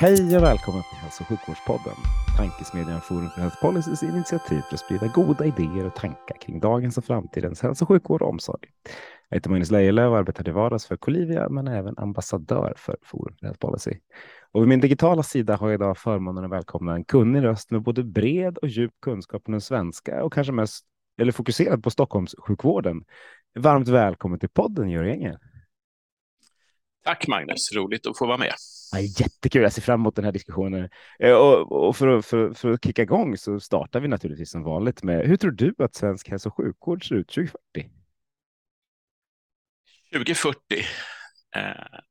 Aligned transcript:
Hej 0.00 0.36
och 0.36 0.42
välkommen 0.42 0.82
till 0.82 0.98
Hälso 0.98 1.22
och 1.22 1.28
sjukvårdspodden. 1.28 1.94
Tankesmedjan 2.36 3.00
Forum 3.00 3.30
för 3.30 3.40
Health 3.40 3.60
Policys 3.60 4.02
initiativ 4.02 4.60
för 4.60 4.74
att 4.74 4.80
sprida 4.80 5.06
goda 5.06 5.44
idéer 5.44 5.86
och 5.86 5.94
tankar 5.94 6.36
kring 6.40 6.60
dagens 6.60 6.98
och 6.98 7.04
framtidens 7.04 7.62
hälso 7.62 7.84
och 7.84 7.88
sjukvård 7.88 8.22
och 8.22 8.28
omsorg. 8.28 8.68
Jag 9.28 9.36
heter 9.36 9.50
Magnus 9.50 9.70
Lejelöw 9.70 10.10
och 10.10 10.18
arbetar 10.18 10.44
till 10.44 10.52
vardags 10.52 10.86
för 10.86 10.96
Colivia 10.96 11.48
men 11.48 11.68
är 11.68 11.76
även 11.76 11.98
ambassadör 11.98 12.74
för 12.76 12.96
Forum 13.02 13.34
för 13.40 13.46
Health 13.46 13.60
Policy. 13.60 13.90
Och 14.52 14.62
vid 14.62 14.68
min 14.68 14.80
digitala 14.80 15.22
sida 15.22 15.56
har 15.56 15.68
jag 15.68 15.74
idag 15.74 15.98
förmånen 15.98 16.44
att 16.44 16.50
välkomna 16.50 16.94
en 16.94 17.04
kunnig 17.04 17.44
röst 17.44 17.70
med 17.70 17.82
både 17.82 18.04
bred 18.04 18.58
och 18.58 18.68
djup 18.68 18.92
kunskap 19.02 19.42
om 19.46 19.52
den 19.52 19.60
svenska 19.60 20.24
och 20.24 20.32
kanske 20.32 20.52
mest 20.52 20.84
eller 21.20 21.32
fokuserad 21.32 21.82
på 21.82 21.90
Stockholms 21.90 22.34
sjukvården. 22.38 23.04
Varmt 23.58 23.88
välkommen 23.88 24.38
till 24.38 24.48
podden, 24.48 24.90
Georg 24.90 25.34
Tack 27.04 27.28
Magnus, 27.28 27.72
roligt 27.76 28.06
att 28.06 28.18
få 28.18 28.26
vara 28.26 28.38
med. 28.38 28.54
Ja, 28.92 29.00
jättekul, 29.00 29.62
jag 29.62 29.72
ser 29.72 29.82
fram 29.82 30.00
emot 30.00 30.16
den 30.16 30.24
här 30.24 30.32
diskussionen. 30.32 30.88
Eh, 31.18 31.32
och, 31.32 31.88
och 31.88 31.96
för, 31.96 32.08
att, 32.08 32.26
för, 32.26 32.54
för, 32.54 32.70
att 32.70 32.84
kicka 32.84 33.02
igång 33.02 33.36
så 33.36 33.60
startar 33.60 34.00
vi 34.00 34.08
naturligtvis 34.08 34.50
som 34.50 34.62
vanligt 34.62 35.02
med 35.02 35.26
hur 35.26 35.36
tror 35.36 35.50
du 35.50 35.74
att 35.78 35.94
svensk 35.94 36.28
hälso 36.28 36.48
och 36.48 36.56
sjukvård 36.56 37.08
ser 37.08 37.14
ut 37.14 37.28
2040? 37.28 37.90
2040. 40.12 40.58
Eh, 41.56 41.62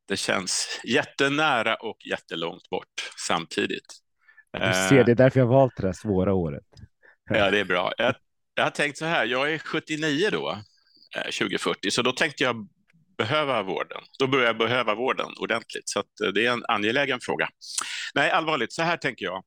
det 0.08 0.18
känns 0.18 0.82
jättenära 0.84 1.76
och 1.76 1.98
jättelångt 2.06 2.70
bort 2.70 3.12
samtidigt. 3.28 4.00
Du 4.52 4.74
ser, 4.90 5.04
det 5.04 5.12
är 5.12 5.16
därför 5.16 5.40
jag 5.40 5.48
valt 5.48 5.78
det 5.78 5.88
här 5.88 5.94
svåra 5.94 6.34
året. 6.34 6.66
Ja, 7.32 7.52
det 7.52 7.60
är 7.60 7.66
bra. 7.66 7.92
Jag, 7.98 8.16
jag 8.56 8.64
har 8.64 8.72
tänkt 8.72 8.98
så 8.98 9.06
här, 9.06 9.26
jag 9.26 9.54
är 9.54 9.58
79 9.58 10.30
då, 10.32 10.58
2040, 11.26 11.92
så 11.92 12.02
då 12.02 12.12
tänkte 12.12 12.44
jag 12.44 12.68
behöva 13.20 13.64
vården. 13.64 14.02
Då 14.20 14.28
börjar 14.28 14.46
jag 14.46 14.58
behöva 14.58 14.96
vården 14.96 15.34
ordentligt, 15.40 15.90
så 15.90 16.04
det 16.34 16.46
är 16.46 16.52
en 16.52 16.66
angelägen 16.68 17.20
fråga. 17.22 17.50
Nej, 18.16 18.32
allvarligt, 18.32 18.74
så 18.74 18.82
här 18.82 18.98
tänker 18.98 19.26
jag. 19.26 19.44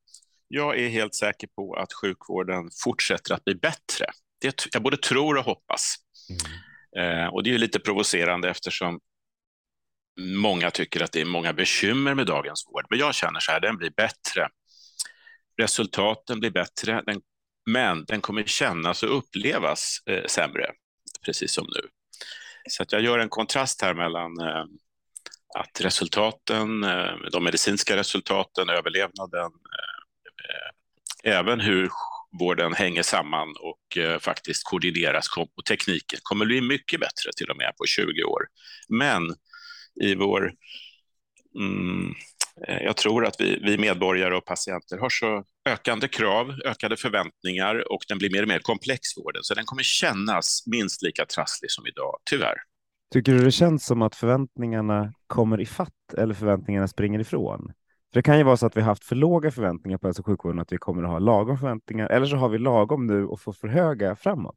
Jag 0.47 0.79
är 0.79 0.89
helt 0.89 1.15
säker 1.15 1.47
på 1.47 1.73
att 1.73 1.93
sjukvården 1.93 2.69
fortsätter 2.83 3.33
att 3.33 3.45
bli 3.45 3.55
bättre. 3.55 4.05
Det, 4.41 4.65
jag 4.73 4.83
både 4.83 4.97
tror 4.97 5.37
och 5.37 5.43
hoppas. 5.43 5.95
Mm. 6.95 7.23
Eh, 7.23 7.27
och 7.27 7.43
det 7.43 7.53
är 7.53 7.57
lite 7.57 7.79
provocerande 7.79 8.49
eftersom 8.49 8.99
många 10.19 10.71
tycker 10.71 11.03
att 11.03 11.11
det 11.11 11.21
är 11.21 11.25
många 11.25 11.53
bekymmer 11.53 12.13
med 12.13 12.27
dagens 12.27 12.65
vård. 12.67 12.85
Men 12.89 12.99
jag 12.99 13.15
känner 13.15 13.39
så 13.39 13.51
här, 13.51 13.59
den 13.59 13.77
blir 13.77 13.89
bättre. 13.89 14.49
Resultaten 15.61 16.39
blir 16.39 16.51
bättre, 16.51 17.03
den, 17.05 17.21
men 17.65 18.05
den 18.05 18.21
kommer 18.21 18.43
kännas 18.43 19.03
och 19.03 19.17
upplevas 19.17 19.97
eh, 20.09 20.25
sämre, 20.25 20.71
precis 21.25 21.53
som 21.53 21.65
nu. 21.75 21.89
Så 22.69 22.83
att 22.83 22.91
jag 22.91 23.01
gör 23.01 23.19
en 23.19 23.29
kontrast 23.29 23.81
här 23.81 23.93
mellan 23.93 24.39
eh, 24.39 24.65
att 25.59 25.81
resultaten, 25.81 26.83
eh, 26.83 27.15
de 27.31 27.43
medicinska 27.43 27.97
resultaten, 27.97 28.69
överlevnaden, 28.69 29.51
eh, 29.51 31.33
även 31.37 31.59
hur 31.59 31.89
vården 32.39 32.73
hänger 32.73 33.03
samman 33.03 33.47
och 33.59 33.97
faktiskt 34.19 34.63
koordineras 34.63 35.27
och 35.55 35.65
tekniken 35.65 36.19
kommer 36.23 36.45
bli 36.45 36.61
mycket 36.61 36.99
bättre 36.99 37.31
till 37.37 37.49
och 37.49 37.57
med 37.57 37.73
på 37.77 37.85
20 37.85 38.23
år. 38.23 38.41
Men 38.89 39.35
i 40.01 40.15
vår 40.15 40.53
mm, 41.59 42.13
jag 42.67 42.97
tror 42.97 43.25
att 43.25 43.41
vi, 43.41 43.59
vi, 43.63 43.77
medborgare 43.77 44.35
och 44.35 44.45
patienter 44.45 44.97
har 44.97 45.09
så 45.09 45.43
ökande 45.69 46.07
krav, 46.07 46.55
ökade 46.65 46.97
förväntningar 46.97 47.93
och 47.93 47.99
den 48.07 48.17
blir 48.17 48.31
mer 48.31 48.41
och 48.41 48.47
mer 48.47 48.59
komplex 48.59 49.17
vården, 49.17 49.43
så 49.43 49.53
den 49.53 49.65
kommer 49.65 49.83
kännas 49.83 50.63
minst 50.65 51.01
lika 51.01 51.25
trasslig 51.25 51.71
som 51.71 51.87
idag, 51.87 52.19
tyvärr. 52.29 52.55
Tycker 53.13 53.31
du 53.31 53.45
det 53.45 53.51
känns 53.51 53.85
som 53.85 54.01
att 54.01 54.15
förväntningarna 54.15 55.13
kommer 55.27 55.61
i 55.61 55.65
fatt 55.65 56.13
eller 56.17 56.33
förväntningarna 56.33 56.87
springer 56.87 57.19
ifrån? 57.19 57.73
För 58.13 58.19
det 58.19 58.23
kan 58.23 58.37
ju 58.37 58.43
vara 58.43 58.57
så 58.57 58.65
att 58.65 58.77
vi 58.77 58.81
haft 58.81 59.03
för 59.03 59.15
låga 59.15 59.51
förväntningar 59.51 59.97
på 59.97 60.07
hälso 60.07 60.21
och 60.21 60.25
sjukvården, 60.25 60.59
att 60.59 60.71
vi 60.71 60.77
kommer 60.77 61.03
att 61.03 61.09
ha 61.09 61.19
lagom 61.19 61.57
förväntningar, 61.57 62.07
eller 62.07 62.25
så 62.25 62.35
har 62.35 62.49
vi 62.49 62.57
lagom 62.57 63.07
nu 63.07 63.25
och 63.25 63.41
får 63.41 63.53
för 63.53 63.67
höga 63.67 64.15
framåt. 64.15 64.55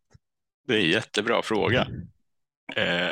Det 0.69 0.75
är 0.75 0.79
en 0.79 0.91
jättebra 0.91 1.43
fråga. 1.43 1.89
Eh, 2.77 3.11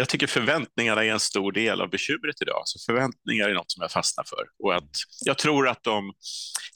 jag 0.00 0.08
tycker 0.08 0.26
förväntningarna 0.26 1.04
är 1.04 1.12
en 1.12 1.20
stor 1.20 1.52
del 1.52 1.80
av 1.80 1.90
bekymret 1.90 2.42
idag. 2.42 2.62
Så 2.64 2.92
förväntningar 2.92 3.48
är 3.48 3.54
något 3.54 3.70
som 3.70 3.82
jag 3.82 3.92
fastnar 3.92 4.24
för. 4.24 4.44
Och 4.58 4.74
att 4.74 4.90
jag 5.24 5.38
tror 5.38 5.68
att 5.68 5.82
de 5.82 6.12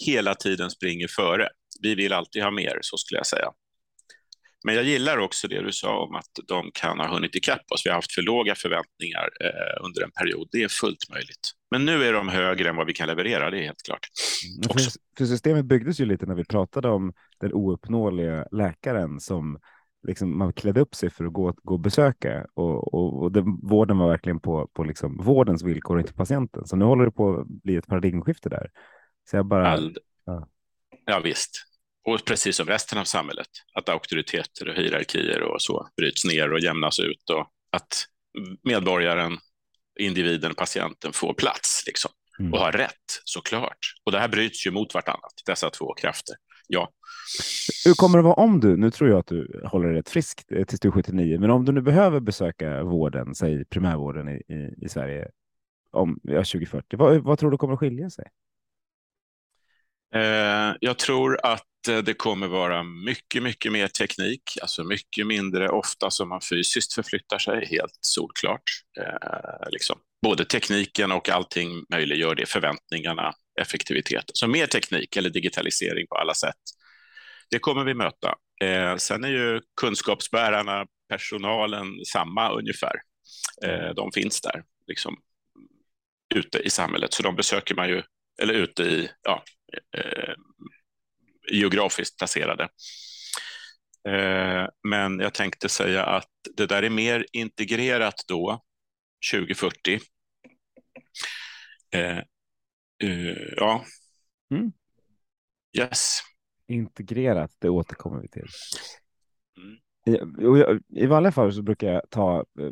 hela 0.07 0.35
tiden 0.35 0.71
springer 0.71 1.09
före. 1.09 1.49
Vi 1.83 1.95
vill 1.95 2.13
alltid 2.13 2.43
ha 2.43 2.51
mer, 2.51 2.79
så 2.81 2.97
skulle 2.97 3.19
jag 3.19 3.27
säga. 3.27 3.49
Men 4.65 4.75
jag 4.75 4.85
gillar 4.85 5.19
också 5.19 5.49
det 5.49 5.63
du 5.63 5.73
sa 5.73 5.99
om 5.99 6.15
att 6.15 6.31
de 6.49 6.71
kan 6.75 7.01
ha 7.01 7.15
hunnit 7.15 7.35
ikapp 7.35 7.71
oss. 7.71 7.87
Vi 7.87 7.91
har 7.91 7.95
haft 7.95 8.13
för 8.13 8.23
låga 8.23 8.55
förväntningar 8.55 9.29
eh, 9.45 9.85
under 9.85 10.03
en 10.03 10.11
period. 10.11 10.49
Det 10.53 10.63
är 10.63 10.69
fullt 10.69 11.11
möjligt. 11.11 11.51
Men 11.71 11.85
nu 11.85 12.05
är 12.05 12.13
de 12.13 12.29
högre 12.29 12.69
än 12.69 12.77
vad 12.77 12.87
vi 12.87 12.93
kan 12.93 13.09
leverera, 13.09 13.51
det 13.51 13.59
är 13.59 13.63
helt 13.63 13.83
klart. 13.85 14.09
Mm, 14.57 14.69
för, 14.69 14.93
för 15.19 15.25
systemet 15.25 15.65
byggdes 15.65 16.01
ju 16.01 16.05
lite 16.05 16.27
när 16.27 16.35
vi 16.35 16.45
pratade 16.45 16.89
om 16.89 17.13
den 17.41 17.53
ouppnåeliga 17.53 18.47
läkaren 18.53 19.21
som 19.21 19.59
liksom, 20.05 20.39
man 20.39 20.53
klädde 20.53 20.81
upp 20.81 20.95
sig 20.95 21.11
för 21.11 21.25
att 21.25 21.33
gå, 21.33 21.55
gå 21.63 21.75
och 21.75 21.81
besöka 21.81 22.47
och, 22.55 22.95
och, 22.95 23.23
och 23.23 23.33
den, 23.33 23.61
vården 23.63 23.99
var 23.99 24.09
verkligen 24.09 24.41
på, 24.41 24.69
på 24.73 24.85
liksom 24.85 25.17
vårdens 25.17 25.63
villkor 25.63 25.95
och 25.95 26.01
inte 26.01 26.13
patienten. 26.13 26.67
Så 26.67 26.77
nu 26.77 26.85
håller 26.85 27.05
det 27.05 27.11
på 27.11 27.41
att 27.41 27.47
bli 27.47 27.77
ett 27.77 27.87
paradigmskifte 27.87 28.49
där. 28.49 28.71
Så 29.31 29.37
jag 29.37 29.47
bara... 29.47 29.69
All... 29.69 29.99
Ja. 30.25 30.49
ja, 31.07 31.21
visst. 31.21 31.51
Och 32.05 32.25
precis 32.25 32.57
som 32.57 32.67
resten 32.67 32.99
av 32.99 33.05
samhället, 33.05 33.49
att 33.73 33.89
auktoriteter 33.89 34.69
och 34.69 34.75
hierarkier 34.75 35.43
och 35.43 35.63
så 35.63 35.89
bryts 35.97 36.25
ner 36.25 36.53
och 36.53 36.61
jämnas 36.61 37.01
ut 37.01 37.31
och 37.31 37.47
att 37.73 38.07
medborgaren, 38.63 39.39
individen, 40.01 40.55
patienten 40.55 41.13
får 41.13 41.35
plats 41.35 41.85
liksom, 41.87 42.11
mm. 42.39 42.53
och 42.53 42.59
har 42.59 42.73
rätt 42.73 43.21
såklart. 43.25 43.79
Och 44.05 44.13
det 44.13 44.19
här 44.19 44.29
bryts 44.29 44.67
ju 44.67 44.71
mot 44.71 44.95
vartannat, 44.95 45.33
dessa 45.47 45.71
två 45.71 45.95
krafter 45.95 46.37
ja. 46.69 46.91
Hur 47.85 47.95
kommer 47.95 48.19
det 48.19 48.25
vara 48.25 48.35
om 48.35 48.61
du, 48.61 48.77
nu 48.77 48.91
tror 48.91 49.11
jag 49.11 49.19
att 49.19 49.27
du 49.27 49.61
håller 49.65 49.89
dig 49.89 49.99
rätt 49.99 50.09
frisk 50.09 50.47
tills 50.47 50.81
du 50.81 50.89
är 50.89 50.93
79, 50.93 51.41
men 51.41 51.51
om 51.51 51.65
du 51.65 51.73
nu 51.73 51.81
behöver 51.81 52.21
besöka 52.21 52.85
vården, 52.85 53.35
säg 53.35 53.65
primärvården 53.65 54.29
i, 54.29 54.55
i, 54.55 54.85
i 54.85 54.89
Sverige 54.89 55.29
om 55.91 56.21
ja, 56.23 56.39
2040, 56.39 56.97
vad, 56.97 57.19
vad 57.19 57.39
tror 57.39 57.51
du 57.51 57.59
kommer 57.59 57.75
att 57.75 57.81
skilja 57.81 58.11
sig? 58.11 58.25
Eh, 60.15 60.77
jag 60.81 60.99
tror 60.99 61.47
att 61.47 61.63
det 62.05 62.15
kommer 62.15 62.47
vara 62.47 62.83
mycket, 62.83 63.43
mycket 63.43 63.73
mer 63.73 63.89
teknik, 63.89 64.43
alltså 64.63 64.85
mycket 64.85 65.27
mindre 65.27 65.69
ofta 65.69 66.11
som 66.11 66.29
man 66.29 66.41
fysiskt 66.41 66.93
förflyttar 66.93 67.39
sig, 67.39 67.67
helt 67.67 67.99
solklart. 68.01 68.63
Eh, 69.01 69.71
liksom. 69.71 69.99
Både 70.23 70.45
tekniken 70.45 71.13
och 71.13 71.29
allting 71.29 71.85
möjliggör 71.91 72.35
det, 72.35 72.49
förväntningarna, 72.49 73.35
effektivitet. 73.61 74.25
Så 74.33 74.47
mer 74.47 74.67
teknik 74.67 75.17
eller 75.17 75.31
digitalisering 75.31 76.07
på 76.07 76.15
alla 76.15 76.35
sätt. 76.35 76.57
Det 77.51 77.59
kommer 77.59 77.85
vi 77.85 77.95
möta. 77.95 78.35
Eh, 78.63 78.97
sen 78.97 79.25
är 79.25 79.29
ju 79.29 79.61
kunskapsbärarna, 79.81 80.87
personalen 81.09 82.05
samma 82.13 82.53
ungefär. 82.53 82.95
Eh, 83.65 83.95
de 83.97 84.13
finns 84.13 84.41
där, 84.41 84.63
liksom, 84.87 85.17
ute 86.35 86.59
i 86.59 86.71
samhället, 86.71 87.15
så 87.15 87.23
de 87.23 87.37
besöker 87.37 87.75
man 87.75 87.89
ju, 87.89 88.03
eller 88.43 88.55
ute 88.55 88.83
i, 88.83 89.11
ja, 89.23 89.45
eh, 89.97 90.35
geografiskt 91.53 92.19
placerade. 92.19 92.69
Eh, 94.09 94.67
men 94.89 95.21
jag 95.21 95.35
tänkte 95.35 95.69
säga 95.69 96.05
att 96.05 96.31
det 96.57 96.67
där 96.67 96.83
är 96.83 96.91
mer 96.91 97.27
integrerat 97.33 98.25
då, 98.29 98.63
2040. 99.33 100.01
Uh, 103.03 103.55
ja. 103.57 103.85
Mm. 104.51 104.73
Yes. 105.79 106.21
Integrerat, 106.67 107.51
det 107.59 107.69
återkommer 107.69 108.21
vi 108.21 108.29
till. 108.29 108.47
Mm. 109.57 109.79
I, 110.07 111.03
I 111.03 111.07
vanliga 111.07 111.33
fall 111.33 111.53
så 111.53 111.63
brukar 111.63 111.93
jag 111.93 112.03
ta 112.11 112.39
eh, 112.61 112.71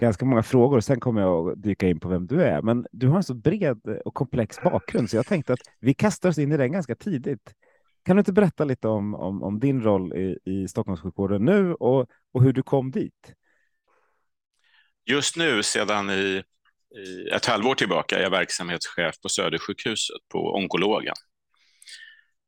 ganska 0.00 0.24
många 0.24 0.42
frågor 0.42 0.76
och 0.76 0.84
sen 0.84 1.00
kommer 1.00 1.20
jag 1.20 1.50
att 1.50 1.62
dyka 1.62 1.88
in 1.88 2.00
på 2.00 2.08
vem 2.08 2.26
du 2.26 2.42
är. 2.42 2.62
Men 2.62 2.86
du 2.92 3.08
har 3.08 3.16
en 3.16 3.22
så 3.22 3.34
bred 3.34 3.80
och 4.04 4.14
komplex 4.14 4.62
bakgrund 4.62 5.10
så 5.10 5.16
jag 5.16 5.26
tänkte 5.26 5.52
att 5.52 5.60
vi 5.80 5.94
kastar 5.94 6.28
oss 6.28 6.38
in 6.38 6.52
i 6.52 6.56
den 6.56 6.72
ganska 6.72 6.94
tidigt. 6.94 7.54
Kan 8.02 8.16
du 8.16 8.20
inte 8.20 8.32
berätta 8.32 8.64
lite 8.64 8.88
om, 8.88 9.14
om, 9.14 9.42
om 9.42 9.60
din 9.60 9.82
roll 9.82 10.12
i, 10.12 10.38
i 10.44 10.68
Stockholmssjukvården 10.68 11.44
nu 11.44 11.74
och, 11.74 12.06
och 12.32 12.42
hur 12.42 12.52
du 12.52 12.62
kom 12.62 12.90
dit? 12.90 13.34
Just 15.04 15.36
nu, 15.36 15.62
sedan 15.62 16.10
i, 16.10 16.42
i 16.96 17.28
ett 17.28 17.46
halvår 17.46 17.74
tillbaka, 17.74 18.18
är 18.18 18.22
jag 18.22 18.30
verksamhetschef 18.30 19.20
på 19.20 19.28
Södersjukhuset 19.28 20.16
på 20.32 20.54
onkologen. 20.54 21.14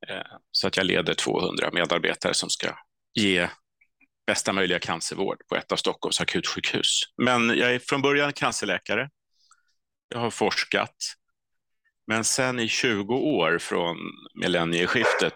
Eh, 0.07 0.37
så 0.51 0.67
att 0.67 0.77
jag 0.77 0.85
leder 0.85 1.13
200 1.13 1.69
medarbetare 1.73 2.33
som 2.33 2.49
ska 2.49 2.75
ge 3.13 3.49
bästa 4.27 4.53
möjliga 4.53 4.79
cancervård 4.79 5.37
på 5.49 5.55
ett 5.55 5.71
av 5.71 5.75
Stockholms 5.75 6.21
akutsjukhus. 6.21 7.01
Men 7.17 7.57
jag 7.57 7.75
är 7.75 7.79
från 7.79 8.01
början 8.01 8.33
cancerläkare. 8.33 9.09
Jag 10.09 10.19
har 10.19 10.29
forskat. 10.29 10.95
Men 12.07 12.23
sen 12.23 12.59
i 12.59 12.67
20 12.67 13.15
år 13.15 13.57
från 13.59 13.97
millennieskiftet 14.41 15.33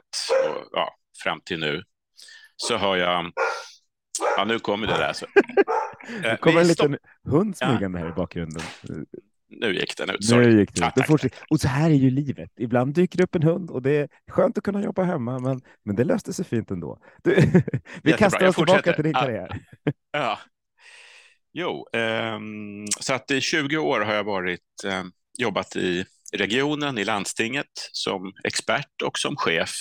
och, 0.47 0.69
ja, 0.71 0.95
fram 1.23 1.41
till 1.41 1.59
nu 1.59 1.83
så 2.57 2.77
har 2.77 2.97
jag... 2.97 3.31
Ja, 4.37 4.45
nu 4.45 4.59
kommer 4.59 4.87
det 4.87 4.93
där. 4.93 5.13
Så. 5.13 5.25
Det 6.21 6.37
kommer 6.41 6.61
en 6.61 6.67
liten 6.67 6.97
hund 7.23 7.57
smygande 7.57 7.99
ja. 7.99 8.05
här 8.05 8.11
i 8.11 8.15
bakgrunden. 8.15 8.61
Nu 9.49 9.73
gick 9.73 9.97
den 9.97 10.09
ut. 10.09 10.25
Sorry. 10.25 10.47
Nu 10.47 10.59
gick 10.59 10.75
den 10.75 10.91
ut. 11.09 11.33
Och 11.49 11.59
så 11.59 11.67
här 11.67 11.89
är 11.89 11.93
ju 11.93 12.09
livet. 12.09 12.49
Ibland 12.59 12.93
dyker 12.93 13.17
det 13.17 13.23
upp 13.23 13.35
en 13.35 13.43
hund 13.43 13.71
och 13.71 13.81
det 13.81 13.91
är 13.91 14.09
skönt 14.31 14.57
att 14.57 14.63
kunna 14.63 14.83
jobba 14.83 15.03
hemma, 15.03 15.39
men, 15.39 15.61
men 15.85 15.95
det 15.95 16.03
löste 16.03 16.33
sig 16.33 16.45
fint 16.45 16.71
ändå. 16.71 16.99
Du, 17.23 17.35
vi 17.35 17.41
Jättebra. 17.41 18.17
kastar 18.17 18.47
oss 18.47 18.55
tillbaka 18.55 18.93
till 18.93 19.03
din 19.03 19.13
karriär. 19.13 19.59
Ja. 20.11 20.39
Jo, 21.53 21.87
um, 22.35 22.85
så 22.99 23.13
att 23.13 23.31
i 23.31 23.41
20 23.41 23.77
år 23.77 23.99
har 23.99 24.13
jag 24.13 24.23
varit, 24.23 24.61
um, 24.85 25.11
jobbat 25.37 25.75
i 25.75 26.05
regionen, 26.33 26.97
i 26.97 27.05
landstinget 27.05 27.71
som 27.91 28.33
expert 28.43 29.01
och 29.05 29.17
som 29.17 29.35
chef 29.35 29.71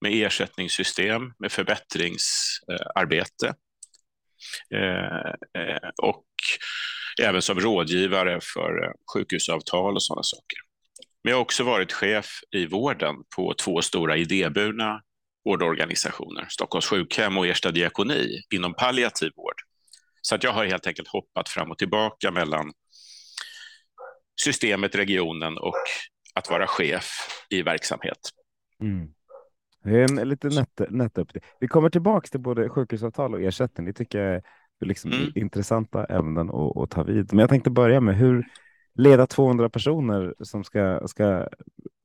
med 0.00 0.26
ersättningssystem, 0.26 1.32
med 1.38 1.52
förbättringsarbete. 1.52 3.54
Eh, 4.74 5.62
eh, 5.62 5.90
och 6.02 6.24
även 7.22 7.42
som 7.42 7.60
rådgivare 7.60 8.40
för 8.54 8.84
eh, 8.84 8.92
sjukhusavtal 9.14 9.94
och 9.94 10.02
sådana 10.02 10.22
saker. 10.22 10.58
Men 11.24 11.30
jag 11.30 11.36
har 11.36 11.42
också 11.42 11.64
varit 11.64 11.92
chef 11.92 12.26
i 12.50 12.66
vården 12.66 13.16
på 13.36 13.54
två 13.54 13.82
stora 13.82 14.16
idéburna 14.16 15.00
vårdorganisationer, 15.44 16.46
Stockholms 16.48 16.86
sjukhem 16.86 17.38
och 17.38 17.46
Ersta 17.46 17.70
diakoni 17.70 18.42
inom 18.54 18.74
palliativ 18.74 19.32
vård. 19.36 19.54
Så 20.22 20.34
att 20.34 20.44
jag 20.44 20.52
har 20.52 20.64
helt 20.64 20.86
enkelt 20.86 21.08
hoppat 21.08 21.48
fram 21.48 21.70
och 21.70 21.78
tillbaka 21.78 22.30
mellan 22.30 22.72
systemet, 24.44 24.94
regionen 24.94 25.58
och 25.58 25.82
att 26.34 26.50
vara 26.50 26.66
chef 26.66 27.10
i 27.50 27.62
verksamhet. 27.62 28.18
Mm. 28.82 29.08
Det 29.82 29.90
är 29.90 30.20
en 30.20 30.28
lite 30.28 30.48
nätt, 30.48 30.80
nätt 30.90 31.18
upp. 31.18 31.28
Vi 31.60 31.68
kommer 31.68 31.90
tillbaka 31.90 32.26
till 32.26 32.40
både 32.40 32.68
sjukhusavtal 32.68 33.34
och 33.34 33.40
ersättning. 33.40 33.86
Det 33.86 33.92
tycker 33.92 34.18
jag 34.18 34.42
liksom 34.80 35.12
mm. 35.12 35.32
intressanta 35.34 36.04
ämnen 36.04 36.50
att, 36.50 36.76
att, 36.76 36.90
ta 36.90 37.02
vid. 37.02 37.32
Men 37.32 37.38
jag 37.38 37.48
tänkte 37.48 37.70
börja 37.70 38.00
med 38.00 38.16
hur 38.16 38.46
leda 38.94 39.26
200 39.26 39.70
personer 39.70 40.34
som 40.40 40.64
ska, 40.64 41.08
ska 41.08 41.48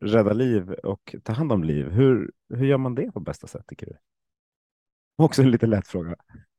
rädda 0.06 0.34
liv 0.34 0.72
och 0.72 1.16
ta 1.24 1.34
hand 1.34 1.52
om 1.52 1.64
liv. 1.64 1.90
Hur, 1.90 2.32
hur 2.54 2.66
gör 2.66 2.78
man 2.78 2.96
det 2.96 3.12
på 3.12 3.20
bästa 3.20 3.48
sätt 3.48 3.68
tycker 3.68 3.86
du? 3.86 3.98
Också 5.18 5.42
en 5.42 5.52
lite 5.52 5.68
lätt 5.68 5.88
fråga. 5.88 6.16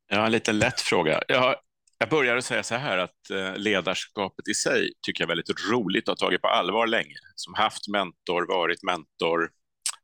Ja, 0.09 0.27
en 0.27 0.33
lite 0.33 0.53
lätt 0.53 0.81
fråga. 0.81 1.23
Jag, 1.29 1.57
jag 1.99 2.09
börjar 2.09 2.37
att 2.37 2.45
säga 2.45 2.63
så 2.63 2.75
här 2.75 2.99
att 2.99 3.31
eh, 3.31 3.57
ledarskapet 3.57 4.49
i 4.49 4.55
sig 4.55 4.93
tycker 5.03 5.23
jag 5.23 5.27
är 5.27 5.37
väldigt 5.37 5.71
roligt 5.73 6.09
och 6.09 6.13
har 6.13 6.17
tagit 6.17 6.43
på 6.43 6.49
allvar 6.49 6.87
länge. 6.87 7.15
Som 7.35 7.55
haft 7.55 7.89
mentor, 7.89 8.47
varit 8.49 8.83
mentor, 8.83 9.51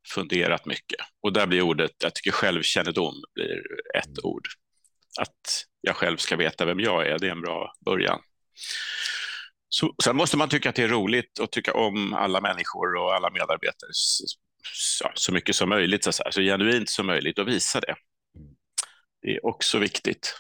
funderat 0.08 0.66
mycket. 0.66 1.00
Och 1.22 1.32
där 1.32 1.46
blir 1.46 1.62
ordet, 1.62 1.90
jag 1.99 2.14
tycker 2.14 2.31
självkännedom 2.31 3.14
blir 3.34 3.60
ett 3.94 4.06
mm. 4.06 4.19
ord 4.22 4.49
att 5.20 5.64
jag 5.81 5.96
själv 5.96 6.16
ska 6.16 6.37
veta 6.37 6.64
vem 6.64 6.81
jag 6.81 7.06
är, 7.06 7.19
det 7.19 7.26
är 7.26 7.31
en 7.31 7.40
bra 7.40 7.72
början. 7.84 8.20
Så, 9.69 9.94
sen 10.04 10.16
måste 10.16 10.37
man 10.37 10.49
tycka 10.49 10.69
att 10.69 10.75
det 10.75 10.82
är 10.82 10.88
roligt 10.88 11.38
och 11.38 11.50
tycka 11.50 11.72
om 11.72 12.14
alla 12.14 12.40
människor 12.40 12.96
och 12.96 13.14
alla 13.14 13.31
medarbetare 13.31 13.90
så, 13.93 15.10
så 15.14 15.32
mycket 15.32 15.56
som 15.56 15.69
möjligt, 15.69 16.05
så, 16.05 16.12
så 16.12 16.40
genuint 16.40 16.90
som 16.90 17.06
möjligt 17.06 17.38
och 17.38 17.48
visa 17.48 17.81
det. 17.81 17.94
Det 19.22 19.28
är 19.28 19.46
också 19.46 19.78
viktigt. 19.78 20.34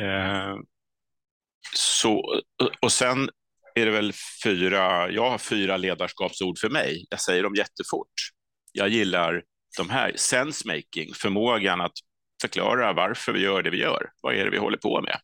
Eh, 0.00 0.56
så, 1.76 2.42
och 2.80 2.92
sen 2.92 3.30
är 3.74 3.86
det 3.86 3.92
väl 3.92 4.12
fyra, 4.44 5.10
jag 5.10 5.30
har 5.30 5.38
fyra 5.38 5.76
ledarskapsord 5.76 6.58
för 6.58 6.68
mig. 6.68 7.06
Jag 7.10 7.20
säger 7.20 7.42
dem 7.42 7.54
jättefort. 7.54 8.12
Jag 8.76 8.88
gillar 8.88 9.42
de 9.76 9.90
här, 9.90 10.12
sense-making, 10.16 11.14
förmågan 11.14 11.80
att 11.80 11.92
förklara 12.40 12.92
varför 12.92 13.32
vi 13.32 13.40
gör 13.40 13.62
det 13.62 13.70
vi 13.70 13.78
gör. 13.78 14.10
Vad 14.20 14.34
är 14.34 14.44
det 14.44 14.50
vi 14.50 14.58
håller 14.58 14.76
på 14.76 15.00
med? 15.02 15.20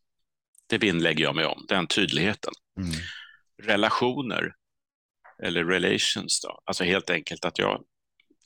Det 0.68 0.78
vinnlägger 0.78 1.24
jag 1.24 1.34
mig 1.34 1.44
om, 1.44 1.64
den 1.68 1.86
tydligheten. 1.86 2.52
Mm. 2.76 2.90
Relationer, 3.62 4.54
eller 5.42 5.64
relations, 5.64 6.40
då. 6.40 6.60
alltså 6.64 6.84
helt 6.84 7.10
enkelt 7.10 7.44
att 7.44 7.58
jag 7.58 7.82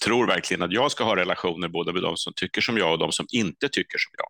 tror 0.05 0.27
verkligen 0.27 0.63
att 0.63 0.73
jag 0.73 0.93
ska 0.93 1.05
ha 1.05 1.17
relationer 1.17 1.69
både 1.69 1.93
med 1.93 2.03
de 2.03 2.17
som 2.17 2.33
tycker 2.37 2.61
som 2.61 2.79
jag 2.79 2.93
och 2.93 2.99
de 2.99 3.13
som 3.13 3.27
inte 3.33 3.69
tycker 3.69 3.99
som 3.99 4.13
jag. 4.17 4.29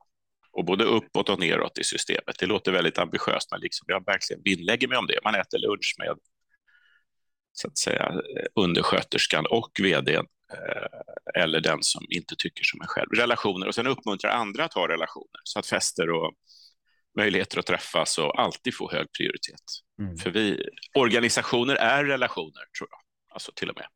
Och 0.52 0.64
både 0.64 0.84
uppåt 0.84 1.28
och 1.28 1.40
neråt 1.40 1.78
i 1.78 1.84
systemet. 1.84 2.38
Det 2.38 2.46
låter 2.46 2.72
väldigt 2.72 2.98
ambitiöst, 2.98 3.50
men 3.50 3.60
liksom 3.60 3.84
jag 3.88 4.06
verkligen 4.06 4.42
vinnlägger 4.42 4.88
mig 4.88 4.98
om 4.98 5.06
det. 5.06 5.18
Man 5.24 5.34
äter 5.34 5.58
lunch 5.58 5.94
med 5.98 6.18
så 7.52 7.68
att 7.68 7.78
säga, 7.78 8.12
undersköterskan 8.54 9.46
och 9.46 9.70
vdn 9.82 10.26
eller 11.34 11.60
den 11.60 11.82
som 11.82 12.06
inte 12.08 12.34
tycker 12.38 12.64
som 12.64 12.80
en 12.80 12.86
själv. 12.86 13.10
Relationer 13.10 13.66
och 13.66 13.74
sen 13.74 13.86
uppmuntra 13.86 14.32
andra 14.32 14.64
att 14.64 14.74
ha 14.74 14.88
relationer 14.88 15.40
så 15.44 15.58
att 15.58 15.66
fester 15.66 16.10
och 16.10 16.32
möjligheter 17.18 17.58
att 17.58 17.66
träffas 17.66 18.18
och 18.18 18.40
alltid 18.40 18.76
få 18.76 18.90
hög 18.92 19.06
prioritet. 19.18 19.64
Mm. 19.98 20.16
För 20.16 20.30
vi, 20.30 20.68
organisationer 20.94 21.74
är 21.74 22.04
relationer, 22.04 22.62
tror 22.78 22.88
jag, 22.90 23.00
alltså 23.34 23.52
till 23.56 23.70
och 23.70 23.76
med. 23.76 23.86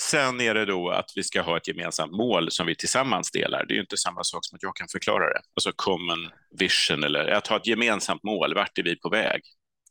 Sen 0.00 0.40
är 0.40 0.54
det 0.54 0.64
då 0.64 0.90
att 0.90 1.10
vi 1.16 1.22
ska 1.22 1.42
ha 1.42 1.56
ett 1.56 1.68
gemensamt 1.68 2.12
mål 2.12 2.50
som 2.50 2.66
vi 2.66 2.76
tillsammans 2.76 3.30
delar. 3.30 3.64
Det 3.66 3.72
är 3.72 3.74
ju 3.74 3.80
inte 3.80 3.96
samma 3.96 4.24
sak 4.24 4.44
som 4.44 4.56
att 4.56 4.62
jag 4.62 4.76
kan 4.76 4.88
förklara 4.88 5.24
det. 5.24 5.40
Alltså 5.56 5.72
common 5.76 6.30
vision 6.58 7.04
eller 7.04 7.28
att 7.28 7.46
ha 7.46 7.56
ett 7.56 7.66
gemensamt 7.66 8.22
mål. 8.22 8.54
Vart 8.54 8.78
är 8.78 8.82
vi 8.82 8.96
på 8.96 9.08
väg? 9.08 9.42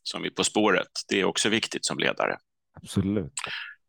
Som 0.02 0.22
vi 0.22 0.30
På 0.30 0.44
spåret. 0.44 0.88
Det 1.08 1.20
är 1.20 1.24
också 1.24 1.48
viktigt 1.48 1.84
som 1.86 1.98
ledare. 1.98 2.36
Absolut. 2.74 3.32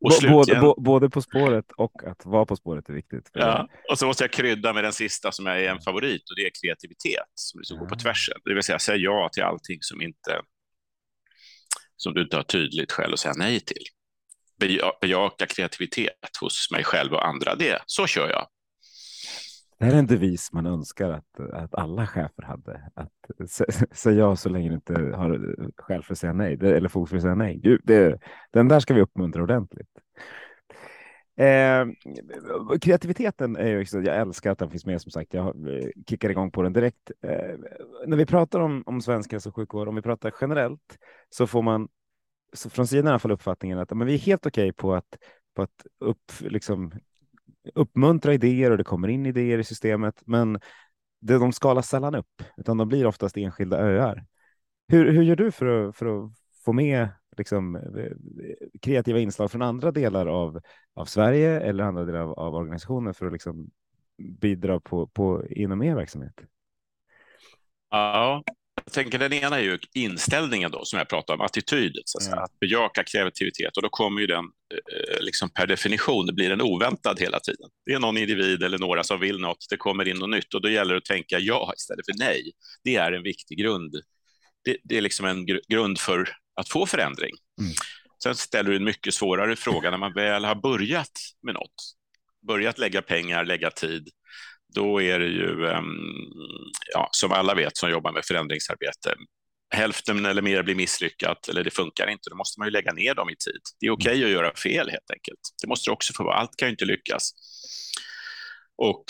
Både, 0.03 0.73
både, 0.77 1.09
På 1.09 1.21
spåret 1.21 1.71
och 1.77 2.03
att 2.03 2.25
vara 2.25 2.45
På 2.45 2.55
spåret 2.55 2.89
är 2.89 2.93
viktigt. 2.93 3.29
Ja, 3.33 3.67
och 3.91 3.99
så 3.99 4.05
måste 4.05 4.23
jag 4.23 4.31
krydda 4.31 4.73
med 4.73 4.83
den 4.83 4.93
sista 4.93 5.31
som 5.31 5.47
är 5.47 5.55
en 5.55 5.81
favorit 5.81 6.29
och 6.29 6.35
det 6.35 6.41
är 6.41 6.51
kreativitet 6.63 7.31
som 7.35 7.59
liksom 7.59 7.77
går 7.77 7.85
på 7.85 7.95
tvärsen. 7.95 8.37
Det 8.45 8.53
vill 8.53 8.63
säga 8.63 8.79
säga 8.79 8.97
ja 8.97 9.29
till 9.33 9.43
allting 9.43 9.77
som, 9.81 10.01
inte, 10.01 10.41
som 11.95 12.13
du 12.13 12.21
inte 12.21 12.35
har 12.35 12.43
tydligt 12.43 12.91
själv 12.91 13.13
att 13.13 13.19
säga 13.19 13.33
nej 13.37 13.59
till. 13.59 13.83
Bejaka 15.01 15.45
kreativitet 15.45 16.37
hos 16.41 16.71
mig 16.71 16.83
själv 16.83 17.13
och 17.13 17.27
andra. 17.27 17.55
Det, 17.55 17.81
så 17.85 18.07
kör 18.07 18.29
jag. 18.29 18.47
Det 19.77 19.85
här 19.85 19.93
är 19.93 19.99
en 19.99 20.07
devis 20.07 20.53
man 20.53 20.65
önskar 20.65 21.09
att, 21.09 21.39
att 21.53 21.75
alla 21.75 22.07
chefer 22.07 22.43
hade. 22.43 22.81
Att 22.93 23.11
säga 23.91 24.19
ja 24.19 24.35
så 24.35 24.49
länge 24.49 24.69
du 24.69 24.75
inte 24.75 24.93
har 24.93 25.57
skäl 25.77 26.03
för 26.03 26.13
att 26.13 26.17
säga 26.17 26.33
nej, 26.33 26.53
eller 26.61 26.89
fog 26.89 27.09
för 27.09 27.15
att 27.15 27.21
säga 27.21 27.35
nej. 27.35 27.79
Det, 27.83 28.19
den 28.51 28.67
där 28.67 28.79
ska 28.79 28.93
vi 28.93 29.01
uppmuntra 29.01 29.43
ordentligt. 29.43 29.89
Eh, 31.35 31.85
kreativiteten 32.81 33.55
är 33.55 33.67
ju 33.67 33.81
också, 33.81 34.01
jag 34.01 34.17
älskar 34.17 34.51
att 34.51 34.59
den 34.59 34.69
finns 34.69 34.85
med 34.85 35.01
som 35.01 35.11
sagt. 35.11 35.33
Jag 35.33 35.47
eh, 35.47 35.89
kickar 36.09 36.29
igång 36.29 36.51
på 36.51 36.61
den 36.61 36.73
direkt. 36.73 37.11
Eh, 37.21 37.57
när 38.07 38.17
vi 38.17 38.25
pratar 38.25 38.59
om, 38.59 38.83
om 38.85 39.01
svensk 39.01 39.31
hälso 39.31 39.49
och 39.49 39.55
sjukvård, 39.55 39.87
om 39.87 39.95
vi 39.95 40.01
pratar 40.01 40.33
generellt, 40.41 40.97
så 41.29 41.47
får 41.47 41.61
man 41.61 41.87
så 42.53 42.69
från 42.69 42.87
sidan 42.87 43.07
i 43.07 43.09
alla 43.09 43.19
fall 43.19 43.31
uppfattningen 43.31 43.79
att 43.79 43.91
men 43.91 44.07
vi 44.07 44.13
är 44.13 44.17
helt 44.17 44.45
okej 44.45 44.69
okay 44.69 44.73
på 44.73 44.93
att 44.93 45.17
på 45.55 45.61
att 45.61 45.85
upp, 45.99 46.31
liksom, 46.39 46.91
uppmuntra 47.75 48.33
idéer 48.33 48.71
och 48.71 48.77
det 48.77 48.83
kommer 48.83 49.07
in 49.07 49.25
idéer 49.25 49.57
i 49.57 49.63
systemet, 49.63 50.21
men 50.25 50.59
det, 51.21 51.37
de 51.37 51.53
skalas 51.53 51.89
sällan 51.89 52.15
upp, 52.15 52.43
utan 52.57 52.77
de 52.77 52.87
blir 52.87 53.05
oftast 53.05 53.37
enskilda 53.37 53.77
öar. 53.77 54.25
Hur, 54.87 55.11
hur 55.11 55.23
gör 55.23 55.35
du 55.35 55.51
för 55.51 55.65
att, 55.65 55.95
för 55.95 56.05
att 56.05 56.31
få 56.65 56.73
med 56.73 57.09
liksom, 57.37 57.75
eh, 57.75 58.11
kreativa 58.81 59.19
inslag 59.19 59.51
från 59.51 59.61
andra 59.61 59.91
delar 59.91 60.27
av, 60.27 60.61
av 60.93 61.05
Sverige 61.05 61.59
eller 61.59 61.83
andra 61.83 62.05
delar 62.05 62.19
av, 62.19 62.39
av 62.39 62.55
organisationen 62.55 63.13
för 63.13 63.25
att 63.25 63.33
liksom 63.33 63.69
bidra 64.17 64.79
på, 64.79 65.07
på, 65.07 65.47
inom 65.49 65.83
er 65.83 65.95
verksamhet? 65.95 66.41
Ja, 67.89 68.43
jag 68.85 68.93
tänker 68.93 69.19
den 69.19 69.33
ena 69.33 69.57
är 69.57 69.63
ju 69.63 69.79
inställningen 69.93 70.71
då, 70.71 70.85
som 70.85 70.99
jag 70.99 71.09
pratade 71.09 71.39
om, 71.39 71.45
attityden, 71.45 72.03
så 72.05 72.17
att, 72.17 72.27
mm. 72.27 72.39
att 72.39 72.59
bejaka 72.59 73.03
kreativitet. 73.03 73.77
Och 73.77 73.83
då 73.83 73.89
kommer 73.89 74.21
ju 74.21 74.27
den 74.27 74.45
eh, 74.45 75.21
liksom 75.21 75.49
per 75.49 75.67
definition, 75.67 76.35
blir 76.35 76.49
den 76.49 76.61
oväntad 76.61 77.19
hela 77.19 77.39
tiden. 77.39 77.69
Det 77.85 77.93
är 77.93 77.99
någon 77.99 78.17
individ 78.17 78.63
eller 78.63 78.77
några 78.77 79.03
som 79.03 79.19
vill 79.19 79.39
något, 79.39 79.65
det 79.69 79.77
kommer 79.77 80.07
in 80.07 80.17
något 80.17 80.29
nytt 80.29 80.53
och 80.53 80.61
då 80.61 80.69
gäller 80.69 80.93
det 80.93 80.97
att 80.97 81.05
tänka 81.05 81.39
ja 81.39 81.73
istället 81.77 82.05
för 82.05 82.19
nej. 82.19 82.51
Det 82.83 82.95
är 82.95 83.11
en 83.11 83.23
viktig 83.23 83.57
grund. 83.57 83.95
Det, 84.65 84.77
det 84.83 84.97
är 84.97 85.01
liksom 85.01 85.25
en 85.25 85.45
gr 85.45 85.59
grund 85.67 85.99
för 85.99 86.29
att 86.55 86.69
få 86.69 86.85
förändring. 86.85 87.31
Mm. 87.61 87.73
Sen 88.23 88.35
ställer 88.35 88.69
du 88.69 88.75
en 88.75 88.83
mycket 88.83 89.13
svårare 89.13 89.55
fråga 89.55 89.91
när 89.91 89.97
man 89.97 90.13
väl 90.13 90.45
har 90.45 90.55
börjat 90.55 91.19
med 91.43 91.53
något. 91.53 91.95
börjat 92.47 92.77
lägga 92.77 93.01
pengar, 93.01 93.45
lägga 93.45 93.71
tid, 93.71 94.09
då 94.73 95.01
är 95.01 95.19
det 95.19 95.27
ju, 95.27 95.67
ehm, 95.67 95.85
ja, 96.93 97.09
som 97.11 97.31
alla 97.31 97.53
vet 97.53 97.77
som 97.77 97.89
jobbar 97.89 98.11
med 98.11 98.25
förändringsarbete, 98.25 99.15
hälften 99.75 100.25
eller 100.25 100.41
mer 100.41 100.63
blir 100.63 100.75
misslyckat 100.75 101.47
eller 101.47 101.63
det 101.63 101.71
funkar 101.71 102.09
inte, 102.09 102.29
då 102.29 102.35
måste 102.35 102.59
man 102.59 102.67
ju 102.67 102.71
lägga 102.71 102.93
ner 102.93 103.15
dem 103.15 103.29
i 103.29 103.35
tid. 103.35 103.61
Det 103.79 103.85
är 103.85 103.91
okej 103.91 104.11
okay 104.11 104.23
att 104.23 104.31
göra 104.31 104.55
fel 104.55 104.89
helt 104.89 105.11
enkelt. 105.13 105.39
Det 105.61 105.67
måste 105.67 105.89
det 105.89 105.93
också 105.93 106.13
få 106.13 106.23
vara. 106.23 106.35
Allt 106.35 106.55
kan 106.57 106.67
ju 106.67 106.71
inte 106.71 106.85
lyckas. 106.85 107.31
Och 108.77 109.05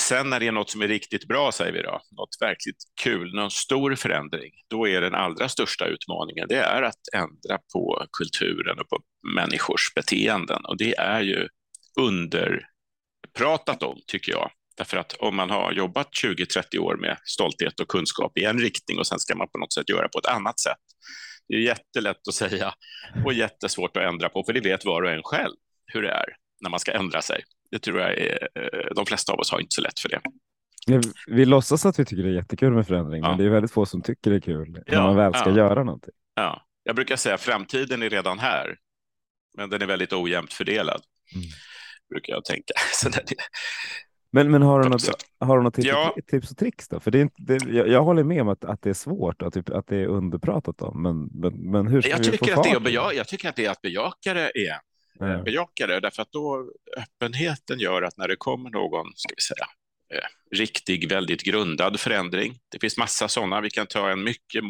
sen 0.00 0.30
när 0.30 0.40
det 0.40 0.46
är 0.46 0.52
något 0.52 0.70
som 0.70 0.82
är 0.82 0.88
riktigt 0.88 1.28
bra, 1.28 1.52
säger 1.52 1.72
vi 1.72 1.82
då, 1.82 2.00
något 2.10 2.36
verkligt 2.40 2.84
kul, 3.02 3.34
någon 3.34 3.50
stor 3.50 3.94
förändring, 3.94 4.52
då 4.68 4.88
är 4.88 5.00
den 5.00 5.14
allra 5.14 5.48
största 5.48 5.86
utmaningen, 5.86 6.48
det 6.48 6.58
är 6.58 6.82
att 6.82 7.08
ändra 7.14 7.58
på 7.72 8.06
kulturen 8.12 8.80
och 8.80 8.88
på 8.88 9.02
människors 9.34 9.94
beteenden. 9.94 10.64
Och 10.64 10.76
det 10.76 10.96
är 10.96 11.20
ju 11.20 11.48
underpratat 12.00 13.82
om, 13.82 14.00
tycker 14.06 14.32
jag. 14.32 14.50
Därför 14.76 14.96
att 14.96 15.12
om 15.12 15.36
man 15.36 15.50
har 15.50 15.72
jobbat 15.72 16.08
20-30 16.24 16.78
år 16.78 16.96
med 16.96 17.18
stolthet 17.24 17.80
och 17.80 17.88
kunskap 17.88 18.38
i 18.38 18.44
en 18.44 18.58
riktning 18.58 18.98
och 18.98 19.06
sen 19.06 19.18
ska 19.18 19.34
man 19.34 19.48
på 19.48 19.58
något 19.58 19.72
sätt 19.72 19.88
göra 19.88 20.08
på 20.08 20.18
ett 20.18 20.26
annat 20.26 20.60
sätt. 20.60 20.78
Det 21.48 21.54
är 21.54 21.60
jättelätt 21.60 22.28
att 22.28 22.34
säga 22.34 22.74
och 23.24 23.32
jättesvårt 23.32 23.96
att 23.96 24.02
ändra 24.02 24.28
på, 24.28 24.44
för 24.44 24.52
det 24.52 24.60
vet 24.60 24.84
var 24.84 25.02
och 25.02 25.10
en 25.10 25.22
själv 25.22 25.54
hur 25.86 26.02
det 26.02 26.10
är 26.10 26.26
när 26.60 26.70
man 26.70 26.80
ska 26.80 26.92
ändra 26.92 27.22
sig. 27.22 27.42
Det 27.70 27.78
tror 27.78 28.00
jag 28.00 28.18
är, 28.18 28.48
eh, 28.54 28.94
de 28.96 29.06
flesta 29.06 29.32
av 29.32 29.38
oss 29.38 29.50
har 29.50 29.60
inte 29.60 29.74
så 29.74 29.80
lätt 29.80 29.98
för 30.00 30.08
det. 30.08 30.20
Vi 31.26 31.44
låtsas 31.44 31.86
att 31.86 31.98
vi 31.98 32.04
tycker 32.04 32.22
det 32.22 32.28
är 32.28 32.34
jättekul 32.34 32.72
med 32.72 32.86
förändring, 32.86 33.22
ja. 33.22 33.28
men 33.28 33.38
det 33.38 33.44
är 33.44 33.48
väldigt 33.48 33.72
få 33.72 33.86
som 33.86 34.02
tycker 34.02 34.30
det 34.30 34.36
är 34.36 34.40
kul 34.40 34.70
när 34.70 34.82
ja, 34.86 35.02
man 35.02 35.16
väl 35.16 35.34
ska 35.34 35.50
ja. 35.50 35.56
göra 35.56 35.84
någonting. 35.84 36.14
Ja. 36.34 36.66
Jag 36.82 36.96
brukar 36.96 37.16
säga 37.16 37.38
framtiden 37.38 38.02
är 38.02 38.10
redan 38.10 38.38
här, 38.38 38.76
men 39.56 39.70
den 39.70 39.82
är 39.82 39.86
väldigt 39.86 40.12
ojämnt 40.12 40.52
fördelad. 40.52 41.02
Mm. 41.34 41.46
brukar 42.10 42.32
jag 42.32 42.44
tänka. 42.44 42.72
Så 42.92 43.08
det, 43.08 43.22
men, 44.34 44.50
men 44.50 44.62
har 44.62 44.82
du 44.82 44.88
något, 44.88 45.24
har 45.40 45.56
du 45.56 45.62
något 45.62 45.74
tips, 45.74 45.88
ja. 45.88 46.16
tips 46.26 46.50
och 46.50 46.56
tricks 46.56 46.88
då? 46.88 47.00
För 47.00 47.10
det 47.10 47.18
är 47.18 47.22
inte, 47.22 47.42
det, 47.42 47.58
jag, 47.68 47.88
jag, 47.88 48.02
håller 48.02 48.24
med 48.24 48.42
om 48.42 48.48
att, 48.48 48.64
att 48.64 48.82
det 48.82 48.90
är 48.90 48.94
svårt 48.94 49.42
och 49.42 49.52
typ, 49.52 49.70
att 49.70 49.86
det 49.86 49.96
är 49.96 50.06
underpratat 50.06 50.82
om. 50.82 51.02
Men, 51.02 51.28
men, 51.32 51.70
men 51.70 51.86
hur 51.86 52.00
ska 52.00 52.10
jag 52.10 52.18
vi 52.18 52.24
tycker 52.24 52.54
få 52.54 52.60
att 52.60 52.64
det 52.64 52.70
är 52.70 52.80
bejaka, 52.80 53.16
Jag 53.16 53.28
tycker 53.28 53.48
att 53.48 53.56
det 53.56 53.66
är 53.66 53.70
att 53.70 53.82
bejaka 53.82 54.34
det 54.34 54.50
igen. 54.58 54.80
Ja. 55.18 55.42
Bejaka 55.42 55.86
det, 55.86 56.00
därför 56.00 56.22
att 56.22 56.32
då 56.32 56.70
öppenheten 56.96 57.78
gör 57.78 58.02
att 58.02 58.16
när 58.16 58.28
det 58.28 58.36
kommer 58.36 58.70
någon, 58.70 59.06
ska 59.16 59.34
vi 59.36 59.42
säga, 59.42 59.66
eh, 60.14 60.56
riktig, 60.58 61.08
väldigt 61.08 61.42
grundad 61.42 62.00
förändring. 62.00 62.58
Det 62.70 62.80
finns 62.80 62.98
massa 62.98 63.28
sådana. 63.28 63.60
Vi 63.60 63.70
kan 63.70 63.86
ta 63.86 64.10
en 64.10 64.24
mycket 64.24 64.62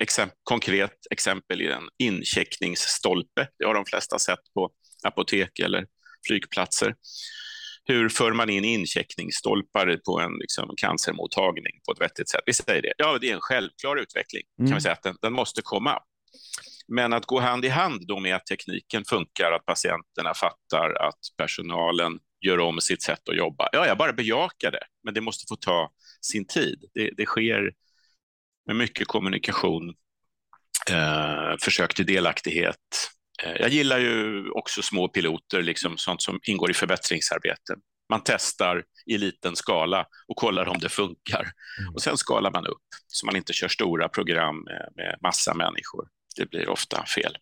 exemp 0.00 0.32
konkret 0.42 0.96
exempel 1.10 1.62
i 1.62 1.66
en 1.66 1.88
incheckningsstolpe. 1.98 3.48
Det 3.58 3.64
har 3.64 3.74
de 3.74 3.84
flesta 3.84 4.18
sett 4.18 4.54
på 4.54 4.70
apotek 5.04 5.58
eller 5.58 5.86
flygplatser 6.26 6.94
hur 7.88 8.08
för 8.08 8.32
man 8.32 8.50
in 8.50 8.64
incheckningsstolpar 8.64 10.00
på 10.06 10.20
en 10.20 10.32
liksom, 10.38 10.74
cancermottagning 10.76 11.80
på 11.86 11.92
ett 11.92 12.00
vettigt 12.00 12.28
sätt? 12.28 12.40
Vi 12.46 12.52
säger 12.52 12.82
det. 12.82 12.92
Ja, 12.98 13.18
det 13.20 13.30
är 13.30 13.34
en 13.34 13.40
självklar 13.40 13.96
utveckling. 13.96 14.42
Mm. 14.58 14.70
kan 14.70 14.76
vi 14.76 14.82
säga 14.82 14.92
att 14.92 15.02
den, 15.02 15.16
den, 15.22 15.32
måste 15.32 15.62
komma. 15.62 15.98
Men 16.88 17.12
att 17.12 17.26
gå 17.26 17.40
hand 17.40 17.64
i 17.64 17.68
hand 17.68 18.06
då 18.06 18.20
med 18.20 18.36
att 18.36 18.46
tekniken 18.46 19.04
funkar, 19.04 19.52
att 19.52 19.66
patienterna 19.66 20.34
fattar, 20.34 21.08
att 21.08 21.18
personalen 21.36 22.18
gör 22.40 22.60
om 22.60 22.80
sitt 22.80 23.02
sätt 23.02 23.28
att 23.28 23.36
jobba. 23.36 23.68
Ja, 23.72 23.86
jag 23.86 23.98
bara 23.98 24.12
bejakar 24.12 24.70
det, 24.70 24.84
men 25.04 25.14
det 25.14 25.20
måste 25.20 25.44
få 25.48 25.56
ta 25.56 25.92
sin 26.20 26.46
tid. 26.46 26.84
Det, 26.94 27.10
det 27.16 27.26
sker 27.26 27.72
med 28.66 28.76
mycket 28.76 29.08
kommunikation, 29.08 29.88
eh, 30.90 31.56
försök 31.60 31.94
till 31.94 32.06
delaktighet, 32.06 33.10
jag 33.42 33.68
gillar 33.68 33.98
ju 33.98 34.50
också 34.50 34.82
små 34.82 35.08
piloter, 35.08 35.62
liksom 35.62 35.96
sånt 35.96 36.22
som 36.22 36.40
ingår 36.42 36.70
i 36.70 36.74
förbättringsarbete. 36.74 37.74
Man 38.10 38.20
testar 38.24 38.84
i 39.06 39.18
liten 39.18 39.56
skala 39.56 40.06
och 40.28 40.36
kollar 40.36 40.68
om 40.68 40.78
det 40.78 40.88
funkar. 40.88 41.50
Mm. 41.80 41.94
Och 41.94 42.02
sen 42.02 42.16
skalar 42.16 42.50
man 42.50 42.66
upp 42.66 42.82
så 43.06 43.26
man 43.26 43.36
inte 43.36 43.52
kör 43.52 43.68
stora 43.68 44.08
program 44.08 44.56
med, 44.64 44.88
med 44.96 45.16
massa 45.22 45.54
människor. 45.54 46.08
Det 46.36 46.50
blir 46.50 46.68
ofta 46.68 47.06
fel. 47.06 47.36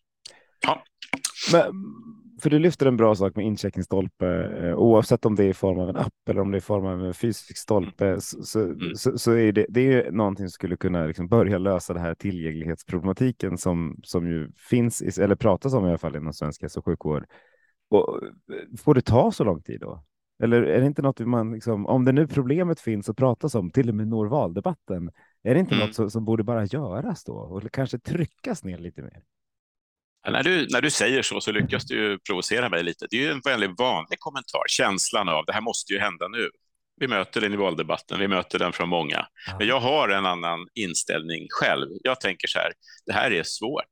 Ja. 0.60 0.84
Men, 1.52 1.72
för 2.40 2.50
du 2.50 2.58
lyfter 2.58 2.86
en 2.86 2.96
bra 2.96 3.14
sak 3.14 3.36
med 3.36 3.46
incheckningsstolpe, 3.46 4.26
eh, 4.62 4.74
oavsett 4.74 5.26
om 5.26 5.34
det 5.34 5.44
är 5.44 5.48
i 5.48 5.54
form 5.54 5.78
av 5.78 5.88
en 5.88 5.96
app 5.96 6.28
eller 6.28 6.40
om 6.40 6.50
det 6.50 6.56
är 6.56 6.58
i 6.58 6.60
form 6.60 6.86
av 6.86 7.04
en 7.04 7.14
fysisk 7.14 7.56
stolpe, 7.56 8.06
mm. 8.06 8.20
så, 8.20 8.60
mm. 8.60 8.94
så, 8.94 9.18
så, 9.18 9.32
är 9.32 9.52
det, 9.52 9.66
det 9.68 9.92
är 9.92 10.12
någonting 10.12 10.46
som 10.46 10.50
skulle 10.50 10.76
kunna 10.76 11.06
liksom 11.06 11.28
börja 11.28 11.58
lösa 11.58 11.94
det 11.94 12.00
här 12.00 12.14
tillgänglighetsproblematiken 12.14 13.58
som, 13.58 14.00
som 14.02 14.28
ju 14.28 14.50
finns, 14.70 15.02
i, 15.02 15.22
eller 15.22 15.36
pratas 15.36 15.74
om 15.74 15.86
i 15.86 15.88
alla 15.88 15.98
fall 15.98 16.16
inom 16.16 16.32
svensk 16.32 16.62
hälso 16.62 16.78
och 16.80 16.84
sjukvård. 16.84 17.26
Och, 17.90 18.22
eh, 18.22 18.76
får 18.78 18.94
det 18.94 19.02
ta 19.02 19.32
så 19.32 19.44
lång 19.44 19.62
tid 19.62 19.80
då? 19.80 20.04
Eller 20.42 20.62
är 20.62 20.80
det 20.80 20.86
inte 20.86 21.02
något 21.02 21.20
man, 21.20 21.52
liksom, 21.52 21.86
om 21.86 22.04
det 22.04 22.12
nu 22.12 22.26
problemet 22.26 22.80
finns 22.80 23.08
och 23.08 23.16
pratas 23.16 23.54
om, 23.54 23.70
till 23.70 23.88
och 23.88 23.94
med 23.94 24.08
når 24.08 24.26
valdebatten, 24.26 25.10
är 25.42 25.54
det 25.54 25.60
inte 25.60 25.74
mm. 25.74 25.86
något 25.86 25.94
som, 25.94 26.10
som 26.10 26.24
borde 26.24 26.42
bara 26.44 26.64
göras 26.64 27.24
då 27.24 27.34
och 27.34 27.72
kanske 27.72 27.98
tryckas 27.98 28.64
ner 28.64 28.78
lite 28.78 29.02
mer? 29.02 29.22
När 30.30 30.42
du, 30.42 30.66
när 30.70 30.80
du 30.80 30.90
säger 30.90 31.22
så 31.22 31.40
så 31.40 31.52
lyckas 31.52 31.84
du 31.84 32.18
provocera 32.18 32.68
mig 32.68 32.82
lite. 32.82 33.06
Det 33.10 33.16
är 33.16 33.20
ju 33.20 33.30
en 33.30 33.40
väldigt 33.40 33.78
vanlig 33.78 34.20
kommentar, 34.20 34.62
känslan 34.68 35.28
av 35.28 35.44
det 35.46 35.52
här 35.52 35.60
måste 35.60 35.92
ju 35.92 35.98
hända 35.98 36.28
nu. 36.28 36.50
Vi 37.00 37.08
möter 37.08 37.40
den 37.40 37.52
i 37.52 37.56
valdebatten, 37.56 38.20
vi 38.20 38.28
möter 38.28 38.58
den 38.58 38.72
från 38.72 38.88
många. 38.88 39.26
Men 39.58 39.66
jag 39.66 39.80
har 39.80 40.08
en 40.08 40.26
annan 40.26 40.68
inställning 40.74 41.46
själv. 41.50 41.88
Jag 42.02 42.20
tänker 42.20 42.48
så 42.48 42.58
här, 42.58 42.72
det 43.06 43.12
här 43.12 43.30
är 43.30 43.42
svårt 43.42 43.90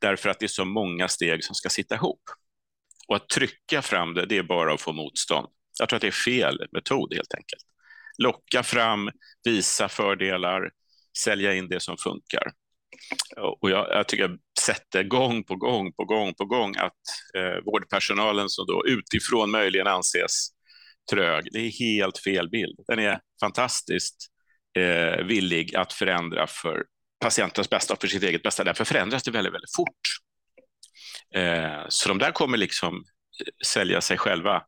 därför 0.00 0.30
att 0.30 0.38
det 0.38 0.46
är 0.46 0.48
så 0.48 0.64
många 0.64 1.08
steg 1.08 1.44
som 1.44 1.54
ska 1.54 1.68
sitta 1.68 1.94
ihop. 1.94 2.22
Och 3.08 3.16
att 3.16 3.28
trycka 3.28 3.82
fram 3.82 4.14
det, 4.14 4.26
det 4.26 4.38
är 4.38 4.42
bara 4.42 4.74
att 4.74 4.80
få 4.80 4.92
motstånd. 4.92 5.48
Jag 5.78 5.88
tror 5.88 5.96
att 5.96 6.00
det 6.00 6.06
är 6.06 6.24
fel 6.24 6.58
metod 6.72 7.14
helt 7.14 7.34
enkelt. 7.34 7.62
Locka 8.18 8.62
fram, 8.62 9.10
visa 9.44 9.88
fördelar, 9.88 10.70
sälja 11.18 11.54
in 11.54 11.68
det 11.68 11.80
som 11.80 11.96
funkar. 11.96 12.52
Och 13.60 13.70
jag, 13.70 13.88
jag 13.90 14.08
tycker 14.08 14.38
sätter 14.66 15.02
gång 15.02 15.44
på 15.44 15.56
gång 15.56 15.92
på 15.92 16.04
gång 16.04 16.34
på 16.34 16.44
gång 16.44 16.76
att 16.76 16.92
eh, 17.36 17.64
vårdpersonalen 17.64 18.48
som 18.48 18.66
då 18.66 18.86
utifrån 18.86 19.50
möjligen 19.50 19.86
anses 19.86 20.48
trög, 21.10 21.48
det 21.52 21.58
är 21.58 21.70
helt 21.70 22.18
fel 22.18 22.48
bild. 22.48 22.80
Den 22.86 22.98
är 22.98 23.20
fantastiskt 23.40 24.16
eh, 24.78 25.24
villig 25.24 25.76
att 25.76 25.92
förändra 25.92 26.46
för 26.46 26.84
patientens 27.20 27.70
bästa 27.70 27.94
och 27.94 28.00
för 28.00 28.08
sitt 28.08 28.22
eget 28.22 28.42
bästa. 28.42 28.64
Därför 28.64 28.84
förändras 28.84 29.22
det 29.22 29.30
väldigt, 29.30 29.54
väldigt 29.54 29.74
fort. 29.76 30.00
Eh, 31.34 31.84
så 31.88 32.08
de 32.08 32.18
där 32.18 32.32
kommer 32.32 32.58
liksom 32.58 32.94
eh, 32.96 33.66
sälja 33.66 34.00
sig 34.00 34.18
själva 34.18 34.62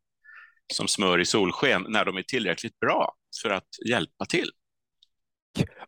som 0.72 0.88
smör 0.88 1.20
i 1.20 1.24
solsken 1.24 1.86
när 1.88 2.04
de 2.04 2.16
är 2.16 2.22
tillräckligt 2.22 2.80
bra 2.80 3.14
för 3.42 3.50
att 3.50 3.68
hjälpa 3.88 4.24
till. 4.24 4.50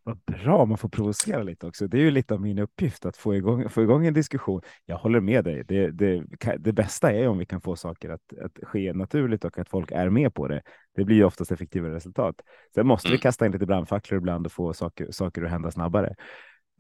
Vad 0.02 0.18
bra, 0.26 0.64
man 0.64 0.78
får 0.78 0.88
provocera 0.88 1.42
lite 1.42 1.66
också. 1.66 1.86
Det 1.86 1.98
är 1.98 2.00
ju 2.02 2.10
lite 2.10 2.34
av 2.34 2.40
min 2.40 2.58
uppgift 2.58 3.06
att 3.06 3.16
få 3.16 3.34
igång, 3.34 3.68
få 3.68 3.82
igång 3.82 4.06
en 4.06 4.14
diskussion. 4.14 4.60
Jag 4.86 4.96
håller 4.96 5.20
med 5.20 5.44
dig. 5.44 5.64
Det, 5.68 5.90
det, 5.90 6.24
det 6.58 6.72
bästa 6.72 7.12
är 7.12 7.28
om 7.28 7.38
vi 7.38 7.46
kan 7.46 7.60
få 7.60 7.76
saker 7.76 8.10
att, 8.10 8.20
att 8.44 8.58
ske 8.62 8.92
naturligt 8.92 9.44
och 9.44 9.58
att 9.58 9.68
folk 9.68 9.92
är 9.92 10.10
med 10.10 10.34
på 10.34 10.48
det. 10.48 10.62
Det 10.96 11.04
blir 11.04 11.16
ju 11.16 11.24
oftast 11.24 11.52
effektivare 11.52 11.94
resultat. 11.94 12.34
Sen 12.74 12.86
måste 12.86 13.08
vi 13.08 13.14
mm. 13.14 13.20
kasta 13.20 13.46
in 13.46 13.52
lite 13.52 13.66
brandfacklor 13.66 14.18
ibland 14.18 14.46
och 14.46 14.52
få 14.52 14.72
saker, 14.72 15.10
saker 15.10 15.42
att 15.42 15.50
hända 15.50 15.70
snabbare. 15.70 16.14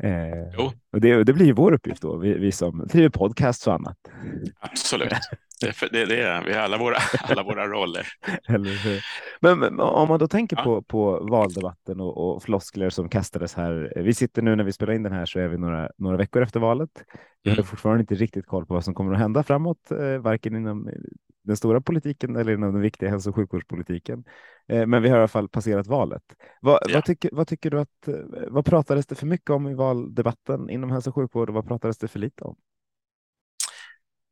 Eh, 0.02 0.66
och 0.92 1.00
det, 1.00 1.24
det 1.24 1.32
blir 1.32 1.52
vår 1.52 1.72
uppgift 1.72 2.02
då, 2.02 2.16
vi, 2.16 2.34
vi 2.34 2.52
som 2.52 2.86
driver 2.86 3.08
podcast 3.08 3.66
och 3.66 3.74
annat. 3.74 3.96
Absolut. 4.60 5.12
Det, 5.60 5.90
det, 5.92 6.04
det 6.04 6.22
är 6.22 6.44
vi 6.44 6.52
har 6.52 6.60
alla 6.60 6.78
våra, 6.78 6.96
alla 7.20 7.42
våra 7.42 7.66
roller. 7.66 8.06
men, 9.40 9.58
men, 9.58 9.80
om 9.80 10.08
man 10.08 10.18
då 10.18 10.28
tänker 10.28 10.56
ja. 10.56 10.64
på, 10.64 10.82
på 10.82 11.26
valdebatten 11.30 12.00
och, 12.00 12.36
och 12.36 12.42
floskler 12.42 12.90
som 12.90 13.08
kastades 13.08 13.54
här. 13.54 13.92
Vi 13.96 14.14
sitter 14.14 14.42
nu 14.42 14.56
när 14.56 14.64
vi 14.64 14.72
spelar 14.72 14.92
in 14.92 15.02
den 15.02 15.12
här 15.12 15.26
så 15.26 15.38
är 15.38 15.48
vi 15.48 15.58
några, 15.58 15.90
några 15.96 16.16
veckor 16.16 16.42
efter 16.42 16.60
valet. 16.60 16.90
Vi 17.42 17.50
mm. 17.50 17.56
har 17.56 17.64
fortfarande 17.64 18.00
inte 18.00 18.14
riktigt 18.14 18.46
koll 18.46 18.66
på 18.66 18.74
vad 18.74 18.84
som 18.84 18.94
kommer 18.94 19.12
att 19.12 19.18
hända 19.18 19.42
framåt, 19.42 19.90
eh, 19.90 20.18
varken 20.18 20.56
inom 20.56 20.90
den 21.48 21.56
stora 21.56 21.80
politiken 21.80 22.36
eller 22.36 22.52
inom 22.52 22.72
den 22.72 22.82
viktiga 22.82 23.08
hälso 23.10 23.30
och 23.30 23.36
sjukvårdspolitiken. 23.36 24.24
Eh, 24.68 24.86
men 24.86 25.02
vi 25.02 25.08
har 25.08 25.16
i 25.16 25.20
alla 25.20 25.28
fall 25.28 25.48
passerat 25.48 25.86
valet. 25.86 26.22
Vad, 26.60 26.78
ja. 26.82 26.94
vad, 26.94 27.04
tycker, 27.04 27.30
vad 27.32 27.48
tycker 27.48 27.70
du 27.70 27.80
att, 27.80 28.08
eh, 28.08 28.14
vad 28.48 28.64
pratades 28.64 29.06
det 29.06 29.14
för 29.14 29.26
mycket 29.26 29.50
om 29.50 29.68
i 29.68 29.74
valdebatten 29.74 30.70
inom 30.70 30.90
hälso 30.90 31.10
och 31.10 31.14
sjukvård 31.14 31.48
och 31.48 31.54
vad 31.54 31.68
pratades 31.68 31.98
det 31.98 32.08
för 32.08 32.18
lite 32.18 32.44
om? 32.44 32.56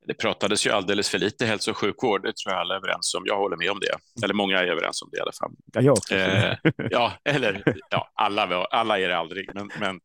Det 0.07 0.15
pratades 0.15 0.67
ju 0.67 0.71
alldeles 0.71 1.09
för 1.09 1.19
lite 1.19 1.47
hälso 1.47 1.71
och 1.71 1.77
sjukvård, 1.77 2.23
det 2.23 2.33
tror 2.37 2.53
jag 2.55 2.61
alla 2.61 2.75
är 2.75 2.79
överens 2.79 3.15
om. 3.15 3.23
Jag 3.27 3.37
håller 3.37 3.57
med 3.57 3.71
om 3.71 3.81
det, 3.81 4.25
eller 4.25 4.35
många 4.35 4.59
är 4.59 4.67
överens 4.67 5.03
om 5.03 5.09
det 5.13 5.19
i 5.19 5.21
alla 5.21 5.33
fall. 5.33 5.53
Ja, 5.73 5.81
jag 5.81 5.93
också. 5.93 6.15
Eh, 6.15 6.57
ja, 6.91 7.13
eller 7.25 7.63
ja, 7.91 8.11
alla, 8.15 8.65
alla 8.65 8.99
är 8.99 9.09
det 9.09 9.17
aldrig, 9.17 9.51
men, 9.55 9.71
men 9.81 10.01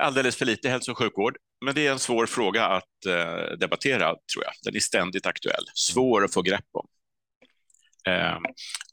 alldeles 0.00 0.36
för 0.36 0.44
lite 0.46 0.68
hälso 0.68 0.92
och 0.92 0.98
sjukvård. 0.98 1.36
Men 1.64 1.74
det 1.74 1.86
är 1.86 1.92
en 1.92 1.98
svår 1.98 2.26
fråga 2.26 2.66
att 2.66 3.06
eh, 3.06 3.56
debattera, 3.58 4.06
tror 4.06 4.44
jag. 4.44 4.52
Den 4.62 4.76
är 4.76 4.80
ständigt 4.80 5.26
aktuell, 5.26 5.64
svår 5.74 6.24
att 6.24 6.34
få 6.34 6.42
grepp 6.42 6.68
om. 6.72 6.86
Eh, 8.12 8.38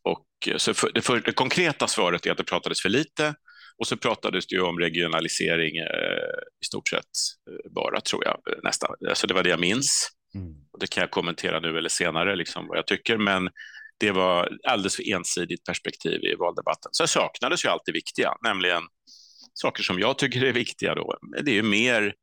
och 0.04 0.28
så 0.58 0.74
för, 0.74 0.92
det, 0.94 1.02
för, 1.02 1.20
det 1.20 1.32
konkreta 1.32 1.88
svaret 1.88 2.26
är 2.26 2.32
att 2.32 2.38
det 2.38 2.44
pratades 2.44 2.82
för 2.82 2.90
lite 2.90 3.36
och 3.78 3.88
så 3.88 3.98
pratades 3.98 4.48
det 4.48 4.56
ju 4.56 4.62
om 4.62 4.80
regionalisering 4.80 5.78
eh, 5.78 6.30
i 6.62 6.66
stort 6.66 6.88
sett 6.88 7.06
eh, 7.50 7.72
bara, 7.72 8.02
tror 8.02 8.26
jag, 8.26 8.38
nästan. 8.64 8.96
Alltså 9.10 9.28
det 9.28 9.34
var 9.34 9.44
det 9.44 9.50
jag 9.50 9.60
minns. 9.60 10.10
Mm. 10.36 10.56
Det 10.80 10.88
kan 10.88 11.02
jag 11.02 11.12
kommentera 11.12 11.60
nu 11.60 11.78
eller 11.78 11.90
senare, 11.90 12.36
liksom, 12.36 12.68
vad 12.68 12.78
jag 12.78 12.88
tycker, 12.88 13.18
men 13.18 13.50
det 14.00 14.12
var 14.12 14.58
alldeles 14.68 14.96
för 14.96 15.10
ensidigt 15.10 15.64
perspektiv 15.64 16.24
i 16.24 16.36
valdebatten. 16.36 16.90
Så 16.92 17.08
saknades 17.08 17.66
ju 17.66 17.70
allt 17.70 17.82
det 17.86 17.92
viktiga, 17.92 18.34
nämligen 18.44 18.84
saker 19.58 19.84
som 19.84 20.00
jag 20.00 20.18
tycker 20.18 20.44
är 20.44 20.54
viktiga. 20.54 20.96
Då. 20.96 21.18
Det 21.44 21.52
är 21.52 21.56
ju 21.56 21.64
mer 21.64 22.14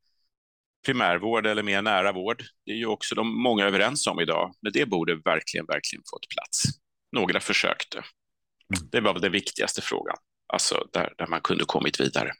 primärvård 0.85 1.47
eller 1.47 1.63
mer 1.63 1.81
nära 1.81 2.11
vård. 2.11 2.43
Det 2.65 2.71
är 2.71 2.75
ju 2.75 2.85
också 2.85 3.15
de 3.15 3.43
många 3.43 3.65
överens 3.65 4.07
om 4.07 4.19
idag, 4.19 4.53
men 4.61 4.71
det 4.71 4.85
borde 4.85 5.15
verkligen, 5.15 5.65
verkligen 5.65 6.03
fått 6.13 6.29
plats. 6.29 6.63
Några 7.11 7.39
försökte. 7.39 7.97
Mm. 7.97 8.89
Det 8.91 9.01
var 9.01 9.13
väl 9.13 9.21
den 9.21 9.31
viktigaste 9.31 9.81
frågan, 9.81 10.17
alltså 10.53 10.87
där, 10.93 11.13
där 11.17 11.27
man 11.27 11.41
kunde 11.41 11.65
kommit 11.65 11.99
vidare. 11.99 12.31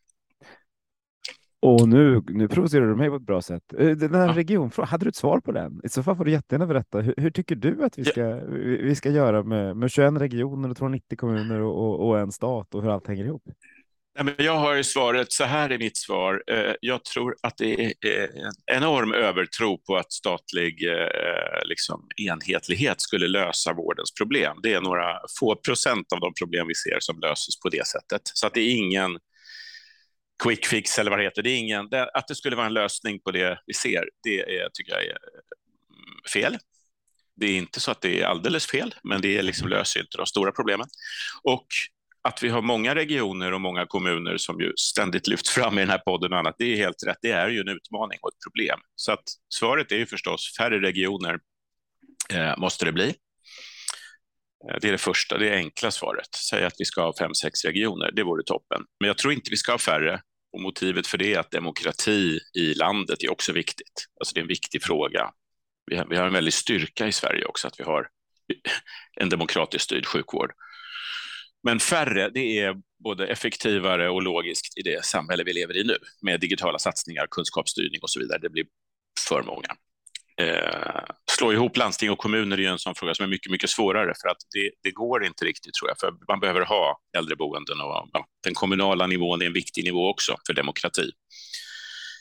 Och 1.60 1.90
nu, 1.90 2.24
nu 2.28 2.48
provocerar 2.48 2.88
du 2.88 2.96
mig 2.96 3.10
på 3.10 3.16
ett 3.16 3.22
bra 3.22 3.42
sätt. 3.42 3.74
Eh, 3.78 3.90
den 3.90 4.16
här 4.16 4.28
ja. 4.28 4.36
regionfrågan, 4.36 4.90
hade 4.90 5.06
du 5.06 5.10
ett 5.10 5.16
svar 5.16 5.40
på 5.40 5.52
den? 5.52 5.82
I 5.84 5.90
så 5.90 6.04
fall 6.04 6.16
får 6.16 6.26
du 6.26 6.32
jättegärna 6.32 6.68
berätta. 6.68 7.02
Hur, 7.02 7.14
hur 7.18 7.32
tycker 7.32 7.56
du 7.56 7.84
att 7.84 7.98
vi 7.98 8.06
ska, 8.06 8.22
ja. 8.22 8.42
vi 8.82 8.96
ska 8.96 9.10
göra 9.10 9.44
med, 9.44 9.78
med 9.78 9.92
21 9.92 10.14
regioner 10.14 10.70
och 10.70 10.78
290 10.78 11.18
kommuner 11.18 11.62
och, 11.62 11.78
och, 11.78 12.08
och 12.08 12.20
en 12.20 12.32
stat 12.32 12.76
och 12.76 12.84
hur 12.84 12.90
allt 12.90 13.08
hänger 13.08 13.26
ihop? 13.26 13.44
Jag 14.38 14.58
har 14.58 14.84
svaret, 14.84 15.32
så 15.32 15.44
här 15.44 15.70
är 15.70 15.78
mitt 15.78 15.98
svar. 15.98 16.44
Eh, 16.48 16.74
jag 16.82 17.04
tror 17.04 17.36
att 17.42 17.58
det 17.58 17.84
är 17.84 17.94
eh, 18.06 18.24
en 18.24 18.54
enorm 18.66 19.14
övertro 19.14 19.78
på 19.78 19.98
att 19.98 20.14
statlig 20.14 20.88
eh, 20.88 21.66
liksom, 21.66 22.08
enhetlighet 22.18 23.02
skulle 23.02 23.28
lösa 23.28 23.74
vårdens 23.74 24.14
problem. 24.14 24.60
Det 24.64 24.74
är 24.74 24.82
några 24.82 25.20
få 25.40 25.56
procent 25.56 26.14
av 26.14 26.20
de 26.20 26.34
problem 26.34 26.68
vi 26.68 26.76
ser 26.76 26.98
som 27.00 27.20
löses 27.20 27.60
på 27.60 27.70
det 27.70 27.88
sättet. 27.88 28.22
Så 28.24 28.48
att 28.48 28.54
det 28.54 28.62
är 28.62 28.76
ingen 28.76 29.20
quick 30.44 30.66
fix 30.66 31.00
eller 31.00 31.12
vad 31.12 31.20
det 31.20 31.24
heter. 31.24 31.44
Det 31.44 31.50
är 31.50 31.58
ingen, 31.58 31.90
att 32.14 32.28
det 32.28 32.36
skulle 32.36 32.56
vara 32.56 32.66
en 32.66 32.74
lösning 32.74 33.20
på 33.20 33.32
det 33.32 33.60
vi 33.66 33.74
ser, 33.74 34.10
det 34.24 34.60
är, 34.60 34.70
tycker 34.74 34.94
jag 34.94 35.04
är 35.04 35.10
mm, 35.10 35.20
fel. 36.34 36.58
Det 37.36 37.46
är 37.46 37.58
inte 37.58 37.80
så 37.80 37.92
att 37.92 38.02
det 38.02 38.22
är 38.22 38.26
alldeles 38.26 38.68
fel, 38.68 38.96
men 39.04 39.22
det 39.22 39.42
liksom 39.42 39.70
löser 39.70 40.00
inte 40.00 40.18
de 40.18 40.26
stora 40.26 40.52
problemen. 40.52 40.88
Och 41.44 41.68
att 42.28 42.44
vi 42.44 42.50
har 42.50 42.62
många 42.62 42.96
regioner 42.96 43.52
och 43.52 43.62
många 43.62 43.86
kommuner 43.86 44.38
som 44.38 44.60
ju 44.60 44.74
ständigt 44.78 45.28
lyfts 45.28 45.50
fram 45.50 45.78
i 45.78 45.82
den 45.82 45.90
här 45.90 45.98
podden 45.98 46.34
och 46.34 46.40
annat, 46.40 46.56
det 46.58 46.66
är 46.66 46.76
helt 46.76 47.04
rätt. 47.08 47.18
Det 47.22 47.32
är 47.32 47.50
ju 47.50 47.60
en 47.60 47.68
utmaning 47.68 48.20
och 48.22 48.30
ett 48.30 48.40
problem. 48.48 48.80
Så 48.96 49.12
att 49.12 49.24
svaret 49.54 49.92
är 49.92 49.96
ju 49.96 50.06
förstås 50.06 50.58
färre 50.58 50.82
regioner 50.82 51.40
eh, 52.34 52.58
måste 52.58 52.86
det 52.86 52.92
bli. 52.92 53.08
Eh, 54.70 54.78
det 54.82 54.88
är 54.88 54.92
det 54.92 54.98
första, 54.98 55.38
det 55.38 55.56
enkla 55.56 55.92
svaret. 55.92 56.36
Säg 56.50 56.66
att 56.66 56.74
vi 56.78 56.86
ska 56.86 57.02
ha 57.02 57.14
fem, 57.20 57.34
sex 57.34 57.66
regioner, 57.66 58.12
det 58.12 58.24
vore 58.24 58.44
toppen. 58.44 58.82
Men 59.00 59.08
jag 59.08 59.18
tror 59.18 59.34
inte 59.34 59.52
vi 59.52 59.58
ska 59.58 59.72
ha 59.72 59.80
färre. 59.80 60.22
Och 60.54 60.62
motivet 60.62 61.08
för 61.08 61.18
det 61.18 61.34
är 61.34 61.40
att 61.40 61.52
demokrati 61.52 62.40
i 62.54 62.74
landet 62.74 63.24
är 63.24 63.32
också 63.32 63.54
viktigt. 63.54 64.06
Alltså 64.20 64.34
det 64.34 64.40
är 64.40 64.42
en 64.42 64.48
viktig 64.48 64.84
fråga. 64.84 65.32
Vi 65.86 65.98
har, 65.98 66.06
vi 66.06 66.16
har 66.16 66.28
en 66.28 66.34
väldig 66.34 66.54
styrka 66.54 67.08
i 67.08 67.12
Sverige 67.12 67.46
också, 67.46 67.68
att 67.68 67.80
vi 67.80 67.84
har 67.84 68.08
en 69.22 69.30
demokratiskt 69.30 69.86
styrd 69.86 70.06
sjukvård. 70.06 70.52
Men 71.66 71.80
färre, 71.80 72.30
det 72.30 72.60
är 72.60 72.76
både 73.04 73.28
effektivare 73.28 74.10
och 74.10 74.22
logiskt 74.22 74.78
i 74.78 74.82
det 74.82 75.06
samhälle 75.06 75.44
vi 75.44 75.54
lever 75.54 75.78
i 75.78 75.84
nu 75.84 75.98
med 76.22 76.40
digitala 76.40 76.80
satsningar, 76.80 77.28
kunskapsstyrning 77.32 78.00
och 78.02 78.10
så 78.10 78.20
vidare. 78.20 78.40
Det 78.42 78.50
blir 78.50 78.66
för 79.28 79.44
många. 79.44 79.68
Eh, 80.42 81.04
slå 81.32 81.54
ihop 81.54 81.78
landsting 81.78 82.12
och 82.12 82.18
kommuner 82.18 82.60
är 82.60 82.70
en 82.70 82.80
sån 82.80 82.96
fråga 82.96 83.16
som 83.16 83.24
är 83.24 83.30
mycket, 83.30 83.52
mycket 83.52 83.70
svårare 83.70 84.14
för 84.22 84.30
att 84.30 84.38
det, 84.54 84.72
det 84.84 84.92
går 84.92 85.26
inte 85.26 85.46
riktigt 85.46 85.74
tror 85.74 85.90
jag, 85.90 86.00
för 86.00 86.14
man 86.28 86.40
behöver 86.40 86.62
ha 86.62 87.00
äldreboenden 87.18 87.82
och 87.82 88.10
ja, 88.14 88.26
den 88.44 88.54
kommunala 88.54 89.08
nivån 89.08 89.42
är 89.42 89.46
en 89.46 89.54
viktig 89.54 89.84
nivå 89.84 90.10
också 90.10 90.36
för 90.48 90.54
demokrati. 90.54 91.12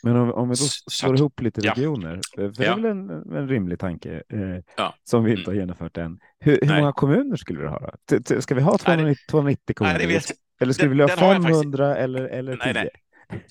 Men 0.04 0.16
om, 0.16 0.32
om 0.32 0.49
vi 0.49 0.54
då 0.54 0.64
slår 0.90 1.16
ihop 1.16 1.40
lite 1.40 1.61
regioner, 1.61 2.20
ja. 2.37 2.52
för 2.52 2.62
det 2.62 2.66
är 2.66 2.75
väl 2.75 2.84
en, 2.84 3.11
en 3.11 3.49
rimlig 3.49 3.78
tanke 3.78 4.23
eh, 4.28 4.62
ja. 4.76 4.94
som 5.04 5.25
vi 5.25 5.30
inte 5.30 5.42
mm. 5.42 5.54
har 5.54 5.61
genomfört 5.61 5.96
än. 5.96 6.18
Hur, 6.38 6.58
hur 6.62 6.80
många 6.80 6.92
kommuner 6.92 7.37
skulle 7.37 7.61
du 7.61 7.68
ha? 7.68 7.92
Då? 8.08 8.40
Ska 8.40 8.54
vi 8.54 8.61
ha 8.61 8.78
290, 8.78 9.25
290 9.30 9.75
kommuner? 9.75 9.99
Nej, 9.99 10.20
eller 10.61 10.73
skulle 10.73 10.88
vi 10.88 10.92
vilja 10.92 11.06
ha 11.06 11.16
500 11.16 11.49
faktiskt... 11.49 12.04
eller, 12.04 12.25
eller 12.25 12.56
10? 12.56 12.73
Nej, 12.73 12.90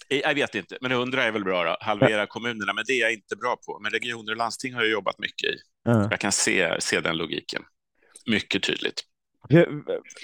nej. 0.07 0.21
Jag 0.25 0.35
vet 0.35 0.55
inte, 0.55 0.77
men 0.81 0.91
100 0.91 1.23
är 1.23 1.31
väl 1.31 1.43
bra. 1.43 1.63
Då. 1.63 1.77
Halvera 1.79 2.25
kommunerna, 2.25 2.73
men 2.73 2.83
det 2.87 2.93
är 2.93 3.01
jag 3.01 3.13
inte 3.13 3.35
bra 3.35 3.57
på. 3.65 3.79
Men 3.81 3.91
regioner 3.91 4.31
och 4.31 4.37
landsting 4.37 4.73
har 4.73 4.81
jag 4.81 4.91
jobbat 4.91 5.19
mycket 5.19 5.49
i. 5.49 5.55
Ja. 5.83 6.07
Jag 6.11 6.19
kan 6.19 6.31
se, 6.31 6.75
se 6.79 6.99
den 6.99 7.17
logiken 7.17 7.63
mycket 8.25 8.63
tydligt. 8.63 9.03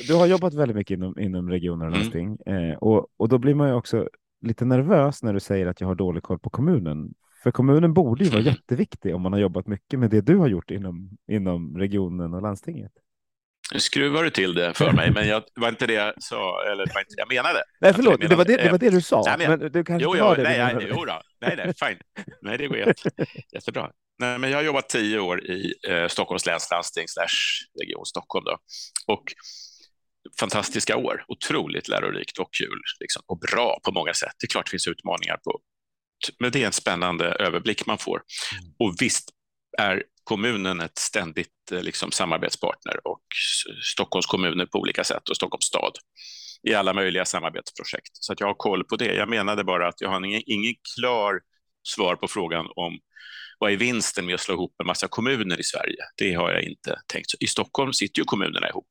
Du 0.08 0.13
har 0.13 0.27
jobbat 0.27 0.53
väldigt 0.53 0.77
mycket 0.77 0.95
inom, 0.95 1.19
inom 1.19 1.49
regioner 1.49 1.86
och 1.86 1.91
mm. 1.91 1.99
landsting 1.99 2.38
mm. 2.45 2.71
eh, 2.71 2.77
och, 2.77 3.08
och 3.17 3.30
då 3.30 3.38
blir 3.38 3.53
man 3.53 3.67
ju 3.67 3.73
också 3.73 4.10
lite 4.41 4.65
nervös 4.65 5.23
när 5.23 5.34
du 5.34 5.39
säger 5.39 5.67
att 5.67 5.82
jag 5.82 5.88
har 5.88 5.95
dålig 5.95 6.23
koll 6.23 6.39
på 6.39 6.49
kommunen. 6.49 7.13
För 7.43 7.52
kommunen 7.52 7.93
borde 7.93 8.23
ju 8.23 8.30
vara 8.30 8.41
mm. 8.41 8.54
jätteviktig 8.54 9.15
om 9.15 9.21
man 9.21 9.34
har 9.34 9.39
jobbat 9.39 9.67
mycket 9.67 9.99
med 9.99 10.10
det 10.10 10.21
du 10.21 10.38
har 10.38 10.47
gjort 10.47 10.71
inom, 10.71 11.10
inom 11.28 11.78
regionen 11.78 12.34
och 12.34 12.41
landstinget. 12.41 12.91
Nu 13.73 13.80
skruvar 13.80 14.23
du 14.23 14.30
till 14.30 14.54
det 14.54 14.73
för 14.73 14.91
mig, 14.91 15.12
men 15.12 15.28
jag, 15.28 15.43
var 15.56 15.69
inte 15.69 15.88
det 15.88 15.93
jag 15.93 16.13
sa, 16.23 16.63
eller 16.71 16.78
var 16.78 16.99
inte 16.99 17.15
det 17.15 17.19
jag 17.19 17.34
menade. 17.34 17.63
Nej, 17.82 17.93
förlåt, 17.93 18.21
det 18.21 18.36
var 18.36 18.45
det, 18.45 18.58
det, 18.58 18.71
var 18.71 18.78
det 18.78 18.89
du 18.89 19.02
sa. 19.02 19.23
Nej, 19.25 19.36
men, 19.38 19.60
men 19.60 19.71
du 19.71 19.84
kanske 19.84 20.04
jo, 20.04 20.15
jo, 20.17 20.34
det. 20.36 20.43
Nej, 20.43 20.73
nej, 20.75 20.88
jo 20.89 21.06
då. 21.06 21.21
nej, 21.41 21.56
nej, 21.58 21.73
fine. 21.80 21.99
Nej, 22.41 22.58
det 22.58 22.67
går 22.67 22.78
jätte, 22.78 23.10
jättebra. 23.54 23.91
Nej, 24.19 24.39
men 24.39 24.49
jag 24.49 24.58
har 24.58 24.63
jobbat 24.63 24.89
tio 24.89 25.19
år 25.19 25.45
i 25.45 25.73
eh, 25.89 26.08
Stockholms 26.08 26.45
läns 26.45 26.71
landsting 26.71 27.08
slash 27.08 27.38
region 27.82 28.06
Stockholm 28.06 28.45
då. 28.45 28.58
Och 29.13 29.23
fantastiska 30.39 30.97
år, 30.97 31.25
otroligt 31.27 31.88
lärorikt 31.88 32.38
och 32.38 32.53
kul 32.53 32.82
liksom, 32.99 33.23
och 33.25 33.39
bra 33.39 33.79
på 33.84 33.91
många 33.91 34.13
sätt. 34.13 34.34
Det 34.39 34.45
är 34.45 34.49
klart 34.49 34.65
det 34.65 34.71
finns 34.71 34.88
utmaningar 34.88 35.38
på, 35.38 35.60
men 36.39 36.51
det 36.51 36.62
är 36.62 36.65
en 36.65 36.71
spännande 36.71 37.25
överblick 37.25 37.86
man 37.86 37.97
får. 37.97 38.21
Mm. 38.62 38.73
Och 38.79 38.95
visst 38.99 39.29
är 39.77 40.03
kommunen 40.23 40.79
ett 40.79 40.97
ständigt 40.97 41.71
eh, 41.71 41.82
liksom, 41.82 42.12
samarbetspartner 42.12 43.08
och 43.08 43.23
Stockholms 43.93 44.25
kommuner 44.25 44.65
på 44.65 44.79
olika 44.79 45.03
sätt 45.03 45.29
och 45.29 45.36
Stockholms 45.36 45.65
stad 45.65 45.93
i 46.63 46.73
alla 46.73 46.93
möjliga 46.93 47.25
samarbetsprojekt. 47.25 48.12
Så 48.13 48.34
att 48.34 48.39
jag 48.39 48.47
har 48.47 48.53
koll 48.53 48.84
på 48.84 48.95
det. 48.95 49.13
Jag 49.13 49.29
menade 49.29 49.63
bara 49.63 49.88
att 49.88 50.01
jag 50.01 50.10
har 50.10 50.25
ingen, 50.25 50.41
ingen 50.45 50.75
klar 50.95 51.39
svar 51.84 52.15
på 52.15 52.27
frågan 52.27 52.67
om 52.75 52.99
vad 53.60 53.71
är 53.71 53.77
vinsten 53.77 54.25
med 54.25 54.36
att 54.36 54.41
slå 54.41 54.53
ihop 54.53 54.75
en 54.79 54.88
massa 54.88 55.08
kommuner 55.08 55.60
i 55.60 55.63
Sverige? 55.63 55.97
Det 56.17 56.34
har 56.34 56.51
jag 56.51 56.63
inte 56.63 56.99
tänkt. 57.08 57.27
I 57.39 57.47
Stockholm 57.47 57.93
sitter 57.93 58.19
ju 58.19 58.25
kommunerna 58.25 58.69
ihop 58.69 58.88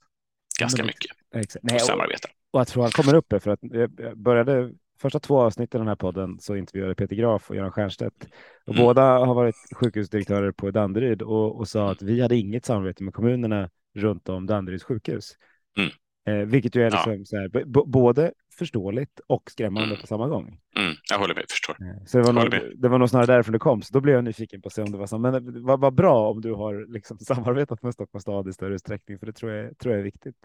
ganska 0.59 0.85
mycket 0.85 1.11
exakt. 1.35 1.65
Nej, 1.65 1.75
och 1.75 1.81
samarbetar. 1.81 2.31
Och 2.51 2.61
att 2.61 2.71
frågan 2.71 2.91
kommer 2.91 3.15
upp 3.15 3.33
är 3.33 3.39
för 3.39 3.51
att 3.51 3.61
jag 3.63 4.19
började 4.19 4.73
första 5.01 5.21
två 5.21 5.41
avsnitten 5.41 5.79
i 5.79 5.81
den 5.81 5.89
här 5.89 5.97
podden 5.97 6.39
så 6.41 6.57
intervjuade 6.57 6.95
Peter 6.95 7.17
Graf 7.17 7.51
och 7.51 7.57
Göran 7.57 7.73
Stiernstedt. 7.73 8.29
Och 8.67 8.75
mm. 8.75 8.85
Båda 8.85 9.03
har 9.03 9.35
varit 9.35 9.57
sjukhusdirektörer 9.75 10.53
på 10.53 10.71
Danderyd 10.71 11.23
och, 11.23 11.57
och 11.57 11.69
sa 11.69 11.91
att 11.91 12.03
vi 12.03 12.21
hade 12.21 12.37
inget 12.37 12.65
samarbete 12.65 13.03
med 13.03 13.15
kommunerna 13.15 13.71
runt 13.95 14.29
om 14.29 14.47
Danderyds 14.47 14.85
sjukhus. 14.85 15.33
Mm. 15.79 15.91
Eh, 16.29 16.47
vilket 16.47 16.77
ju 16.77 16.83
är 16.83 16.91
liksom 16.91 17.13
ja. 17.13 17.25
så 17.25 17.37
här, 17.37 17.65
både 17.87 18.33
förståeligt 18.59 19.21
och 19.27 19.51
skrämmande 19.51 19.89
mm. 19.89 20.01
på 20.01 20.07
samma 20.07 20.29
gång. 20.29 20.61
Mm. 20.77 20.95
Jag 21.11 21.19
håller 21.19 21.35
med, 21.35 21.45
förstår. 21.51 21.77
Eh, 21.81 22.05
så 22.07 22.19
det 22.19 22.25
var, 22.25 22.33
nog, 22.33 22.51
det 22.77 22.89
var 22.89 22.99
nog 22.99 23.11
snarare 23.11 23.27
därför 23.27 23.53
det 23.53 23.59
kom, 23.59 23.83
så 23.83 23.93
då 23.93 24.01
blev 24.01 24.15
jag 24.15 24.25
nyfiken 24.25 24.63
på 24.63 24.67
att 24.67 24.73
se 24.73 24.83
om 24.83 24.93
det 24.93 24.99
var 24.99 25.07
så. 25.07 25.19
Men 25.19 25.65
vad, 25.65 25.81
vad 25.81 25.95
bra 25.95 26.31
om 26.31 26.41
du 26.41 26.55
har 26.55 26.93
liksom 26.93 27.19
samarbetat 27.21 27.83
med 27.83 27.95
Stockholms 27.95 28.23
stad 28.23 28.49
i 28.49 28.53
större 28.53 28.75
utsträckning, 28.75 29.19
för 29.19 29.27
det 29.27 29.33
tror 29.33 29.53
jag, 29.53 29.79
tror 29.79 29.95
jag 29.95 30.01
är 30.01 30.05
viktigt. 30.05 30.37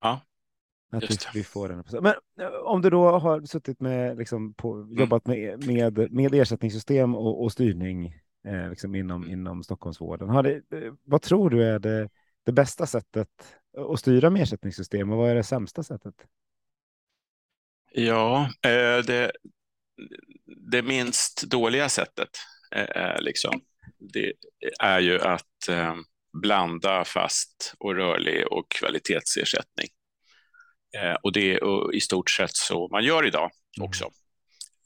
Ja, 0.00 0.20
att 0.90 1.34
vi 1.34 1.44
får 1.44 1.68
den. 1.68 1.84
Men 2.02 2.14
eh, 2.40 2.54
om 2.64 2.82
du 2.82 2.90
då 2.90 3.18
har 3.18 3.40
suttit 3.42 3.80
med, 3.80 4.18
liksom, 4.18 4.54
på, 4.54 4.74
mm. 4.74 4.98
jobbat 4.98 5.26
med, 5.26 5.66
med, 5.66 6.12
med 6.12 6.34
ersättningssystem 6.34 7.14
och, 7.14 7.42
och 7.42 7.52
styrning 7.52 8.14
eh, 8.46 8.70
liksom 8.70 8.94
inom, 8.94 9.22
mm. 9.22 9.32
inom 9.32 9.62
Stockholmsvården, 9.62 10.28
har 10.28 10.42
det, 10.42 10.54
eh, 10.54 10.92
vad 11.04 11.22
tror 11.22 11.50
du 11.50 11.64
är 11.64 11.78
det, 11.78 12.08
det 12.44 12.52
bästa 12.52 12.86
sättet 12.86 13.28
att 13.92 14.00
styra 14.00 14.30
med 14.30 14.42
ersättningssystem 14.42 15.12
och 15.12 15.18
vad 15.18 15.30
är 15.30 15.34
det 15.34 15.44
sämsta 15.44 15.82
sättet? 15.82 16.14
Ja, 17.92 18.50
eh, 18.62 18.98
det, 19.06 19.32
det 20.70 20.82
minst 20.82 21.42
dåliga 21.42 21.88
sättet 21.88 22.28
liksom, 23.20 23.60
det 23.98 24.32
är 24.80 25.00
ju 25.00 25.20
att 25.20 25.68
blanda 26.32 27.04
fast 27.04 27.74
och 27.78 27.94
rörlig 27.94 28.52
och 28.52 28.70
kvalitetsersättning. 28.70 29.88
Eh, 30.96 31.14
och 31.22 31.32
det 31.32 31.54
är 31.54 31.94
i 31.94 32.00
stort 32.00 32.30
sett 32.30 32.56
så 32.56 32.88
man 32.88 33.04
gör 33.04 33.26
idag 33.26 33.50
mm. 33.78 33.88
också. 33.88 34.10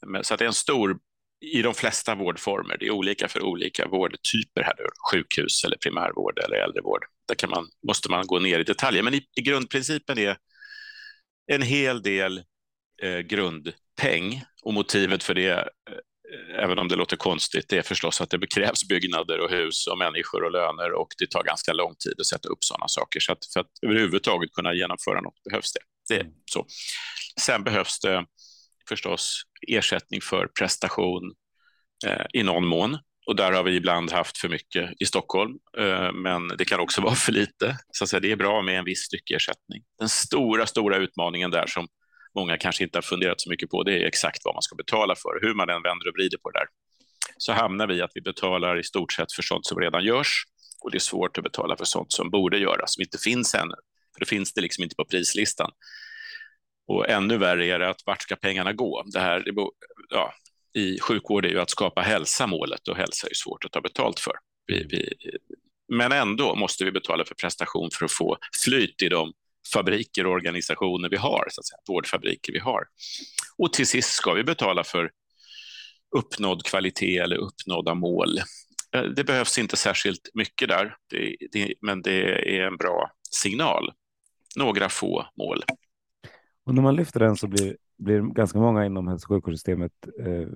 Men, 0.05 0.23
så 0.23 0.35
det 0.35 0.43
är 0.43 0.47
en 0.47 0.53
stor, 0.53 0.99
i 1.41 1.61
de 1.61 1.73
flesta 1.73 2.15
vårdformer, 2.15 2.77
det 2.77 2.85
är 2.85 2.91
olika 2.91 3.27
för 3.27 3.43
olika 3.43 3.87
vårdtyper 3.87 4.63
här, 4.63 4.75
sjukhus 5.11 5.63
eller 5.63 5.77
primärvård 5.77 6.39
eller 6.39 6.55
äldrevård. 6.55 7.05
Där 7.27 7.35
kan 7.35 7.49
man, 7.49 7.67
måste 7.87 8.11
man 8.11 8.27
gå 8.27 8.39
ner 8.39 8.59
i 8.59 8.63
detaljer, 8.63 9.03
men 9.03 9.13
i, 9.13 9.27
i 9.35 9.41
grundprincipen 9.41 10.17
är 10.17 10.37
en 11.51 11.61
hel 11.61 12.01
del 12.01 12.43
eh, 13.01 13.19
grundpeng 13.19 14.43
och 14.63 14.73
motivet 14.73 15.23
för 15.23 15.33
det, 15.33 15.49
eh, 15.49 16.63
även 16.63 16.79
om 16.79 16.87
det 16.87 16.95
låter 16.95 17.17
konstigt, 17.17 17.69
det 17.69 17.77
är 17.77 17.81
förstås 17.81 18.21
att 18.21 18.29
det 18.29 18.47
krävs 18.53 18.87
byggnader 18.87 19.39
och 19.39 19.49
hus 19.49 19.87
och 19.87 19.97
människor 19.97 20.43
och 20.43 20.51
löner 20.51 20.91
och 20.93 21.07
det 21.17 21.31
tar 21.31 21.43
ganska 21.43 21.73
lång 21.73 21.95
tid 21.95 22.19
att 22.19 22.25
sätta 22.25 22.49
upp 22.49 22.63
sådana 22.63 22.87
saker. 22.87 23.19
Så 23.19 23.31
att 23.31 23.45
för 23.53 23.59
att 23.59 23.71
överhuvudtaget 23.81 24.51
kunna 24.51 24.73
genomföra 24.73 25.21
något 25.21 25.43
behövs 25.49 25.73
det. 25.73 25.79
Det 26.09 26.21
är 26.21 26.27
så. 26.51 26.65
Sen 27.41 27.63
behövs 27.63 27.99
det 27.99 28.25
förstås 28.89 29.43
ersättning 29.67 30.21
för 30.21 30.47
prestation 30.47 31.33
eh, 32.07 32.25
i 32.33 32.43
någon 32.43 32.67
mån 32.67 32.97
och 33.25 33.35
där 33.35 33.51
har 33.51 33.63
vi 33.63 33.75
ibland 33.75 34.11
haft 34.11 34.37
för 34.37 34.49
mycket 34.49 34.89
i 34.99 35.05
Stockholm, 35.05 35.57
eh, 35.77 36.11
men 36.11 36.47
det 36.47 36.65
kan 36.65 36.79
också 36.79 37.01
vara 37.07 37.15
för 37.15 37.31
lite. 37.31 37.77
Så 37.91 38.03
att 38.03 38.09
säga, 38.09 38.19
det 38.19 38.31
är 38.31 38.35
bra 38.35 38.61
med 38.61 38.79
en 38.79 38.85
viss 38.85 39.03
styckersättning. 39.03 39.83
Den 39.99 40.09
stora, 40.09 40.65
stora 40.65 40.97
utmaningen 40.97 41.51
där 41.51 41.67
som 41.67 41.87
många 42.35 42.57
kanske 42.57 42.83
inte 42.83 42.97
har 42.97 43.01
funderat 43.03 43.41
så 43.41 43.49
mycket 43.49 43.69
på, 43.69 43.83
det 43.83 43.93
är 43.93 44.07
exakt 44.07 44.41
vad 44.43 44.55
man 44.55 44.61
ska 44.61 44.75
betala 44.75 45.15
för. 45.15 45.47
Hur 45.47 45.53
man 45.53 45.69
än 45.69 45.83
vänder 45.83 46.07
och 46.07 46.13
vrider 46.13 46.37
på 46.37 46.51
det 46.51 46.59
där, 46.59 46.67
så 47.37 47.53
hamnar 47.53 47.87
vi 47.87 48.01
att 48.01 48.11
vi 48.13 48.21
betalar 48.21 48.79
i 48.79 48.83
stort 48.83 49.13
sett 49.13 49.33
för 49.33 49.43
sånt 49.43 49.65
som 49.65 49.79
redan 49.79 50.03
görs 50.03 50.43
och 50.83 50.91
det 50.91 50.97
är 50.97 50.99
svårt 50.99 51.37
att 51.37 51.43
betala 51.43 51.77
för 51.77 51.85
sånt 51.85 52.11
som 52.11 52.29
borde 52.29 52.57
göras, 52.57 52.93
som 52.93 53.01
inte 53.01 53.17
finns 53.17 53.55
ännu. 53.55 53.75
För 54.13 54.19
det 54.19 54.25
finns 54.25 54.53
det 54.53 54.61
liksom 54.61 54.83
inte 54.83 54.95
på 54.95 55.05
prislistan. 55.05 55.71
Och 56.87 57.09
ännu 57.09 57.37
värre 57.37 57.65
är 57.65 57.79
det 57.79 57.89
att 57.89 58.01
vart 58.05 58.21
ska 58.21 58.35
pengarna 58.35 58.73
gå? 58.73 59.03
Det 59.05 59.19
här, 59.19 59.39
det, 59.39 59.53
ja, 60.09 60.33
i 60.73 60.99
sjukvård 60.99 61.45
är 61.45 61.49
ju 61.49 61.59
att 61.59 61.69
skapa 61.69 62.01
hälsa 62.01 62.47
målet 62.47 62.87
och 62.87 62.97
hälsa 62.97 63.27
är 63.27 63.33
svårt 63.33 63.65
att 63.65 63.71
ta 63.71 63.81
betalt 63.81 64.19
för. 64.19 64.33
Vi, 64.67 64.83
vi, 64.89 65.13
men 65.87 66.11
ändå 66.11 66.55
måste 66.55 66.85
vi 66.85 66.91
betala 66.91 67.25
för 67.25 67.35
prestation 67.35 67.89
för 67.93 68.05
att 68.05 68.11
få 68.11 68.37
flyt 68.63 69.01
i 69.01 69.09
de 69.09 69.33
fabriker 69.73 70.25
och 70.25 70.31
organisationer 70.31 71.09
vi 71.09 71.17
har, 71.17 71.47
så 71.49 71.61
att 71.61 71.65
säga, 71.65 71.77
vårdfabriker 71.87 72.53
vi 72.53 72.59
har. 72.59 72.83
Och 73.57 73.73
till 73.73 73.87
sist 73.87 74.09
ska 74.09 74.33
vi 74.33 74.43
betala 74.43 74.83
för 74.83 75.11
uppnådd 76.15 76.63
kvalitet 76.63 77.17
eller 77.17 77.35
uppnådda 77.35 77.93
mål. 77.93 78.37
Eh, 78.95 79.03
det 79.03 79.23
behövs 79.23 79.57
inte 79.57 79.77
särskilt 79.77 80.29
mycket 80.33 80.67
där, 80.67 80.95
det, 81.09 81.35
det, 81.51 81.73
men 81.81 82.01
det 82.01 82.21
är 82.57 82.61
en 82.61 82.77
bra 82.77 83.11
signal. 83.31 83.91
Några 84.55 84.89
få 84.89 85.27
mål. 85.37 85.63
Och 86.65 86.75
när 86.75 86.81
man 86.81 86.95
lyfter 86.95 87.19
den 87.19 87.35
så 87.35 87.47
blir, 87.47 87.77
blir 87.97 88.21
ganska 88.21 88.59
många 88.59 88.85
inom 88.85 89.07
hälso 89.07 89.25
och 89.25 89.35
sjukvårdssystemet 89.35 89.91
eh, 90.19 90.47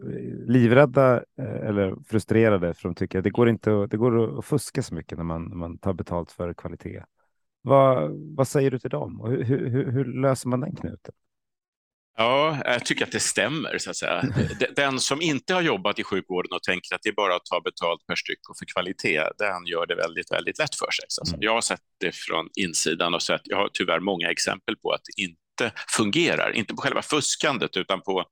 livrädda 0.48 1.16
eh, 1.16 1.68
eller 1.68 1.96
frustrerade 2.10 2.74
för 2.74 2.90
de 2.90 2.96
tycker 2.96 3.18
att 3.18 3.24
det 3.24 3.30
går 3.30 3.50
inte 3.50 3.84
att, 3.84 3.92
det 3.92 3.98
går 3.98 4.40
att 4.40 4.46
fuska 4.46 4.84
så 4.84 4.96
mycket 4.96 5.18
när 5.18 5.26
man, 5.26 5.44
när 5.44 5.56
man 5.56 5.78
tar 5.78 5.94
betalt 5.94 6.32
för 6.32 6.54
kvalitet. 6.54 7.04
Vad, 7.62 8.12
vad 8.36 8.48
säger 8.48 8.72
du 8.72 8.80
till 8.80 8.90
dem 8.90 9.22
och 9.22 9.32
hur, 9.32 9.70
hur, 9.70 9.92
hur 9.92 10.06
löser 10.06 10.50
man 10.50 10.60
den 10.60 10.76
knuten? 10.76 11.14
Ja, 12.20 12.58
jag 12.66 12.86
tycker 12.86 13.06
att 13.06 13.12
det 13.12 13.20
stämmer. 13.20 13.78
Så 13.78 13.90
att 13.90 13.96
säga. 13.96 14.24
Den 14.76 15.00
som 15.00 15.22
inte 15.22 15.54
har 15.54 15.62
jobbat 15.62 16.00
i 16.00 16.04
sjukvården 16.04 16.52
och 16.56 16.64
tänker 16.64 16.96
att 16.96 17.02
det 17.04 17.10
är 17.10 17.14
bara 17.14 17.36
att 17.36 17.46
ta 17.46 17.62
betalt 17.62 18.08
per 18.08 18.16
styck 18.16 18.50
och 18.50 18.58
för 18.58 18.66
kvalitet, 18.66 19.24
den 19.38 19.66
gör 19.66 19.86
det 19.86 19.96
väldigt, 19.96 20.32
väldigt 20.32 20.60
lätt 20.60 20.76
för 20.76 20.92
sig. 20.92 21.06
Så 21.08 21.28
mm. 21.28 21.40
Jag 21.42 21.54
har 21.54 21.62
sett 21.62 21.82
det 22.00 22.16
från 22.16 22.50
insidan 22.56 23.14
och 23.14 23.22
sett, 23.22 23.42
jag 23.44 23.58
har 23.58 23.70
tyvärr 23.74 24.00
många 24.00 24.32
exempel 24.32 24.78
på 24.78 24.92
att 24.92 25.02
det 25.06 25.22
inte 25.22 25.42
fungerar. 25.98 26.56
Inte 26.56 26.74
på 26.74 26.82
själva 26.82 27.02
fuskandet, 27.02 27.78
utan 27.78 28.02
på 28.02 28.26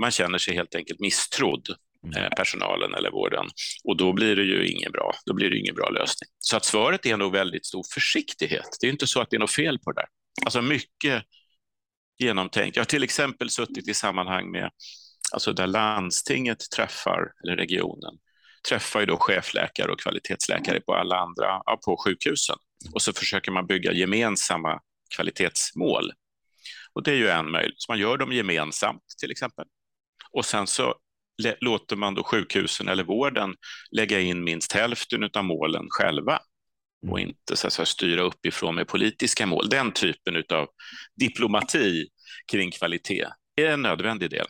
man 0.00 0.10
känner 0.10 0.38
sig 0.38 0.54
helt 0.54 0.74
enkelt 0.74 1.00
misstrodd, 1.00 1.68
mm. 2.04 2.24
eh, 2.24 2.30
personalen 2.36 2.94
eller 2.94 3.10
vården. 3.10 3.46
Och 3.84 3.96
då 3.96 4.12
blir 4.12 4.36
det 4.36 4.42
ju 4.42 4.66
ingen 4.66 4.92
bra, 4.92 5.14
då 5.26 5.34
blir 5.34 5.50
det 5.50 5.58
ingen 5.58 5.74
bra 5.74 5.88
lösning. 5.88 6.28
Så 6.38 6.56
att 6.56 6.64
svaret 6.64 7.06
är 7.06 7.16
nog 7.16 7.32
väldigt 7.32 7.66
stor 7.66 7.84
försiktighet. 7.94 8.76
Det 8.80 8.86
är 8.86 8.90
inte 8.90 9.06
så 9.06 9.20
att 9.20 9.30
det 9.30 9.36
är 9.36 9.40
något 9.40 9.50
fel 9.50 9.78
på 9.78 9.92
det 9.92 10.00
där. 10.00 10.08
Alltså 10.44 10.62
mycket 10.62 11.24
genomtänkt. 12.18 12.76
Jag 12.76 12.80
har 12.80 12.86
till 12.86 13.02
exempel 13.02 13.50
suttit 13.50 13.88
i 13.88 13.94
sammanhang 13.94 14.50
med, 14.50 14.70
alltså 15.32 15.52
där 15.52 15.66
landstinget 15.66 16.70
träffar, 16.76 17.32
eller 17.44 17.56
regionen, 17.56 18.14
träffar 18.68 19.00
ju 19.00 19.06
då 19.06 19.16
chefläkare 19.16 19.92
och 19.92 20.00
kvalitetsläkare 20.00 20.80
på 20.80 20.94
alla 20.94 21.16
andra, 21.16 21.62
ja, 21.64 21.80
på 21.84 21.96
sjukhusen. 22.04 22.56
Och 22.94 23.02
så 23.02 23.12
försöker 23.12 23.52
man 23.52 23.66
bygga 23.66 23.92
gemensamma 23.92 24.80
kvalitetsmål. 25.16 26.12
Och 26.92 27.02
det 27.02 27.10
är 27.10 27.16
ju 27.16 27.28
en 27.28 27.50
möjlighet. 27.50 27.80
Så 27.80 27.92
man 27.92 27.98
gör 27.98 28.16
dem 28.16 28.32
gemensamt 28.32 29.02
till 29.20 29.30
exempel. 29.30 29.64
Och 30.32 30.44
sen 30.44 30.66
så 30.66 30.94
låter 31.60 31.96
man 31.96 32.14
då 32.14 32.24
sjukhusen 32.24 32.88
eller 32.88 33.04
vården 33.04 33.54
lägga 33.90 34.20
in 34.20 34.44
minst 34.44 34.72
hälften 34.72 35.30
av 35.34 35.44
målen 35.44 35.86
själva 35.88 36.40
och 37.08 37.18
mm. 37.18 37.28
inte 37.28 37.56
så 37.56 37.66
att 37.66 37.72
säga, 37.72 37.86
styra 37.86 38.22
uppifrån 38.22 38.74
med 38.74 38.88
politiska 38.88 39.46
mål. 39.46 39.68
Den 39.68 39.92
typen 39.92 40.44
av 40.52 40.68
diplomati 41.20 42.08
kring 42.52 42.70
kvalitet 42.70 43.26
är 43.56 43.66
en 43.66 43.82
nödvändig 43.82 44.30
del. 44.30 44.46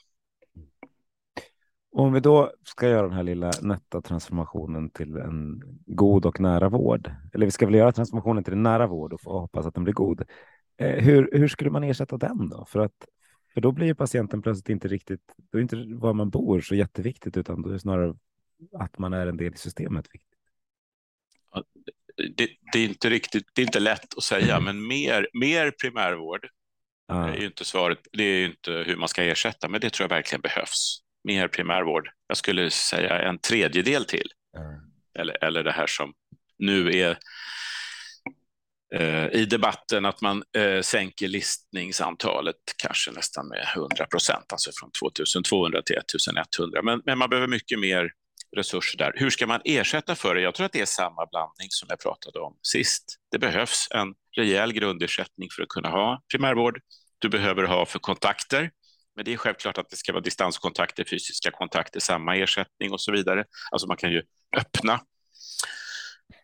Om 1.93 2.13
vi 2.13 2.21
då 2.21 2.53
ska 2.65 2.89
göra 2.89 3.03
den 3.03 3.17
här 3.17 3.23
lilla 3.23 3.51
nätta 3.63 4.03
transformationen 4.03 4.91
till 4.91 5.17
en 5.17 5.63
god 5.87 6.27
och 6.27 6.41
nära 6.41 6.69
vård, 6.69 7.11
eller 7.35 7.47
vi 7.47 7.53
ska 7.53 7.67
väl 7.67 7.75
göra 7.75 7.93
transformationen 7.93 8.45
till 8.45 8.53
en 8.53 8.63
nära 8.63 8.87
vård 8.87 9.13
och 9.13 9.21
få 9.21 9.41
hoppas 9.41 9.67
att 9.67 9.75
den 9.75 9.85
blir 9.85 9.95
god. 9.95 10.23
Eh, 10.79 11.05
hur, 11.05 11.31
hur 11.33 11.49
skulle 11.49 11.71
man 11.71 11.85
ersätta 11.85 12.17
den 12.17 12.49
då? 12.49 12.65
För 12.65 12.81
att 12.81 13.07
för 13.55 13.61
då 13.61 13.73
blir 13.73 13.95
patienten 13.95 14.43
plötsligt 14.43 14.69
inte 14.69 14.89
riktigt, 14.89 15.35
då 15.53 15.59
är 15.59 15.63
inte 15.63 15.85
var 15.95 16.13
man 16.13 16.31
bor 16.31 16.61
så 16.61 16.75
jätteviktigt, 16.75 17.37
utan 17.37 17.63
då 17.63 17.69
är 17.69 17.73
det 17.73 17.81
snarare 17.81 18.15
att 18.73 18.99
man 18.99 19.13
är 19.13 19.27
en 19.27 19.37
del 19.37 19.55
i 19.55 19.57
systemet 19.57 20.07
viktigt 20.13 20.31
det, 22.29 22.49
det, 22.73 22.79
är 22.79 22.89
inte 22.89 23.11
riktigt, 23.11 23.47
det 23.55 23.63
är 23.63 23.67
inte 23.67 23.81
lätt 23.81 24.17
att 24.17 24.23
säga, 24.23 24.61
men 24.61 24.87
mer, 24.87 25.29
mer 25.33 25.71
primärvård 25.71 26.49
ah. 27.07 27.29
är 27.29 27.37
ju 27.37 27.47
inte 27.47 27.65
svaret. 27.65 27.99
Det 28.13 28.25
är 28.25 28.39
ju 28.39 28.47
inte 28.47 28.73
hur 28.73 28.97
man 28.97 29.09
ska 29.09 29.23
ersätta, 29.23 29.69
men 29.69 29.81
det 29.81 29.91
tror 29.91 30.05
jag 30.05 30.17
verkligen 30.17 30.41
behövs. 30.41 31.03
Mer 31.25 31.49
primärvård. 31.49 32.11
Jag 32.27 32.37
skulle 32.37 32.71
säga 32.71 33.19
en 33.19 33.39
tredjedel 33.39 34.05
till. 34.05 34.33
Mm. 34.57 34.81
Eller, 35.19 35.45
eller 35.45 35.65
det 35.65 35.73
här 35.73 35.87
som 35.87 36.13
nu 36.59 36.99
är 36.99 37.19
eh, 38.95 39.27
i 39.41 39.45
debatten 39.45 40.05
att 40.05 40.21
man 40.21 40.43
eh, 40.57 40.81
sänker 40.81 41.29
listningsantalet 41.29 42.57
kanske 42.77 43.11
nästan 43.11 43.49
med 43.49 43.67
100 43.77 44.07
procent, 44.07 44.53
alltså 44.53 44.71
från 44.81 44.91
2200 45.01 45.83
till 45.83 45.97
1100. 45.97 46.83
Men, 46.83 47.03
men 47.05 47.19
man 47.19 47.31
behöver 47.31 47.49
mycket 47.49 47.79
mer 47.79 48.11
resurser 48.57 48.99
där. 48.99 49.13
Hur 49.17 49.31
ska 49.31 49.47
man 49.47 49.61
ersätta 49.65 50.15
för 50.15 50.35
det? 50.35 50.41
Jag 50.41 50.55
tror 50.55 50.67
att 50.67 50.73
det 50.73 50.81
är 50.81 50.87
samma 50.87 51.27
blandning 51.27 51.69
som 51.71 51.87
jag 51.91 52.01
pratade 52.01 52.39
om 52.39 52.57
sist. 52.63 53.17
Det 53.31 53.39
behövs 53.39 53.89
en 53.91 54.15
rejäl 54.37 54.73
grundersättning 54.73 55.49
för 55.57 55.63
att 55.63 55.69
kunna 55.69 55.89
ha 55.89 56.23
primärvård. 56.33 56.81
Du 57.19 57.29
behöver 57.29 57.63
ha 57.63 57.87
för 57.87 57.99
kontakter, 57.99 58.71
men 59.21 59.25
det 59.25 59.33
är 59.33 59.37
självklart 59.37 59.79
att 59.79 59.91
det 59.91 59.97
ska 59.97 60.13
vara 60.13 60.23
distanskontakter, 60.23 61.05
fysiska 61.05 61.51
kontakter, 61.51 62.01
samma 62.01 62.37
ersättning 62.37 62.93
och 62.93 63.01
så 63.01 63.13
vidare. 63.13 63.45
Alltså 63.71 63.87
man 63.87 63.97
kan 63.97 64.13
ju 64.13 64.23
öppna 64.57 65.01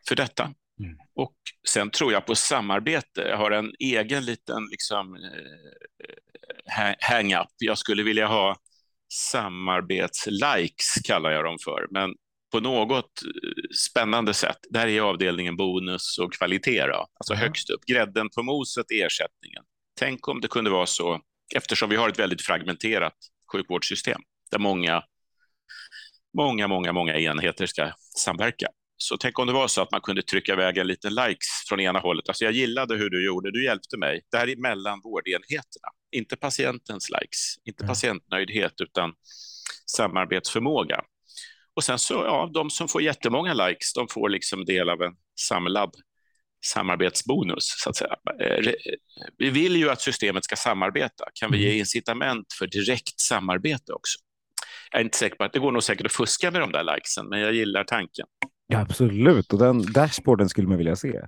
för 0.09 0.17
detta. 0.17 0.43
Mm. 0.81 0.97
Och 1.15 1.37
sen 1.69 1.91
tror 1.91 2.13
jag 2.13 2.27
på 2.27 2.35
samarbete. 2.35 3.21
Jag 3.21 3.37
har 3.37 3.51
en 3.51 3.73
egen 3.79 4.25
liten 4.25 4.67
liksom, 4.71 5.15
eh, 5.15 6.95
hang-up. 7.01 7.49
Jag 7.59 7.79
skulle 7.79 8.03
vilja 8.03 8.27
ha 8.27 8.57
samarbetslikes 9.13 10.95
kallar 11.05 11.31
jag 11.31 11.45
dem 11.45 11.57
för, 11.65 11.87
men 11.91 12.15
på 12.53 12.61
något 12.61 13.23
eh, 13.23 13.31
spännande 13.77 14.35
sätt. 14.35 14.59
Där 14.71 14.87
är 14.87 15.01
avdelningen 15.01 15.57
bonus 15.57 16.19
och 16.19 16.33
kvalitet, 16.33 16.87
då. 16.87 17.07
alltså 17.15 17.33
mm. 17.35 17.43
högst 17.43 17.71
upp. 17.71 17.85
Grädden 17.87 18.29
på 18.31 18.43
moset 18.43 18.91
är 18.91 19.07
ersättningen. 19.07 19.63
Tänk 19.99 20.29
om 20.29 20.41
det 20.41 20.49
kunde 20.49 20.71
vara 20.71 20.87
så, 20.87 21.21
eftersom 21.55 21.91
vi 21.91 21.97
har 21.97 22.09
ett 22.09 22.19
väldigt 22.19 22.43
fragmenterat 22.43 23.15
sjukvårdssystem, 23.53 24.21
där 24.51 24.59
många, 24.59 25.03
många, 26.37 26.69
många, 26.69 26.93
många 26.93 27.19
enheter 27.19 27.67
ska 27.67 27.93
samverka. 28.19 28.67
Så 28.99 29.17
tänk 29.17 29.39
om 29.39 29.47
det 29.47 29.53
var 29.53 29.69
så 29.69 29.83
att 29.83 29.91
man 29.91 30.01
kunde 30.01 30.23
trycka 30.23 30.53
iväg 30.53 30.79
en 30.79 30.87
liten 30.87 31.15
likes 31.15 31.49
från 31.69 31.81
ena 31.81 31.99
hållet. 31.99 32.29
Alltså 32.29 32.45
jag 32.45 32.53
gillade 32.53 32.97
hur 32.97 33.11
du 33.11 33.25
gjorde, 33.25 33.51
du 33.51 33.65
hjälpte 33.65 33.97
mig. 33.97 34.23
Det 34.31 34.37
här 34.37 34.49
är 34.49 34.57
mellan 34.57 35.01
vårdenheterna, 35.01 35.89
inte 36.11 36.37
patientens 36.37 37.11
likes, 37.11 37.55
inte 37.65 37.83
mm. 37.83 37.89
patientnöjdhet, 37.89 38.81
utan 38.81 39.15
samarbetsförmåga. 39.87 41.05
Och 41.75 41.85
sen 41.85 41.99
så, 41.99 42.15
ja, 42.15 42.51
de 42.55 42.71
som 42.71 42.89
får 42.89 43.03
jättemånga 43.03 43.55
likes, 43.55 43.93
de 43.93 44.09
får 44.09 44.29
liksom 44.29 44.65
del 44.65 44.89
av 44.89 45.03
en 45.03 45.13
samlad 45.41 45.91
samarbetsbonus, 46.65 47.65
så 47.79 47.91
att 47.91 47.97
säga. 47.97 48.17
Eh, 48.41 48.73
vi 49.39 49.51
vill 49.51 49.77
ju 49.77 49.91
att 49.91 50.01
systemet 50.01 50.45
ska 50.45 50.57
samarbeta. 50.57 51.25
Kan 51.35 51.53
vi 51.53 51.59
ge 51.59 51.69
mm. 51.69 51.79
incitament 51.79 52.47
för 52.59 52.67
direkt 52.67 53.21
samarbete 53.21 53.93
också? 53.93 54.19
Jag 54.91 55.01
är 55.01 55.05
inte 55.05 55.19
säker 55.19 55.37
på 55.37 55.45
att 55.45 55.53
det 55.53 55.59
går 55.59 55.73
nog 55.73 55.83
säkert 55.83 56.07
att 56.07 56.13
fuska 56.13 56.51
med 56.51 56.61
de 56.61 56.73
där 56.73 56.95
likesen, 56.95 57.29
men 57.29 57.41
jag 57.41 57.53
gillar 57.53 57.85
tanken. 57.85 58.27
Ja, 58.67 58.81
absolut, 58.81 59.53
och 59.53 59.59
den 59.59 59.93
dashboarden 59.93 60.49
skulle 60.49 60.69
man 60.69 60.79
vilja 60.79 60.97
se. 60.97 61.21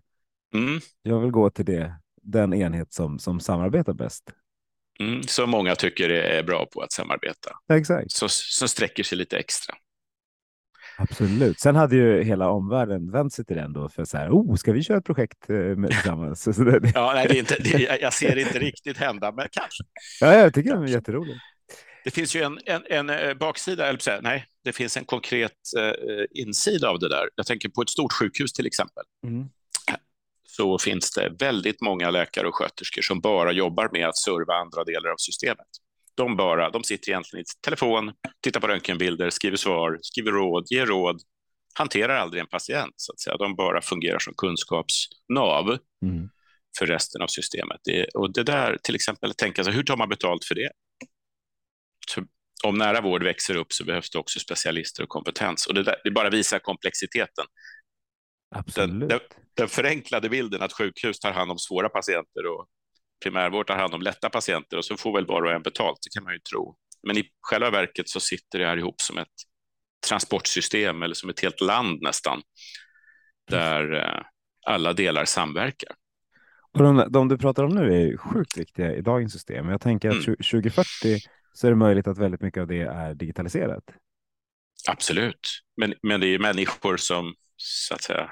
Mm. 0.54 0.80
Jag 1.02 1.20
vill 1.20 1.30
gå 1.30 1.50
till 1.50 1.64
det, 1.64 1.94
den 2.22 2.54
enhet 2.54 2.92
som, 2.92 3.18
som 3.18 3.40
samarbetar 3.40 3.92
bäst. 3.92 4.32
Mm, 5.00 5.22
som 5.22 5.50
många 5.50 5.74
tycker 5.74 6.08
är 6.10 6.42
bra 6.42 6.66
på 6.66 6.80
att 6.80 6.92
samarbeta. 6.92 7.50
Exakt. 7.72 8.12
Så, 8.12 8.28
som 8.28 8.68
sträcker 8.68 9.02
sig 9.02 9.18
lite 9.18 9.38
extra. 9.38 9.74
Absolut. 11.00 11.60
Sen 11.60 11.76
hade 11.76 11.96
ju 11.96 12.22
hela 12.22 12.50
omvärlden 12.50 13.10
vänt 13.10 13.32
sig 13.32 13.44
till 13.44 13.56
den 13.56 13.72
då 13.72 13.88
för 13.88 14.04
så 14.04 14.16
här, 14.16 14.30
oh, 14.30 14.56
ska 14.56 14.72
vi 14.72 14.82
köra 14.82 14.98
ett 14.98 15.04
projekt 15.04 15.50
eh, 15.50 15.56
med, 15.56 15.90
tillsammans? 15.90 16.48
ja, 16.94 17.12
nej, 17.14 17.28
det 17.28 17.34
är 17.34 17.38
inte, 17.38 17.56
det, 17.58 17.98
jag 18.00 18.12
ser 18.12 18.34
det 18.34 18.42
inte 18.42 18.58
riktigt 18.58 18.96
hända, 18.96 19.32
men 19.32 19.48
kanske. 19.52 19.84
Ja, 20.20 20.34
jag 20.34 20.54
tycker 20.54 20.76
det 20.76 20.84
är 20.84 20.88
jätteroligt. 20.88 21.38
Det 22.04 22.10
finns 22.10 22.36
ju 22.36 22.42
en, 22.42 22.58
en, 22.66 22.82
en 22.86 23.10
eh, 23.10 23.34
baksida, 23.34 23.86
eller 23.86 23.98
säga, 23.98 24.20
nej, 24.20 24.46
det 24.64 24.72
finns 24.72 24.96
en 24.96 25.04
konkret 25.04 25.52
eh, 25.78 26.24
insida 26.30 26.88
av 26.88 26.98
det 26.98 27.08
där. 27.08 27.28
Jag 27.34 27.46
tänker 27.46 27.68
på 27.68 27.82
ett 27.82 27.90
stort 27.90 28.12
sjukhus 28.12 28.52
till 28.52 28.66
exempel. 28.66 29.04
Mm. 29.26 29.48
Så 30.48 30.78
finns 30.78 31.10
det 31.10 31.32
väldigt 31.38 31.80
många 31.80 32.10
läkare 32.10 32.48
och 32.48 32.54
sköterskor 32.54 33.02
som 33.02 33.20
bara 33.20 33.52
jobbar 33.52 33.88
med 33.92 34.08
att 34.08 34.16
serva 34.16 34.54
andra 34.54 34.84
delar 34.84 35.10
av 35.10 35.16
systemet. 35.16 35.66
De, 36.18 36.36
bara, 36.36 36.70
de 36.70 36.84
sitter 36.84 37.10
egentligen 37.10 37.42
i 37.42 37.46
telefon, 37.64 38.12
tittar 38.42 38.60
på 38.60 38.68
röntgenbilder, 38.68 39.30
skriver 39.30 39.56
svar, 39.56 39.98
skriver 40.02 40.32
råd, 40.32 40.66
ger 40.70 40.86
råd, 40.86 41.22
hanterar 41.74 42.16
aldrig 42.16 42.40
en 42.40 42.46
patient. 42.46 42.94
Så 42.96 43.12
att 43.12 43.20
säga. 43.20 43.36
De 43.36 43.56
bara 43.56 43.80
fungerar 43.80 44.18
som 44.18 44.34
kunskapsnav 44.36 45.78
mm. 46.02 46.28
för 46.78 46.86
resten 46.86 47.22
av 47.22 47.26
systemet. 47.26 47.80
Det, 47.84 48.04
och 48.04 48.32
det 48.32 48.42
där, 48.42 48.78
till 48.82 48.94
exempel, 48.94 49.34
tänka 49.34 49.64
sig, 49.64 49.72
hur 49.72 49.82
tar 49.82 49.96
man 49.96 50.08
betalt 50.08 50.44
för 50.44 50.54
det? 50.54 50.70
Så 52.08 52.24
om 52.64 52.78
nära 52.78 53.00
vård 53.00 53.22
växer 53.22 53.56
upp 53.56 53.72
så 53.72 53.84
behövs 53.84 54.10
det 54.10 54.18
också 54.18 54.40
specialister 54.40 55.02
och 55.02 55.08
kompetens. 55.08 55.66
Och 55.66 55.74
det, 55.74 55.82
där, 55.82 55.96
det 56.04 56.10
bara 56.10 56.30
visar 56.30 56.58
komplexiteten. 56.58 57.44
Absolut. 58.54 58.90
Den, 59.00 59.08
den, 59.08 59.20
den, 59.54 59.68
förenklade 59.68 60.28
bilden 60.28 60.62
att 60.62 60.72
sjukhus 60.72 61.18
tar 61.18 61.32
hand 61.32 61.50
om 61.50 61.58
svåra 61.58 61.88
patienter 61.88 62.46
och 62.46 62.66
primärvård 63.22 63.66
tar 63.66 63.76
hand 63.76 63.94
om 63.94 64.02
lätta 64.02 64.30
patienter 64.30 64.76
och 64.76 64.84
så 64.84 64.96
får 64.96 65.12
väl 65.12 65.26
var 65.26 65.42
och 65.42 65.52
en 65.52 65.62
betalt, 65.62 65.98
det 66.02 66.14
kan 66.14 66.24
man 66.24 66.32
ju 66.32 66.38
tro. 66.38 66.76
Men 67.02 67.18
i 67.18 67.30
själva 67.40 67.70
verket 67.70 68.08
så 68.08 68.20
sitter 68.20 68.58
det 68.58 68.66
här 68.66 68.76
ihop 68.76 69.00
som 69.00 69.18
ett 69.18 69.28
transportsystem 70.08 71.02
eller 71.02 71.14
som 71.14 71.30
ett 71.30 71.40
helt 71.40 71.60
land 71.60 72.02
nästan, 72.02 72.42
där 73.50 73.94
eh, 73.94 74.22
alla 74.66 74.92
delar 74.92 75.24
samverkar. 75.24 75.94
Och 76.72 76.82
de, 76.82 77.12
de, 77.12 77.28
du 77.28 77.38
pratar 77.38 77.64
om 77.64 77.74
nu 77.74 78.02
är 78.02 78.16
sjukt 78.16 78.58
viktiga 78.58 78.94
i 78.94 79.00
dagens 79.00 79.32
system. 79.32 79.68
Jag 79.68 79.80
tänker 79.80 80.08
att 80.08 80.26
mm. 80.26 80.36
2040 80.36 81.18
så 81.52 81.66
är 81.66 81.70
det 81.70 81.76
möjligt 81.76 82.06
att 82.06 82.18
väldigt 82.18 82.40
mycket 82.40 82.60
av 82.60 82.66
det 82.66 82.80
är 82.80 83.14
digitaliserat. 83.14 83.84
Absolut, 84.88 85.48
men, 85.76 85.94
men 86.02 86.20
det 86.20 86.26
är 86.26 86.38
människor 86.38 86.96
som 86.96 87.34
så 87.56 87.94
att 87.94 88.02
säga 88.02 88.30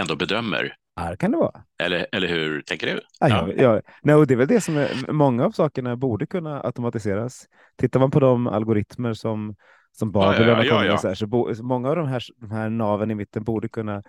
ändå 0.00 0.16
bedömer. 0.16 0.76
Här 0.96 1.16
kan 1.16 1.30
det 1.30 1.36
vara. 1.36 1.64
Eller, 1.82 2.06
eller 2.12 2.28
hur 2.28 2.60
tänker 2.60 2.86
du? 2.86 3.00
Ja, 3.20 3.28
ja. 3.28 3.52
ja. 3.56 3.80
Nej, 4.02 4.14
och 4.14 4.26
det 4.26 4.34
är 4.34 4.38
väl 4.38 4.48
det 4.48 4.60
som 4.60 4.76
är, 4.76 5.12
många 5.12 5.44
av 5.44 5.50
sakerna 5.50 5.96
borde 5.96 6.26
kunna 6.26 6.60
automatiseras. 6.60 7.46
Tittar 7.76 8.00
man 8.00 8.10
på 8.10 8.20
de 8.20 8.46
algoritmer 8.46 9.14
som 9.14 9.54
som 9.96 10.12
Babylon 10.12 10.48
ja, 10.48 10.64
ja, 10.64 10.84
ja, 10.84 11.00
ja. 11.02 11.14
så, 11.14 11.26
bo, 11.26 11.62
många 11.62 11.90
av 11.90 11.96
de 11.96 12.08
här, 12.08 12.22
de 12.36 12.50
här 12.50 12.70
naven 12.70 13.10
i 13.10 13.14
mitten 13.14 13.44
borde 13.44 13.68
kunna 13.68 14.02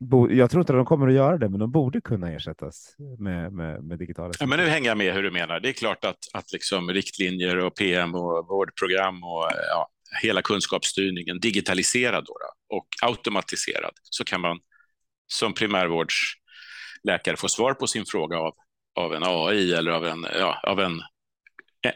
Bo, 0.00 0.30
jag 0.30 0.50
tror 0.50 0.60
inte 0.60 0.72
att 0.72 0.78
de 0.78 0.84
kommer 0.84 1.08
att 1.08 1.14
göra 1.14 1.38
det, 1.38 1.48
men 1.48 1.60
de 1.60 1.70
borde 1.70 2.00
kunna 2.00 2.32
ersättas 2.32 2.96
med, 3.18 3.52
med, 3.52 3.84
med 3.84 3.98
digitala. 3.98 4.32
Ja, 4.40 4.46
men 4.46 4.58
nu 4.58 4.66
hänger 4.66 4.88
jag 4.88 4.98
med 4.98 5.14
hur 5.14 5.22
du 5.22 5.30
menar. 5.30 5.60
Det 5.60 5.68
är 5.68 5.72
klart 5.72 6.04
att, 6.04 6.18
att 6.34 6.52
liksom 6.52 6.90
riktlinjer 6.90 7.56
och 7.56 7.74
PM 7.74 8.14
och 8.14 8.46
vårdprogram 8.48 9.24
och 9.24 9.48
ja, 9.70 9.88
hela 10.22 10.42
kunskapsstyrningen 10.42 11.38
digitaliserad 11.40 12.24
då, 12.24 12.34
och 12.76 12.86
automatiserad 13.02 13.92
så 14.02 14.24
kan 14.24 14.40
man 14.40 14.58
som 15.32 15.54
primärvårdsläkare 15.54 17.36
få 17.36 17.48
svar 17.48 17.74
på 17.74 17.86
sin 17.86 18.04
fråga 18.06 18.38
av, 18.38 18.54
av 18.94 19.14
en 19.14 19.22
AI 19.24 19.72
eller 19.72 19.90
av 19.90 20.06
en, 20.06 20.26
ja, 20.38 20.60
av 20.62 20.80
en 20.80 21.02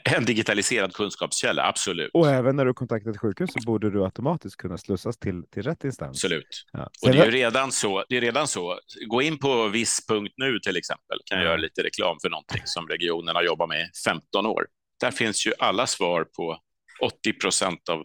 en 0.05 0.25
digitaliserad 0.25 0.95
kunskapskälla, 0.95 1.69
absolut. 1.69 2.11
Och 2.15 2.29
även 2.29 2.57
när 2.57 2.65
du 2.65 2.75
kontaktar 2.75 3.11
ett 3.11 3.21
sjukhus 3.21 3.51
så 3.53 3.61
borde 3.67 3.91
du 3.91 4.05
automatiskt 4.05 4.57
kunna 4.57 4.79
slussas 4.79 5.19
till, 5.19 5.43
till 5.51 5.63
rätt 5.63 5.85
instans. 5.85 6.25
Absolut. 6.25 6.67
Ja. 6.73 6.91
Och 7.03 7.11
det 7.11 7.19
är 7.19 7.31
redan 7.31 7.73
så. 7.73 8.05
Det 8.09 8.17
är 8.17 8.21
redan 8.21 8.49
så. 8.49 8.79
Gå 9.07 9.23
in 9.23 9.39
på 9.39 9.69
viss.nu 9.69 10.61
till 10.61 10.77
exempel, 10.77 11.19
kan 11.25 11.39
jag 11.39 11.45
göra 11.45 11.57
lite 11.57 11.83
reklam 11.83 12.17
för 12.23 12.31
någonting 12.31 12.63
som 12.65 12.89
regionerna 12.89 13.43
jobbar 13.43 13.67
med 13.67 13.81
i 13.81 13.91
15 14.05 14.47
år. 14.47 14.67
Där 15.01 15.11
finns 15.11 15.47
ju 15.47 15.53
alla 15.59 15.87
svar 15.87 16.25
på 16.37 16.59
80 17.03 17.33
procent 17.33 17.89
av 17.89 18.05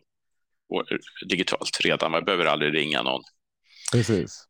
digitalt 1.29 1.79
redan. 1.83 2.11
Man 2.11 2.25
behöver 2.25 2.45
aldrig 2.45 2.73
ringa 2.73 3.03
någon. 3.03 3.21
Precis. 3.91 4.48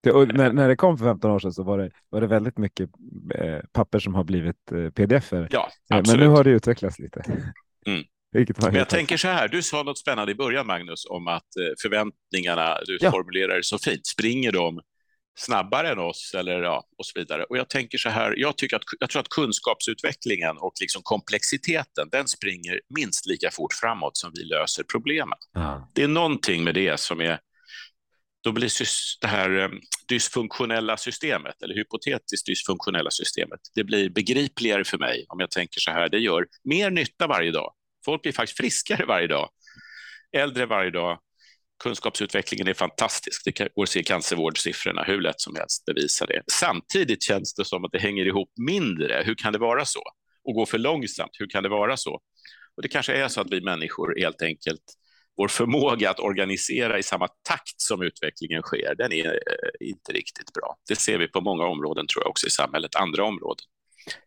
Det, 0.00 0.12
när, 0.12 0.52
när 0.52 0.68
det 0.68 0.76
kom 0.76 0.98
för 0.98 1.04
15 1.04 1.30
år 1.30 1.38
sedan 1.38 1.52
så 1.52 1.62
var 1.62 1.78
det, 1.78 1.90
var 2.10 2.20
det 2.20 2.26
väldigt 2.26 2.58
mycket 2.58 2.90
eh, 3.34 3.58
papper 3.72 3.98
som 3.98 4.14
har 4.14 4.24
blivit 4.24 4.72
eh, 4.72 4.90
pdf-er. 4.90 5.48
Ja, 5.50 5.70
absolut. 5.90 6.20
Men 6.20 6.28
nu 6.28 6.34
har 6.34 6.44
det 6.44 6.50
utvecklats 6.50 6.98
lite. 6.98 7.22
Mm. 7.86 8.04
Men 8.62 8.74
jag 8.74 8.88
tänker 8.88 9.16
så 9.16 9.28
här, 9.28 9.48
du 9.48 9.62
sa 9.62 9.82
något 9.82 9.98
spännande 9.98 10.32
i 10.32 10.34
början 10.34 10.66
Magnus 10.66 11.06
om 11.10 11.28
att 11.28 11.56
eh, 11.56 11.74
förväntningarna, 11.82 12.78
du 12.86 12.98
ja. 13.00 13.10
formulerar 13.10 13.56
det 13.56 13.64
så 13.64 13.78
fint, 13.78 14.06
springer 14.06 14.52
de 14.52 14.80
snabbare 15.38 15.88
än 15.88 15.98
oss 15.98 16.34
eller 16.34 16.62
ja, 16.62 16.84
och 16.98 17.06
så 17.06 17.18
vidare. 17.18 17.44
Och 17.44 17.58
jag 17.58 17.68
tänker 17.68 17.98
så 17.98 18.08
här, 18.08 18.34
jag, 18.36 18.56
tycker 18.56 18.76
att, 18.76 18.82
jag 19.00 19.10
tror 19.10 19.20
att 19.20 19.28
kunskapsutvecklingen 19.28 20.56
och 20.58 20.72
liksom 20.80 21.02
komplexiteten, 21.02 22.08
den 22.12 22.28
springer 22.28 22.80
minst 22.96 23.26
lika 23.26 23.50
fort 23.50 23.72
framåt 23.72 24.16
som 24.16 24.30
vi 24.34 24.44
löser 24.44 24.82
problemen. 24.92 25.38
Ja. 25.54 25.90
Det 25.94 26.02
är 26.02 26.08
någonting 26.08 26.64
med 26.64 26.74
det 26.74 27.00
som 27.00 27.20
är 27.20 27.38
då 28.44 28.52
blir 28.52 28.70
det 29.20 29.26
här 29.26 29.58
eh, 29.58 29.68
dysfunktionella 30.08 30.96
systemet, 30.96 31.62
eller 31.62 31.74
hypotetiskt 31.74 32.46
dysfunktionella 32.46 33.10
systemet, 33.10 33.60
det 33.74 33.84
blir 33.84 34.10
begripligare 34.10 34.84
för 34.84 34.98
mig 34.98 35.26
om 35.28 35.40
jag 35.40 35.50
tänker 35.50 35.80
så 35.80 35.90
här, 35.90 36.08
det 36.08 36.18
gör 36.18 36.46
mer 36.64 36.90
nytta 36.90 37.26
varje 37.26 37.50
dag. 37.50 37.72
Folk 38.04 38.22
blir 38.22 38.32
faktiskt 38.32 38.56
friskare 38.56 39.04
varje 39.06 39.26
dag, 39.26 39.50
äldre 40.32 40.66
varje 40.66 40.90
dag. 40.90 41.18
Kunskapsutvecklingen 41.82 42.68
är 42.68 42.74
fantastisk. 42.74 43.42
Det 43.44 43.74
går 43.74 43.82
att 43.82 43.88
se 43.88 44.02
cancervårdssiffrorna 44.02 45.02
hur 45.02 45.20
lätt 45.20 45.40
som 45.40 45.56
helst 45.56 45.84
bevisa 45.84 46.26
det. 46.26 46.42
Samtidigt 46.52 47.22
känns 47.22 47.54
det 47.54 47.64
som 47.64 47.84
att 47.84 47.92
det 47.92 47.98
hänger 47.98 48.26
ihop 48.26 48.52
mindre. 48.56 49.22
Hur 49.26 49.34
kan 49.34 49.52
det 49.52 49.58
vara 49.58 49.84
så? 49.84 50.02
Och 50.44 50.54
gå 50.54 50.66
för 50.66 50.78
långsamt. 50.78 51.30
Hur 51.38 51.46
kan 51.46 51.62
det 51.62 51.68
vara 51.68 51.96
så? 51.96 52.20
Och 52.76 52.82
det 52.82 52.88
kanske 52.88 53.12
är 53.12 53.28
så 53.28 53.40
att 53.40 53.50
vi 53.50 53.60
människor 53.60 54.20
helt 54.20 54.42
enkelt 54.42 54.82
vår 55.38 55.48
förmåga 55.48 56.10
att 56.10 56.20
organisera 56.20 56.98
i 56.98 57.02
samma 57.02 57.28
takt 57.28 57.80
som 57.80 58.02
utvecklingen 58.02 58.62
sker, 58.62 58.94
den 58.94 59.12
är 59.12 59.26
eh, 59.26 59.88
inte 59.88 60.12
riktigt 60.12 60.52
bra. 60.52 60.76
Det 60.88 60.96
ser 60.96 61.18
vi 61.18 61.28
på 61.28 61.40
många 61.40 61.64
områden, 61.64 62.06
tror 62.06 62.24
jag, 62.24 62.30
också 62.30 62.46
i 62.46 62.50
samhället, 62.50 62.94
andra 62.94 63.24
områden. 63.24 63.64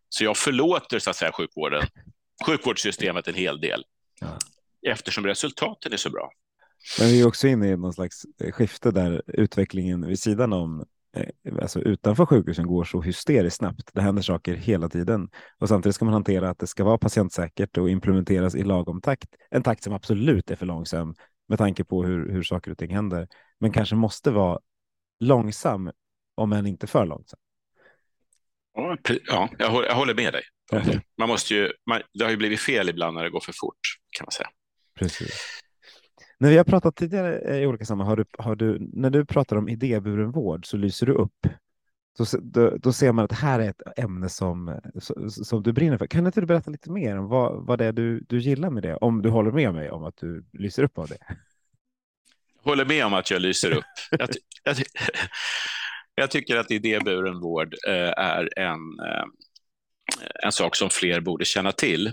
Så 0.10 0.24
jag 0.24 0.38
förlåter 0.38 1.00
så 1.00 1.10
att 1.10 1.16
säga 1.16 1.32
sjukvården, 1.32 1.88
sjukvårdssystemet 2.46 3.28
en 3.28 3.36
hel 3.36 3.60
del, 3.60 3.84
ja. 4.20 4.38
eftersom 4.92 5.26
resultaten 5.26 5.94
är 5.94 5.98
så 5.98 6.10
bra. 6.10 6.32
Men 7.00 7.08
vi 7.08 7.22
är 7.22 7.28
också 7.28 7.48
inne 7.48 7.68
i 7.68 7.78
någon 7.78 7.94
slags 7.94 8.26
skifte 8.52 8.92
där 8.92 9.22
utvecklingen 9.28 10.08
vid 10.08 10.20
sidan 10.20 10.54
om 10.54 10.80
Eh, 10.80 10.86
alltså 11.62 11.80
utanför 11.80 12.26
sjukhusen 12.26 12.68
går 12.68 12.84
så 12.84 13.02
hysteriskt 13.02 13.58
snabbt. 13.58 13.90
Det 13.94 14.02
händer 14.02 14.22
saker 14.22 14.56
hela 14.56 14.90
tiden 14.90 15.30
och 15.60 15.68
samtidigt 15.68 15.96
ska 15.96 16.06
man 16.06 16.14
hantera 16.14 16.50
att 16.50 16.60
det 16.60 16.68
ska 16.68 16.84
vara 16.84 16.98
patientsäkert 16.98 17.78
och 17.78 17.90
implementeras 17.90 18.56
i 18.56 18.64
lagom 18.64 19.02
takt. 19.02 19.30
En 19.50 19.64
takt 19.64 19.84
som 19.84 19.94
absolut 19.94 20.52
är 20.52 20.56
för 20.56 20.66
långsam 20.66 21.16
med 21.48 21.58
tanke 21.58 21.84
på 21.84 22.04
hur, 22.04 22.32
hur 22.32 22.44
saker 22.44 22.72
och 22.72 22.78
ting 22.78 22.96
händer, 22.96 23.28
men 23.60 23.72
kanske 23.72 23.96
måste 23.96 24.32
vara 24.32 24.60
långsam 25.20 25.92
om 26.36 26.54
än 26.54 26.68
inte 26.68 26.88
för 26.88 27.06
långsam. 27.06 27.40
Ja, 29.28 29.50
jag 29.60 29.96
håller 29.96 30.16
med 30.16 30.34
dig. 30.34 30.44
Man 31.18 31.30
måste 31.30 31.54
ju, 31.54 31.72
man, 31.86 32.02
det 32.14 32.24
har 32.24 32.32
ju 32.32 32.38
blivit 32.38 32.60
fel 32.60 32.90
ibland 32.90 33.16
när 33.16 33.24
det 33.24 33.30
går 33.30 33.40
för 33.40 33.54
fort 33.62 33.80
kan 34.18 34.26
man 34.26 34.32
säga. 34.32 34.50
Precis. 35.00 35.62
När 36.42 36.50
vi 36.50 36.58
har 36.58 36.64
pratat 36.64 36.96
tidigare 36.96 37.40
eh, 37.40 37.64
i 37.64 37.66
olika 37.66 37.86
sammanhang, 37.86 38.10
har 38.10 38.18
du, 38.18 38.26
har 38.38 38.56
du, 38.56 38.90
när 38.94 39.10
du 39.10 39.26
pratar 39.26 39.56
om 39.56 39.70
idéburen 39.70 40.32
vård 40.32 40.66
så 40.66 40.78
lyser 40.78 41.06
du 41.06 41.14
upp. 41.14 41.48
Då, 42.18 42.26
då, 42.42 42.78
då 42.78 42.94
ser 42.94 43.12
man 43.12 43.26
att 43.26 43.30
det 43.30 43.36
här 43.36 43.60
är 43.60 43.70
ett 43.70 43.82
ämne 43.98 44.30
som, 44.30 44.80
som 45.30 45.64
du 45.64 45.74
brinner 45.74 45.98
för. 45.98 46.08
Kan 46.08 46.26
inte 46.26 46.42
du 46.42 46.46
berätta 46.46 46.72
lite 46.72 46.92
mer 46.92 47.18
om 47.18 47.28
vad, 47.28 47.66
vad 47.66 47.80
det 47.80 47.86
är 47.86 47.92
du, 47.92 48.20
du 48.20 48.40
gillar 48.40 48.70
med 48.70 48.84
det? 48.84 48.96
Om 48.96 49.22
du 49.22 49.30
håller 49.30 49.52
med 49.52 49.74
mig 49.74 49.92
om 49.92 50.04
att 50.04 50.18
du 50.18 50.46
lyser 50.54 50.84
upp 50.84 50.98
av 50.98 51.08
det. 51.08 51.18
Håller 52.64 52.86
med 52.86 53.06
om 53.06 53.14
att 53.14 53.32
jag 53.32 53.42
lyser 53.42 53.72
upp. 53.72 53.86
jag, 54.12 54.30
jag, 54.64 54.76
jag 56.16 56.32
tycker 56.32 56.58
att 56.58 56.72
idéburen 56.72 57.40
vård 57.40 57.76
eh, 57.88 58.14
är 58.18 58.60
en, 58.60 59.00
eh, 59.00 59.26
en 60.44 60.52
sak 60.52 60.76
som 60.76 60.90
fler 60.90 61.20
borde 61.20 61.46
känna 61.46 61.72
till 61.72 62.12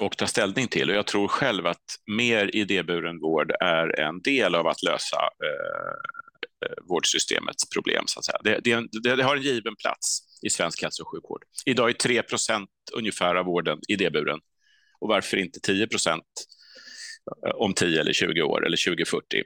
och 0.00 0.16
ta 0.16 0.26
ställning 0.26 0.68
till. 0.68 0.90
Och 0.90 0.96
jag 0.96 1.06
tror 1.06 1.28
själv 1.28 1.66
att 1.66 1.84
mer 2.06 2.56
idéburen 2.56 3.20
vård 3.20 3.52
är 3.60 4.00
en 4.00 4.22
del 4.22 4.54
av 4.54 4.66
att 4.66 4.82
lösa 4.82 5.16
eh, 5.20 6.68
eh 6.68 6.84
vårdsystemets 6.88 7.70
problem. 7.70 8.04
Så 8.06 8.18
att 8.18 8.24
säga. 8.24 8.38
Det, 8.44 8.60
det, 8.64 9.16
det, 9.16 9.22
har 9.22 9.36
en 9.36 9.42
given 9.42 9.76
plats 9.76 10.18
i 10.42 10.50
svensk 10.50 10.82
hälso 10.82 11.02
och 11.02 11.08
sjukvård. 11.08 11.44
Idag 11.66 11.88
är 11.88 11.94
3 11.94 12.22
procent 12.22 12.70
ungefär 12.92 13.34
av 13.34 13.44
vården 13.44 13.78
idéburen. 13.88 14.40
Och 15.00 15.08
varför 15.08 15.36
inte 15.36 15.60
10 15.60 15.86
procent 15.86 16.24
eh, 17.46 17.54
om 17.54 17.74
10 17.74 18.00
eller 18.00 18.12
20 18.12 18.42
år 18.42 18.66
eller 18.66 18.84
2040 18.86 19.42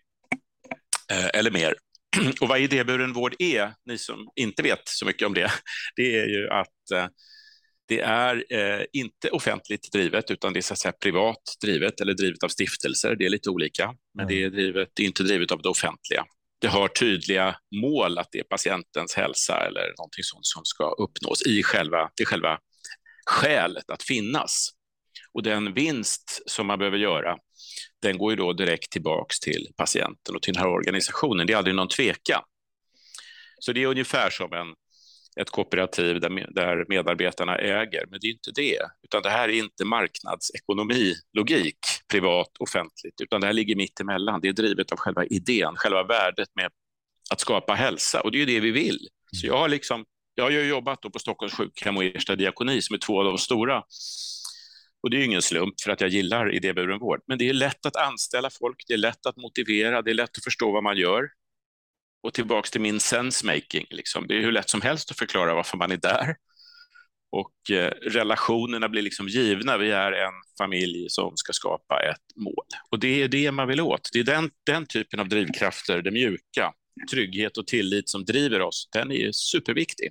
eh, 1.12 1.26
eller 1.34 1.50
mer. 1.50 1.74
Och 2.40 2.48
vad 2.48 2.60
idéburen 2.60 3.12
vård 3.12 3.34
är, 3.38 3.72
ni 3.84 3.98
som 3.98 4.28
inte 4.36 4.62
vet 4.62 4.82
så 4.84 5.06
mycket 5.06 5.26
om 5.26 5.34
det, 5.34 5.50
det 5.96 6.18
är 6.18 6.26
ju 6.26 6.48
att 6.48 6.90
eh, 6.94 7.06
det 7.90 8.00
är 8.00 8.44
eh, 8.50 8.84
inte 8.92 9.30
offentligt 9.30 9.92
drivet, 9.92 10.30
utan 10.30 10.52
det 10.52 10.58
är 10.58 10.62
så 10.62 10.72
att 10.72 10.78
säga 10.78 10.92
privat 10.92 11.56
drivet 11.62 12.00
eller 12.00 12.14
drivet 12.14 12.42
av 12.42 12.48
stiftelser. 12.48 13.16
Det 13.16 13.26
är 13.26 13.30
lite 13.30 13.50
olika, 13.50 13.94
men 14.14 14.24
mm. 14.24 14.28
det 14.28 14.44
är 14.44 14.50
drivet, 14.50 14.88
det 14.94 15.02
är 15.02 15.06
inte 15.06 15.22
drivet 15.22 15.52
av 15.52 15.62
det 15.62 15.68
offentliga. 15.68 16.24
Det 16.60 16.68
har 16.68 16.88
tydliga 16.88 17.56
mål 17.74 18.18
att 18.18 18.28
det 18.32 18.38
är 18.38 18.44
patientens 18.44 19.14
hälsa 19.14 19.66
eller 19.66 19.94
någonting 19.98 20.24
sånt 20.24 20.46
som 20.46 20.64
ska 20.64 20.84
uppnås 20.84 21.42
i 21.46 21.62
själva, 21.62 22.10
det 22.16 22.24
själva 22.24 22.58
skälet 23.26 23.90
att 23.90 24.02
finnas. 24.02 24.70
Och 25.32 25.42
den 25.42 25.74
vinst 25.74 26.42
som 26.46 26.66
man 26.66 26.78
behöver 26.78 26.98
göra, 26.98 27.36
den 28.02 28.18
går 28.18 28.32
ju 28.32 28.36
då 28.36 28.52
direkt 28.52 28.92
tillbaks 28.92 29.40
till 29.40 29.68
patienten 29.76 30.36
och 30.36 30.42
till 30.42 30.54
den 30.54 30.62
här 30.62 30.70
organisationen. 30.70 31.46
Det 31.46 31.52
är 31.52 31.56
aldrig 31.56 31.76
någon 31.76 31.88
tvekan. 31.88 32.42
Så 33.58 33.72
det 33.72 33.82
är 33.82 33.86
ungefär 33.86 34.30
som 34.30 34.52
en 34.52 34.74
ett 35.40 35.50
kooperativ 35.50 36.20
där, 36.20 36.52
där 36.54 36.84
medarbetarna 36.88 37.56
äger, 37.56 38.06
men 38.10 38.18
det 38.20 38.26
är 38.26 38.32
inte 38.32 38.50
det. 38.54 38.78
Utan 39.02 39.22
det 39.22 39.30
här 39.30 39.48
är 39.48 39.52
inte 39.52 39.84
marknadsekonomi, 39.84 41.14
logik, 41.32 41.78
privat, 42.12 42.56
offentligt, 42.58 43.20
utan 43.20 43.40
det 43.40 43.46
här 43.46 43.54
ligger 43.54 43.76
mitt 43.76 44.00
emellan. 44.00 44.40
Det 44.40 44.48
är 44.48 44.52
drivet 44.52 44.92
av 44.92 44.98
själva 44.98 45.24
idén, 45.24 45.76
själva 45.76 46.02
värdet 46.02 46.48
med 46.54 46.70
att 47.30 47.40
skapa 47.40 47.74
hälsa 47.74 48.20
och 48.20 48.32
det 48.32 48.38
är 48.38 48.40
ju 48.40 48.46
det 48.46 48.60
vi 48.60 48.70
vill. 48.70 49.08
Så 49.32 49.46
jag 49.46 49.58
har, 49.58 49.68
liksom, 49.68 50.04
jag 50.34 50.44
har 50.44 50.50
ju 50.50 50.68
jobbat 50.68 51.00
på 51.00 51.18
Stockholms 51.18 51.54
sjukhem 51.54 51.96
och 51.96 52.04
Ersta 52.04 52.36
diakoni 52.36 52.82
som 52.82 52.94
är 52.94 52.98
två 52.98 53.18
av 53.18 53.24
de 53.24 53.38
stora. 53.38 53.82
Och 55.02 55.10
det 55.10 55.16
är 55.16 55.18
ju 55.18 55.24
ingen 55.24 55.42
slump 55.42 55.74
för 55.84 55.90
att 55.90 56.00
jag 56.00 56.10
gillar 56.10 56.54
idéburen 56.54 56.98
vård. 56.98 57.20
Men 57.26 57.38
det 57.38 57.48
är 57.48 57.52
lätt 57.52 57.86
att 57.86 57.96
anställa 57.96 58.50
folk, 58.50 58.84
det 58.86 58.94
är 58.94 58.98
lätt 58.98 59.26
att 59.26 59.36
motivera, 59.36 60.02
det 60.02 60.10
är 60.10 60.14
lätt 60.14 60.38
att 60.38 60.44
förstå 60.44 60.72
vad 60.72 60.82
man 60.82 60.96
gör 60.96 61.28
och 62.22 62.34
tillbaks 62.34 62.70
till 62.70 62.80
min 62.80 63.00
sensemaking. 63.00 63.86
Liksom. 63.90 64.26
Det 64.26 64.34
är 64.36 64.40
hur 64.40 64.52
lätt 64.52 64.70
som 64.70 64.80
helst 64.80 65.10
att 65.10 65.18
förklara 65.18 65.54
varför 65.54 65.76
man 65.76 65.92
är 65.92 65.96
där. 65.96 66.36
Och 67.32 67.70
eh, 67.70 67.90
relationerna 67.90 68.88
blir 68.88 69.02
liksom 69.02 69.28
givna. 69.28 69.78
Vi 69.78 69.90
är 69.90 70.12
en 70.12 70.32
familj 70.58 71.06
som 71.08 71.32
ska 71.36 71.52
skapa 71.52 72.02
ett 72.02 72.36
mål. 72.36 72.64
Och 72.90 72.98
det 72.98 73.22
är 73.22 73.28
det 73.28 73.52
man 73.52 73.68
vill 73.68 73.80
åt. 73.80 74.08
Det 74.12 74.20
är 74.20 74.24
den, 74.24 74.50
den 74.66 74.86
typen 74.86 75.20
av 75.20 75.28
drivkrafter, 75.28 76.02
det 76.02 76.10
mjuka, 76.10 76.72
trygghet 77.10 77.56
och 77.56 77.66
tillit 77.66 78.08
som 78.08 78.24
driver 78.24 78.60
oss. 78.60 78.88
Den 78.92 79.12
är 79.12 79.32
superviktig. 79.32 80.10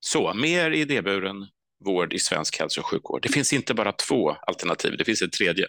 Så 0.00 0.34
mer 0.34 0.70
idéburen 0.70 1.46
vård 1.84 2.12
i 2.12 2.18
svensk 2.18 2.58
hälso 2.58 2.80
och 2.80 2.86
sjukvård. 2.86 3.22
Det 3.22 3.28
finns 3.28 3.52
inte 3.52 3.74
bara 3.74 3.92
två 3.92 4.30
alternativ, 4.30 4.96
det 4.98 5.04
finns 5.04 5.22
ett 5.22 5.32
tredje. 5.32 5.66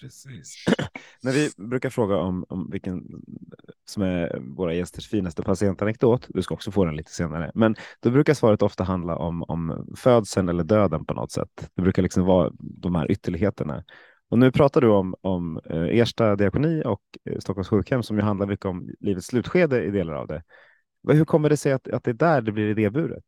Precis. 0.00 0.64
När 1.22 1.32
vi 1.32 1.50
brukar 1.56 1.90
fråga 1.90 2.16
om, 2.16 2.44
om 2.48 2.70
vilken 2.70 3.22
som 3.84 4.02
är 4.02 4.38
våra 4.40 4.74
gästers 4.74 5.08
finaste 5.08 5.42
patientanekdot, 5.42 6.26
du 6.28 6.42
ska 6.42 6.54
också 6.54 6.70
få 6.70 6.84
den 6.84 6.96
lite 6.96 7.10
senare, 7.10 7.50
men 7.54 7.76
då 8.00 8.10
brukar 8.10 8.34
svaret 8.34 8.62
ofta 8.62 8.84
handla 8.84 9.16
om, 9.16 9.42
om 9.42 9.86
födseln 9.96 10.48
eller 10.48 10.64
döden 10.64 11.04
på 11.04 11.14
något 11.14 11.32
sätt. 11.32 11.70
Det 11.74 11.82
brukar 11.82 12.02
liksom 12.02 12.24
vara 12.24 12.50
de 12.60 12.94
här 12.94 13.10
ytterligheterna. 13.10 13.84
Och 14.28 14.38
nu 14.38 14.52
pratar 14.52 14.80
du 14.80 14.88
om, 14.88 15.14
om 15.20 15.60
eh, 15.70 15.98
Ersta 15.98 16.36
diakoni 16.36 16.82
och 16.84 17.02
eh, 17.30 17.38
Stockholms 17.38 17.68
sjukhem 17.68 18.02
som 18.02 18.16
ju 18.16 18.22
handlar 18.22 18.46
mycket 18.46 18.66
om 18.66 18.90
livets 19.00 19.26
slutskede 19.26 19.84
i 19.84 19.90
delar 19.90 20.14
av 20.14 20.26
det. 20.26 20.42
Hur 21.08 21.24
kommer 21.24 21.48
det 21.48 21.56
sig 21.56 21.72
att, 21.72 21.88
att 21.88 22.04
det 22.04 22.10
är 22.10 22.14
där 22.14 22.40
det 22.40 22.52
blir 22.52 22.66
idéburet? 22.68 23.24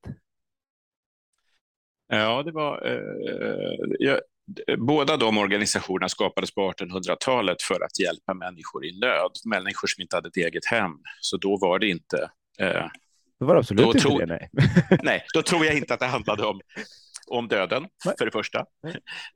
Ja, 2.08 2.42
det 2.42 2.52
var... 2.52 2.87
Eh, 2.87 3.96
jag, 3.98 4.20
båda 4.78 5.16
de 5.16 5.38
organisationerna 5.38 6.09
skapades 6.09 6.55
på 6.55 6.72
1800-talet 6.72 7.62
för 7.62 7.85
att 7.85 7.98
hjälpa 7.98 8.35
människor 8.35 8.85
i 8.85 8.98
nöd, 9.00 9.31
människor 9.44 9.88
som 9.88 10.02
inte 10.02 10.16
hade 10.16 10.28
ett 10.28 10.37
eget 10.37 10.66
hem. 10.66 10.92
Så 11.20 11.37
då 11.37 11.57
var 11.57 11.78
det 11.78 11.88
inte... 11.88 12.31
Eh, 12.59 12.87
det 13.38 13.46
var 13.46 13.57
absolut 13.57 13.87
inte 13.87 13.98
tro, 13.98 14.18
det, 14.18 14.26
nej. 14.26 14.50
nej, 15.02 15.24
då 15.35 15.42
tror 15.42 15.64
jag 15.64 15.76
inte 15.76 15.94
att 15.94 16.00
det 16.00 16.07
handlade 16.07 16.44
om, 16.44 16.61
om 17.26 17.48
döden, 17.48 17.87
nej. 18.05 18.14
för 18.18 18.24
det 18.24 18.31
första. 18.31 18.64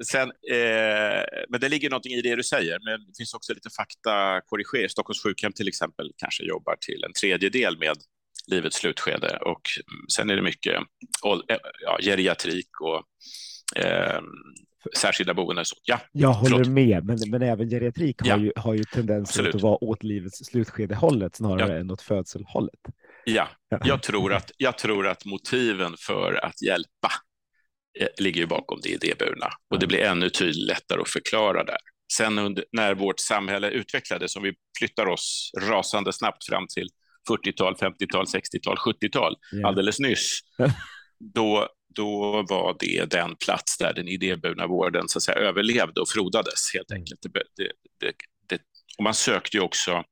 Sen, 0.07 0.29
eh, 0.29 1.25
men 1.49 1.61
det 1.61 1.69
ligger 1.69 1.91
någonting 1.91 2.13
i 2.13 2.23
det 2.23 2.37
du 2.37 2.43
säger, 2.43 2.79
men 2.85 3.07
det 3.07 3.13
finns 3.19 3.35
också 3.35 3.55
lite 3.55 3.71
fakta 3.71 4.41
korrigering. 4.47 4.89
Stockholms 4.89 5.23
sjukhem 5.23 5.53
till 5.53 5.69
exempel 5.69 6.13
kanske 6.17 6.45
jobbar 6.45 6.77
till 6.81 7.05
en 7.05 7.13
tredjedel 7.13 7.79
med 7.79 7.97
livets 8.47 8.77
slutskede 8.77 9.39
och 9.41 9.63
sen 10.13 10.31
är 10.31 10.37
det 10.37 10.43
mycket 10.43 10.75
ja, 11.83 11.99
geriatrik 12.03 12.69
och 12.81 13.03
eh, 13.85 14.21
särskilda 14.97 15.35
boenden. 15.35 15.65
Ja, 15.85 16.01
jag 16.13 16.33
håller 16.33 16.57
förlåt. 16.57 16.69
med, 16.69 17.05
men, 17.05 17.19
men 17.27 17.43
även 17.43 17.69
geriatrik 17.69 18.21
har, 18.21 18.29
ja. 18.29 18.37
ju, 18.37 18.53
har 18.57 18.75
ju 18.75 18.85
tendenser 18.85 19.49
att 19.49 19.63
vara 19.63 19.85
åt 19.85 20.03
livets 20.03 20.45
slutskede-hållet 20.45 21.37
snarare 21.37 21.73
ja. 21.73 21.79
än 21.79 21.91
åt 21.91 22.03
födselhållet. 22.03 22.81
Ja, 23.25 23.49
jag 23.85 24.03
tror, 24.03 24.33
att, 24.33 24.51
jag 24.57 24.79
tror 24.79 25.07
att 25.07 25.25
motiven 25.25 25.95
för 25.99 26.45
att 26.45 26.63
hjälpa 26.63 27.13
eh, 28.01 28.09
ligger 28.19 28.41
ju 28.41 28.47
bakom 28.47 28.81
det 28.83 28.89
idéburna 28.89 29.49
och 29.71 29.79
det 29.79 29.87
blir 29.87 29.99
ännu 29.99 30.31
tydligt 30.31 30.67
lättare 30.67 31.01
att 31.01 31.09
förklara 31.09 31.65
där. 31.65 31.79
Sen 32.13 32.39
under, 32.39 32.65
när 32.73 32.95
vårt 32.95 33.21
samhälle 33.21 33.71
utvecklades, 33.71 34.37
om 34.37 34.43
vi 34.43 34.55
flyttar 34.79 35.07
oss 35.07 35.51
rasande 35.63 36.13
snabbt 36.13 36.47
fram 36.47 36.67
till 36.75 36.89
40-tal, 37.31 37.75
50-tal, 37.75 38.25
60-tal, 38.25 38.77
70-tal, 38.77 39.37
yeah. 39.55 39.69
alldeles 39.69 39.99
nyss, 39.99 40.41
då, 41.35 41.69
då 41.97 42.45
var 42.49 42.77
det 42.79 43.11
den 43.11 43.37
plats 43.37 43.79
där 43.79 43.95
den 43.95 44.09
idéburna 44.09 44.67
vården 44.67 45.09
så 45.09 45.19
att 45.19 45.23
säga, 45.23 45.39
överlevde 45.39 46.01
och 46.01 46.09
frodades 46.09 46.75
helt 46.75 46.91
mm. 46.91 47.01
enkelt. 47.01 47.21
Det, 47.23 47.43
det, 48.01 48.13
det, 48.49 48.63
och 48.99 49.05
man 49.05 49.15
sökte 49.15 49.57
ju 49.57 49.63
också 49.63 50.05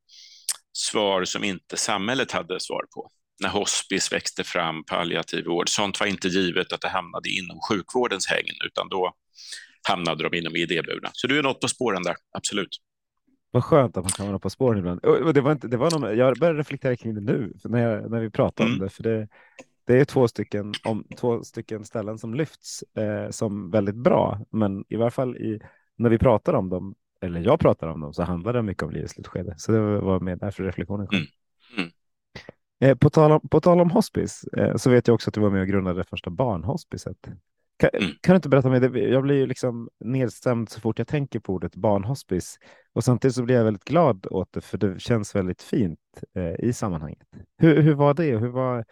svar 0.72 1.24
som 1.24 1.44
inte 1.44 1.76
samhället 1.76 2.32
hade 2.32 2.60
svar 2.60 2.84
på. 2.94 3.10
När 3.42 3.48
hospice 3.48 4.12
växte 4.12 4.44
fram, 4.44 4.84
palliativ 4.84 5.44
vård, 5.44 5.68
sånt 5.68 6.00
var 6.00 6.06
inte 6.06 6.28
givet 6.28 6.72
att 6.72 6.80
det 6.80 6.88
hamnade 6.88 7.28
inom 7.28 7.60
sjukvårdens 7.70 8.26
hägn, 8.26 8.56
utan 8.66 8.88
då 8.88 9.12
hamnade 9.88 10.28
de 10.28 10.36
inom 10.38 10.56
idéburna. 10.56 11.10
Så 11.12 11.26
du 11.26 11.38
är 11.38 11.42
något 11.42 11.60
på 11.60 11.68
spåren 11.68 12.02
där, 12.02 12.16
absolut. 12.36 12.80
Vad 13.50 13.64
skönt 13.64 13.96
att 13.96 14.04
man 14.04 14.12
kan 14.12 14.26
vara 14.26 14.38
på 14.38 14.50
spåren 14.50 14.78
ibland. 14.78 15.04
Och 15.04 15.34
det 15.34 15.40
var 15.40 15.52
inte, 15.52 15.68
det 15.68 15.76
var 15.76 15.90
någon, 15.90 16.18
jag 16.18 16.38
började 16.38 16.58
reflektera 16.58 16.96
kring 16.96 17.14
det 17.14 17.20
nu 17.20 17.52
när, 17.64 17.78
jag, 17.78 18.10
när 18.10 18.20
vi 18.20 18.30
pratade 18.30 18.68
mm. 18.68 18.80
om 18.80 18.86
det, 18.86 18.90
för 18.90 19.02
det, 19.02 19.28
det 19.86 20.00
är 20.00 20.04
två 20.04 20.28
stycken, 20.28 20.72
om, 20.84 21.04
två 21.16 21.42
stycken 21.42 21.84
ställen 21.84 22.18
som 22.18 22.34
lyfts 22.34 22.82
eh, 22.82 23.30
som 23.30 23.70
väldigt 23.70 23.94
bra, 23.94 24.40
men 24.50 24.84
i 24.88 24.96
varje 24.96 25.10
fall 25.10 25.36
i, 25.36 25.60
när 25.96 26.10
vi 26.10 26.18
pratar 26.18 26.54
om 26.54 26.68
dem, 26.68 26.94
eller 27.20 27.40
jag 27.40 27.60
pratar 27.60 27.88
om 27.88 28.00
dem, 28.00 28.14
så 28.14 28.22
handlar 28.22 28.52
det 28.52 28.62
mycket 28.62 28.82
om 28.82 28.90
livets 28.90 29.12
slutskede. 29.12 29.54
Så 29.56 29.72
det 29.72 29.80
var 30.00 30.20
med 30.20 30.38
därför 30.38 30.64
reflektionen 30.64 31.06
kom. 31.06 31.16
Mm. 31.16 31.28
Mm. 31.78 31.90
Eh, 32.80 32.96
på, 32.96 33.10
tal 33.10 33.32
om, 33.32 33.48
på 33.48 33.60
tal 33.60 33.80
om 33.80 33.90
hospice 33.90 34.44
eh, 34.56 34.76
så 34.76 34.90
vet 34.90 35.08
jag 35.08 35.14
också 35.14 35.30
att 35.30 35.34
du 35.34 35.40
var 35.40 35.50
med 35.50 35.60
och 35.60 35.68
grundade 35.68 36.00
det 36.00 36.04
första 36.04 36.30
barnhospicet. 36.30 37.16
Kan, 37.76 37.90
mm. 37.92 38.10
kan, 38.20 38.32
du 38.32 38.36
inte 38.36 38.48
berätta 38.48 38.70
mer? 38.70 38.96
Jag 38.96 39.22
blir 39.22 39.36
ju 39.36 39.46
liksom 39.46 39.88
nedstämd 40.00 40.68
så 40.68 40.80
fort 40.80 40.98
jag 40.98 41.08
tänker 41.08 41.40
på 41.40 41.52
ordet 41.52 41.76
barnhospice 41.76 42.58
och 42.92 43.04
samtidigt 43.04 43.34
så 43.34 43.42
blir 43.42 43.56
jag 43.56 43.64
väldigt 43.64 43.84
glad 43.84 44.26
åt 44.30 44.52
det 44.52 44.60
för 44.60 44.78
det 44.78 45.00
känns 45.00 45.34
väldigt 45.34 45.62
fint 45.62 46.00
eh, 46.36 46.66
i 46.68 46.72
sammanhanget. 46.72 47.28
Hur, 47.58 47.82
hur 47.82 47.94
var 47.94 48.14
det? 48.14 48.36
Hur 48.36 48.48
var, 48.48 48.84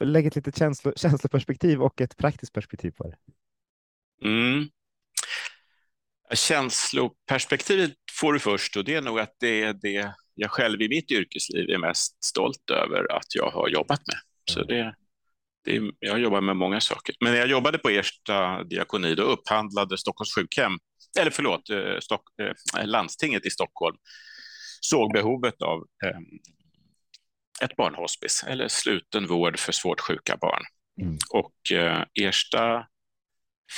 lägg 0.00 0.26
ett 0.26 0.36
litet 0.36 0.58
känslo, 0.58 0.92
känsloperspektiv 0.96 1.82
och 1.82 2.00
ett 2.00 2.16
praktiskt 2.16 2.52
perspektiv 2.52 2.90
på 2.90 3.04
det. 3.08 3.16
Mm. 4.28 4.68
Känsloperspektivet 6.34 7.92
får 8.20 8.32
du 8.32 8.38
först 8.38 8.76
och 8.76 8.84
det 8.84 8.94
är 8.94 9.02
nog 9.02 9.20
att 9.20 9.36
det 9.40 9.62
är 9.62 9.72
det 9.72 10.14
jag 10.34 10.50
själv 10.50 10.82
i 10.82 10.88
mitt 10.88 11.10
yrkesliv 11.10 11.70
är 11.70 11.78
mest 11.78 12.24
stolt 12.24 12.70
över 12.70 13.12
att 13.12 13.34
jag 13.34 13.50
har 13.50 13.68
jobbat 13.68 14.00
med. 14.06 14.16
Så 14.50 14.64
det, 14.64 14.94
det 15.64 15.76
är, 15.76 15.92
jag 15.98 16.20
jobbar 16.20 16.40
med 16.40 16.56
många 16.56 16.80
saker. 16.80 17.14
Men 17.20 17.32
när 17.32 17.38
jag 17.38 17.48
jobbade 17.48 17.78
på 17.78 17.88
Ersta 17.88 18.64
diakoni 18.64 19.14
då 19.14 19.22
upphandlade 19.22 19.98
Stockholms 19.98 20.34
sjukhem, 20.34 20.72
eller 21.18 21.30
förlåt, 21.30 21.70
eh, 21.70 21.98
Stock, 22.00 22.22
eh, 22.78 22.86
landstinget 22.86 23.46
i 23.46 23.50
Stockholm 23.50 23.96
såg 24.80 25.12
behovet 25.12 25.62
av 25.62 25.78
eh, 26.04 26.20
ett 27.60 27.76
barnhospice 27.76 28.46
eller 28.46 28.68
sluten 28.68 29.26
vård 29.26 29.58
för 29.58 29.72
svårt 29.72 30.00
sjuka 30.00 30.36
barn. 30.36 30.62
Mm. 31.02 31.18
Och 31.30 31.72
eh, 31.72 32.02
Ersta 32.14 32.86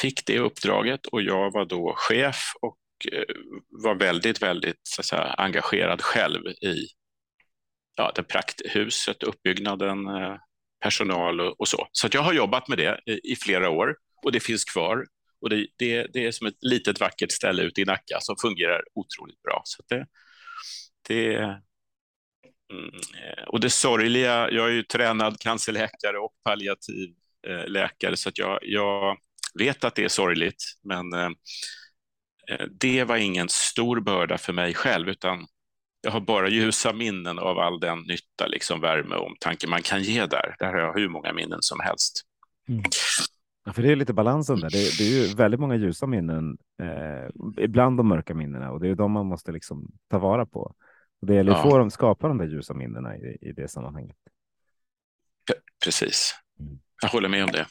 fick 0.00 0.26
det 0.26 0.38
uppdraget 0.38 1.06
och 1.06 1.22
jag 1.22 1.52
var 1.52 1.64
då 1.64 1.94
chef 1.96 2.52
och 2.60 2.78
eh, 3.12 3.34
var 3.68 3.94
väldigt, 3.94 4.42
väldigt 4.42 4.80
så 4.82 5.02
säga, 5.02 5.22
engagerad 5.22 6.02
själv 6.02 6.46
i 6.46 6.86
ja, 7.96 8.12
det 8.14 8.22
prakthuset, 8.22 9.22
uppbyggnaden, 9.22 10.06
eh, 10.06 10.36
personal 10.82 11.40
och, 11.40 11.60
och, 11.60 11.68
så. 11.68 11.88
Så 11.92 12.08
jag 12.12 12.22
har 12.22 12.32
jobbat 12.32 12.68
med 12.68 12.78
det 12.78 13.00
i, 13.06 13.32
i, 13.32 13.36
flera 13.36 13.70
år 13.70 13.96
och 14.22 14.32
det 14.32 14.40
finns 14.40 14.64
kvar. 14.64 15.06
Och 15.40 15.50
det, 15.50 15.66
det, 15.76 16.06
det, 16.12 16.26
är 16.26 16.32
som 16.32 16.46
ett 16.46 16.58
litet 16.60 17.00
vackert 17.00 17.32
ställe 17.32 17.62
ute 17.62 17.80
i 17.80 17.84
Nacka 17.84 18.18
som 18.20 18.36
fungerar 18.42 18.82
otroligt 18.94 19.42
bra. 19.42 19.62
Så 19.64 19.82
det, 19.88 20.06
det, 21.08 21.34
Eh, 22.72 23.44
och 23.46 23.60
det 23.60 23.70
sorgliga, 23.70 24.50
jag 24.50 24.68
är 24.68 24.72
ju 24.72 24.82
tränad 24.82 25.38
cancerläkare 25.40 26.18
och 26.18 26.32
palliativ 26.44 27.14
eh, 27.46 27.66
läkare 27.66 28.16
så 28.16 28.28
att 28.28 28.38
jag, 28.38 28.58
jag 28.62 29.16
vet 29.58 29.84
att 29.84 29.94
det 29.94 30.04
är 30.04 30.08
sorgligt, 30.08 30.64
men 30.82 31.12
eh, 31.12 31.30
eh, 32.50 32.66
det 32.70 33.04
var 33.04 33.16
ingen 33.16 33.48
stor 33.48 34.00
börda 34.00 34.38
för 34.38 34.52
mig 34.52 34.74
själv, 34.74 35.08
utan 35.08 35.46
jag 36.00 36.10
har 36.10 36.20
bara 36.20 36.48
ljusa 36.48 36.92
minnen 36.92 37.38
av 37.38 37.58
all 37.58 37.80
den 37.80 37.98
nytta, 37.98 38.46
liksom 38.46 38.80
värme 38.80 39.14
och 39.14 39.26
omtanke 39.26 39.66
man 39.66 39.82
kan 39.82 40.02
ge 40.02 40.26
där. 40.26 40.56
Där 40.58 40.66
har 40.66 40.78
jag 40.78 40.94
hur 40.94 41.08
många 41.08 41.32
minnen 41.32 41.58
som 41.62 41.80
helst. 41.80 42.22
Mm. 42.68 42.82
Ja, 43.64 43.72
för 43.72 43.82
det 43.82 43.92
är 43.92 43.96
lite 43.96 44.12
balansen 44.12 44.60
där. 44.60 44.70
Det, 44.70 44.98
det 44.98 45.04
är 45.04 45.28
ju 45.28 45.34
väldigt 45.34 45.60
många 45.60 45.76
ljusa 45.76 46.06
minnen, 46.06 46.58
eh, 46.82 47.64
ibland 47.64 47.96
de 47.96 48.08
mörka 48.08 48.34
minnena 48.34 48.70
och 48.70 48.80
det 48.80 48.88
är 48.88 48.94
de 48.94 49.12
man 49.12 49.26
måste 49.26 49.52
liksom 49.52 49.86
ta 50.10 50.18
vara 50.18 50.46
på. 50.46 50.74
Det 51.26 51.34
gäller 51.34 51.52
att 51.52 51.62
få 51.62 51.78
dem, 51.78 51.90
skapa 51.90 52.28
de 52.28 52.38
där 52.38 52.46
ljusa 52.46 52.74
minnena 52.74 53.16
i, 53.16 53.38
i 53.40 53.52
det 53.52 53.68
sammanhanget. 53.68 54.16
Precis. 55.84 56.34
Mm. 56.60 56.78
Jag 57.02 57.08
håller 57.08 57.28
med 57.28 57.44
om 57.44 57.50
det. 57.50 57.66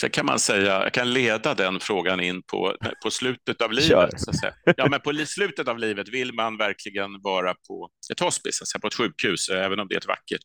Sen 0.00 0.10
kan 0.10 0.26
man 0.26 0.38
säga, 0.38 0.82
jag 0.82 0.92
kan 0.92 1.12
leda 1.12 1.54
den 1.54 1.80
frågan 1.80 2.20
in 2.20 2.42
på, 2.42 2.76
på 3.04 3.10
slutet 3.10 3.62
av 3.62 3.72
livet. 3.72 4.20
Så 4.20 4.30
att 4.30 4.40
säga. 4.40 4.54
Ja, 4.76 4.88
men 4.88 5.00
på 5.00 5.12
slutet 5.26 5.68
av 5.68 5.78
livet 5.78 6.08
vill 6.08 6.34
man 6.34 6.56
verkligen 6.56 7.22
vara 7.22 7.54
på 7.68 7.90
ett 8.12 8.20
hospice, 8.20 8.62
alltså 8.62 8.80
på 8.80 8.86
ett 8.86 8.94
sjukhus, 8.94 9.48
även 9.48 9.80
om 9.80 9.88
det 9.88 9.94
är 9.94 9.98
ett 9.98 10.08
vackert 10.08 10.44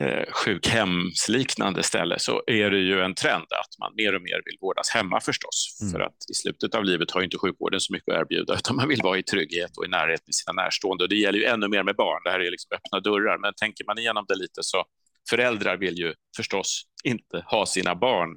eh, 0.00 0.24
sjukhemsliknande 0.32 1.82
ställe 1.82 2.18
så 2.18 2.42
är 2.46 2.70
det 2.70 2.78
ju 2.78 3.00
en 3.00 3.14
trend 3.14 3.46
att 3.50 3.78
man 3.78 3.92
mer 3.96 4.14
och 4.14 4.22
mer 4.22 4.42
vill 4.44 4.56
vårdas 4.60 4.90
hemma 4.90 5.20
förstås. 5.20 5.78
Mm. 5.80 5.92
För 5.92 6.00
att 6.00 6.16
i 6.30 6.34
slutet 6.34 6.74
av 6.74 6.84
livet 6.84 7.10
har 7.10 7.22
inte 7.22 7.38
sjukvården 7.38 7.80
så 7.80 7.92
mycket 7.92 8.14
att 8.14 8.20
erbjuda 8.20 8.54
utan 8.54 8.76
man 8.76 8.88
vill 8.88 9.02
vara 9.02 9.18
i 9.18 9.22
trygghet 9.22 9.76
och 9.76 9.84
i 9.84 9.88
närhet 9.88 10.22
med 10.26 10.34
sina 10.34 10.62
närstående. 10.62 11.04
Och 11.04 11.08
det 11.08 11.16
gäller 11.16 11.38
ju 11.38 11.44
ännu 11.44 11.68
mer 11.68 11.82
med 11.82 11.96
barn. 11.96 12.20
Det 12.24 12.30
här 12.30 12.40
är 12.40 12.50
liksom 12.50 12.68
öppna 12.74 13.00
dörrar. 13.00 13.38
Men 13.38 13.52
tänker 13.54 13.84
man 13.84 13.98
igenom 13.98 14.24
det 14.28 14.34
lite 14.34 14.62
så 14.62 14.84
föräldrar 15.30 15.76
vill 15.76 15.98
ju 15.98 16.14
förstås 16.36 16.82
inte 17.04 17.44
ha 17.46 17.66
sina 17.66 17.94
barn 17.94 18.28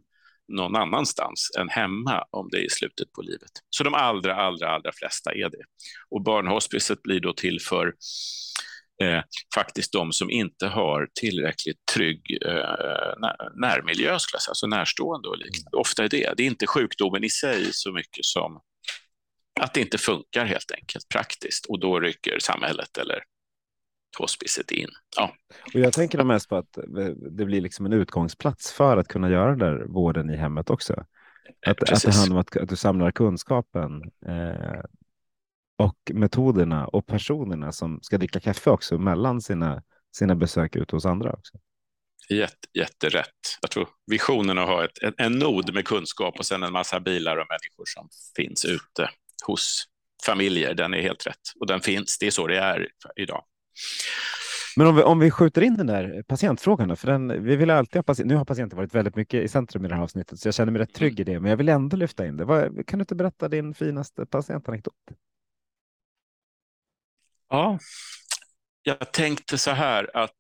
någon 0.47 0.75
annanstans 0.75 1.51
än 1.59 1.69
hemma 1.69 2.23
om 2.31 2.49
det 2.51 2.57
är 2.57 2.65
i 2.65 2.69
slutet 2.69 3.11
på 3.11 3.21
livet. 3.21 3.51
Så 3.69 3.83
de 3.83 3.93
allra, 3.93 4.35
allra, 4.35 4.69
allra 4.69 4.91
flesta 4.91 5.31
är 5.33 5.49
det. 5.49 5.63
Och 6.09 6.23
barnhospicet 6.23 7.01
blir 7.01 7.19
då 7.19 7.33
till 7.33 7.59
för 7.61 7.93
eh, 9.01 9.23
faktiskt 9.55 9.93
de 9.93 10.11
som 10.11 10.29
inte 10.29 10.67
har 10.67 11.09
tillräckligt 11.19 11.85
trygg 11.93 12.37
eh, 12.45 12.53
närmiljö, 13.55 14.19
säga, 14.19 14.39
alltså 14.47 14.67
närstående 14.67 15.29
och 15.29 15.37
liknande. 15.37 15.77
Ofta 15.77 16.03
är 16.03 16.09
det. 16.09 16.33
Det 16.37 16.43
är 16.43 16.47
inte 16.47 16.67
sjukdomen 16.67 17.23
i 17.23 17.29
sig 17.29 17.73
så 17.73 17.91
mycket 17.91 18.25
som 18.25 18.61
att 19.59 19.73
det 19.73 19.81
inte 19.81 19.97
funkar 19.97 20.45
helt 20.45 20.71
enkelt 20.71 21.09
praktiskt 21.09 21.65
och 21.65 21.79
då 21.79 21.99
rycker 21.99 22.39
samhället 22.39 22.97
eller 22.97 23.23
hospicet 24.17 24.71
in. 24.71 24.89
Ja. 25.17 25.35
Och 25.73 25.79
jag 25.79 25.93
tänker 25.93 26.23
mest 26.23 26.49
på 26.49 26.55
att 26.55 26.77
det 27.37 27.45
blir 27.45 27.61
liksom 27.61 27.85
en 27.85 27.93
utgångsplats 27.93 28.73
för 28.73 28.97
att 28.97 29.07
kunna 29.07 29.29
göra 29.29 29.49
den 29.49 29.59
där 29.59 29.85
vården 29.87 30.29
i 30.29 30.37
hemmet 30.37 30.69
också. 30.69 31.05
Att, 31.65 31.91
att 31.91 32.01
det 32.01 32.11
handlar 32.11 32.35
om 32.35 32.41
att, 32.41 32.57
att 32.57 32.69
du 32.69 32.75
samlar 32.75 33.11
kunskapen 33.11 34.01
eh, 34.27 34.81
och 35.81 36.11
metoderna 36.13 36.87
och 36.87 37.05
personerna 37.05 37.71
som 37.71 37.99
ska 38.01 38.17
dricka 38.17 38.39
kaffe 38.39 38.69
också 38.69 38.97
mellan 38.97 39.41
sina, 39.41 39.83
sina 40.15 40.35
besök 40.35 40.75
ute 40.75 40.95
hos 40.95 41.05
andra 41.05 41.33
också. 41.33 41.57
Jätte, 42.29 42.67
jätterätt. 42.73 43.57
Jag 43.61 43.71
tror 43.71 43.87
visionen 44.05 44.57
att 44.57 44.67
ha 44.67 44.85
ett, 44.85 45.03
en, 45.03 45.13
en 45.17 45.31
nod 45.31 45.73
med 45.73 45.85
kunskap 45.85 46.39
och 46.39 46.45
sen 46.45 46.63
en 46.63 46.73
massa 46.73 46.99
bilar 46.99 47.37
och 47.37 47.45
människor 47.49 47.85
som 47.85 48.09
finns 48.35 48.65
ute 48.65 49.09
hos 49.45 49.85
familjer, 50.25 50.73
den 50.73 50.93
är 50.93 51.01
helt 51.01 51.27
rätt. 51.27 51.41
Och 51.59 51.67
den 51.67 51.81
finns, 51.81 52.17
det 52.19 52.27
är 52.27 52.31
så 52.31 52.47
det 52.47 52.57
är 52.57 52.87
idag. 53.15 53.43
Men 54.77 54.87
om 54.87 54.95
vi, 54.95 55.03
om 55.03 55.19
vi 55.19 55.31
skjuter 55.31 55.61
in 55.61 55.77
den 55.77 55.87
där 55.87 56.23
patientfrågan, 56.27 56.97
för 56.97 57.07
den, 57.07 57.43
vi 57.43 57.55
vill 57.55 57.69
alltid 57.69 57.95
ha 57.95 58.03
patient, 58.03 58.27
nu 58.27 58.35
har 58.35 58.45
patienten 58.45 58.77
varit 58.77 58.95
väldigt 58.95 59.15
mycket 59.15 59.43
i 59.43 59.47
centrum 59.47 59.85
i 59.85 59.87
det 59.87 59.95
här 59.95 60.01
avsnittet, 60.01 60.39
så 60.39 60.47
jag 60.47 60.55
känner 60.55 60.71
mig 60.71 60.81
rätt 60.81 60.93
trygg 60.93 61.19
i 61.19 61.23
det, 61.23 61.39
men 61.39 61.49
jag 61.49 61.57
vill 61.57 61.69
ändå 61.69 61.97
lyfta 61.97 62.25
in 62.27 62.37
det. 62.37 62.45
Vad, 62.45 62.87
kan 62.87 62.99
du 62.99 63.03
inte 63.03 63.15
berätta 63.15 63.47
din 63.47 63.73
finaste 63.73 64.25
patientanekdot? 64.25 64.93
Ja, 67.51 67.79
jag 68.83 69.13
tänkte 69.13 69.57
så 69.57 69.71
här 69.71 70.17
att 70.17 70.35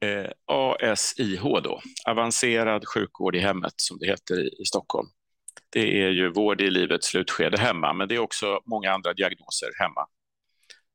eh, 0.00 0.30
ASIH 0.46 1.42
då, 1.42 1.82
avancerad 2.06 2.88
sjukvård 2.88 3.36
i 3.36 3.38
hemmet 3.38 3.74
som 3.76 3.98
det 3.98 4.06
heter 4.06 4.40
i, 4.40 4.62
i 4.62 4.64
Stockholm. 4.64 5.08
Det 5.70 6.02
är 6.02 6.10
ju 6.10 6.32
vård 6.32 6.60
i 6.60 6.70
livets 6.70 7.06
slutskede 7.06 7.60
hemma, 7.60 7.92
men 7.92 8.08
det 8.08 8.14
är 8.14 8.18
också 8.18 8.60
många 8.66 8.92
andra 8.92 9.12
diagnoser 9.12 9.68
hemma. 9.78 10.06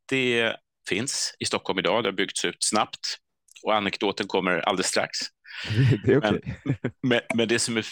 Det 0.09 0.55
finns 0.89 1.35
i 1.39 1.45
Stockholm 1.45 1.79
idag. 1.79 2.03
Det 2.03 2.07
har 2.07 2.13
byggts 2.13 2.45
ut 2.45 2.57
snabbt 2.59 3.17
och 3.63 3.75
anekdoten 3.75 4.27
kommer 4.27 4.59
alldeles 4.59 4.87
strax. 4.87 5.17
Det 6.05 6.13
är 6.13 6.17
okay. 6.17 6.39
men, 6.63 6.75
men, 7.01 7.21
men, 7.35 7.47
det 7.47 7.59
som 7.59 7.77
är 7.77 7.85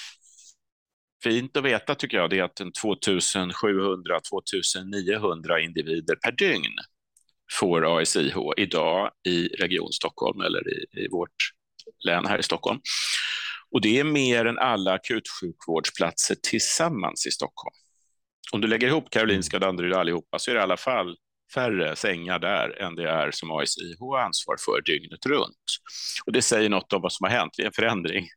fint 1.24 1.58
att 1.58 1.64
veta 1.64 1.96
tycker 1.96 2.18
jag 2.18 2.30
det 2.30 2.40
är 2.40 2.44
att 2.44 2.60
2700-2900 2.84 5.58
individer 5.58 6.16
per 6.16 6.32
dygn 6.32 6.72
får 7.52 8.02
ASIH 8.02 8.36
idag 8.58 9.12
i 9.28 9.48
Region 9.48 9.92
Stockholm 9.92 10.42
eller 10.42 10.74
i, 10.74 11.04
i 11.04 11.08
vårt 11.12 11.36
län 12.06 12.26
här 12.26 12.40
i 12.40 12.44
Stockholm. 12.44 12.80
Och 13.72 13.82
det 13.82 14.00
är 14.00 14.04
mer 14.04 14.46
än 14.46 14.58
alla 14.58 14.94
akutsjukvårdsplatser 14.94 16.36
tillsammans 16.44 17.28
i 17.28 17.32
Stockholm. 17.32 17.74
Om 18.52 18.62
du 18.62 18.68
lägger 18.68 18.88
ihop 18.88 19.10
Karolinska 19.10 19.58
och 19.58 19.62
Danderyd 19.62 19.94
allihopa 19.94 20.40
så 20.40 20.52
är 20.52 20.56
det 20.56 20.60
i 20.60 20.64
alla 20.64 20.78
fall 20.78 21.18
färre 21.54 21.96
sängar 21.96 22.40
där 22.40 22.82
än 22.82 22.96
det 22.96 23.10
är 23.10 23.32
som 23.32 23.52
ASIH 23.52 24.00
har 24.00 24.20
ansvar 24.20 24.56
för 24.66 24.82
dygnet 24.82 25.26
runt. 25.26 25.66
Och 26.26 26.32
det 26.32 26.42
säger 26.42 26.70
något 26.70 26.94
om 26.94 27.02
vad 27.02 27.14
som 27.14 27.24
har 27.24 27.32
hänt 27.32 27.54
det 27.58 27.64
är 27.64 27.68
en 27.68 27.74
förändring. 27.74 28.28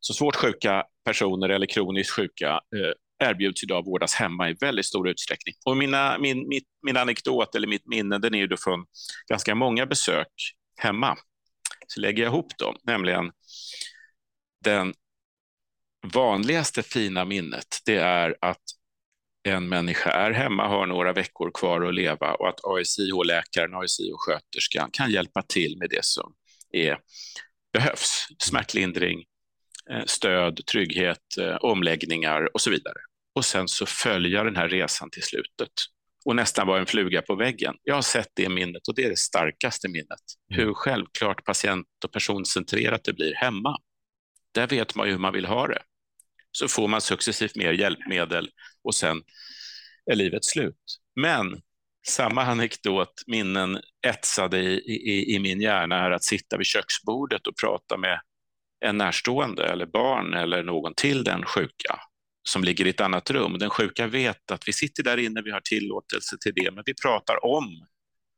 Så 0.00 0.14
svårt 0.14 0.36
sjuka 0.36 0.84
personer 1.04 1.48
eller 1.48 1.66
kroniskt 1.66 2.12
sjuka 2.12 2.48
eh, 2.50 2.92
erbjuds 3.18 3.62
idag 3.62 3.84
vårdas 3.84 4.14
hemma 4.14 4.50
i 4.50 4.56
väldigt 4.60 4.86
stor 4.86 5.08
utsträckning. 5.08 5.54
Och 5.64 5.76
mina, 5.76 6.18
min, 6.18 6.48
min, 6.48 6.62
min 6.82 6.96
anekdot 6.96 7.54
eller 7.54 7.68
mitt 7.68 7.86
minne 7.86 8.18
den 8.18 8.34
är 8.34 8.38
ju 8.38 8.56
från 8.56 8.86
ganska 9.28 9.54
många 9.54 9.86
besök 9.86 10.28
hemma. 10.76 11.16
Så 11.86 12.00
lägger 12.00 12.22
jag 12.22 12.30
ihop 12.30 12.58
dem, 12.58 12.76
nämligen 12.82 13.32
den 14.64 14.94
vanligaste 16.14 16.82
fina 16.82 17.24
minnet, 17.24 17.78
det 17.84 17.96
är 17.96 18.36
att 18.40 18.62
en 19.42 19.68
människa 19.68 20.10
är 20.10 20.30
hemma, 20.30 20.68
har 20.68 20.86
några 20.86 21.12
veckor 21.12 21.50
kvar 21.54 21.80
att 21.80 21.94
leva 21.94 22.34
och 22.34 22.48
att 22.48 22.60
ASIH-läkaren, 22.64 23.74
ASIH-sköterskan 23.74 24.90
kan 24.92 25.10
hjälpa 25.10 25.42
till 25.42 25.78
med 25.78 25.90
det 25.90 26.04
som 26.04 26.34
är, 26.72 26.98
behövs. 27.72 28.26
Smärtlindring, 28.38 29.24
eh, 29.90 30.04
stöd, 30.06 30.66
trygghet, 30.66 31.38
eh, 31.40 31.56
omläggningar 31.56 32.48
och 32.54 32.60
så 32.60 32.70
vidare. 32.70 32.98
Och 33.38 33.44
sen 33.44 33.68
så 33.68 33.86
följa 33.86 34.44
den 34.44 34.56
här 34.56 34.68
resan 34.68 35.10
till 35.10 35.22
slutet 35.22 35.72
och 36.24 36.36
nästan 36.36 36.66
vara 36.66 36.80
en 36.80 36.86
fluga 36.86 37.22
på 37.22 37.34
väggen. 37.34 37.74
Jag 37.82 37.94
har 37.94 38.02
sett 38.02 38.28
det 38.34 38.48
minnet 38.48 38.88
och 38.88 38.94
det 38.94 39.04
är 39.04 39.10
det 39.10 39.18
starkaste 39.18 39.88
minnet. 39.88 40.20
Mm. 40.50 40.60
Hur 40.60 40.74
självklart 40.74 41.44
patient 41.44 41.86
och 42.04 42.12
personcentrerat 42.12 43.04
det 43.04 43.12
blir 43.12 43.34
hemma. 43.34 43.76
Där 44.54 44.66
vet 44.66 44.94
man 44.94 45.06
ju 45.06 45.12
hur 45.12 45.18
man 45.18 45.32
vill 45.32 45.46
ha 45.46 45.66
det 45.66 45.78
så 46.52 46.68
får 46.68 46.88
man 46.88 47.00
successivt 47.00 47.56
mer 47.56 47.72
hjälpmedel 47.72 48.50
och 48.84 48.94
sen 48.94 49.22
är 50.10 50.16
livet 50.16 50.44
slut. 50.44 50.98
Men 51.20 51.60
samma 52.08 52.42
anekdot, 52.42 53.22
minnen 53.26 53.80
etsade 54.06 54.58
i, 54.60 54.78
i, 54.86 55.34
i 55.34 55.38
min 55.38 55.60
hjärna 55.60 56.00
här 56.00 56.10
att 56.10 56.24
sitta 56.24 56.56
vid 56.56 56.66
köksbordet 56.66 57.46
och 57.46 57.56
prata 57.56 57.96
med 57.96 58.20
en 58.84 58.98
närstående 58.98 59.66
eller 59.66 59.86
barn 59.86 60.34
eller 60.34 60.62
någon 60.62 60.94
till 60.94 61.24
den 61.24 61.44
sjuka 61.44 62.00
som 62.48 62.64
ligger 62.64 62.86
i 62.86 62.90
ett 62.90 63.00
annat 63.00 63.30
rum. 63.30 63.58
Den 63.58 63.70
sjuka 63.70 64.06
vet 64.06 64.50
att 64.50 64.68
vi 64.68 64.72
sitter 64.72 65.02
där 65.02 65.16
inne, 65.16 65.42
vi 65.42 65.50
har 65.50 65.60
tillåtelse 65.60 66.36
till 66.40 66.52
det, 66.54 66.70
men 66.70 66.82
vi 66.86 66.94
pratar 66.94 67.44
om 67.44 67.86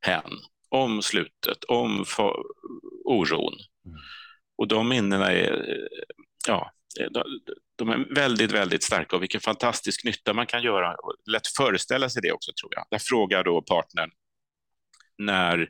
hen, 0.00 0.32
om 0.68 1.02
slutet, 1.02 1.64
om 1.64 2.04
oron. 3.04 3.54
Mm. 3.86 3.98
Och 4.58 4.68
de 4.68 4.88
minnena 4.88 5.32
är, 5.32 5.76
ja, 6.46 6.72
de 7.76 7.88
är 7.88 8.14
väldigt, 8.14 8.52
väldigt 8.52 8.82
starka 8.82 9.16
och 9.16 9.22
vilken 9.22 9.40
fantastisk 9.40 10.04
nytta 10.04 10.34
man 10.34 10.46
kan 10.46 10.62
göra. 10.62 10.96
Lätt 11.30 11.46
föreställa 11.46 12.08
sig 12.08 12.22
det 12.22 12.32
också 12.32 12.52
tror 12.60 12.72
jag. 12.74 12.84
Där 12.90 12.98
frågar 12.98 13.44
då 13.44 13.62
partnern 13.62 14.10
när 15.18 15.68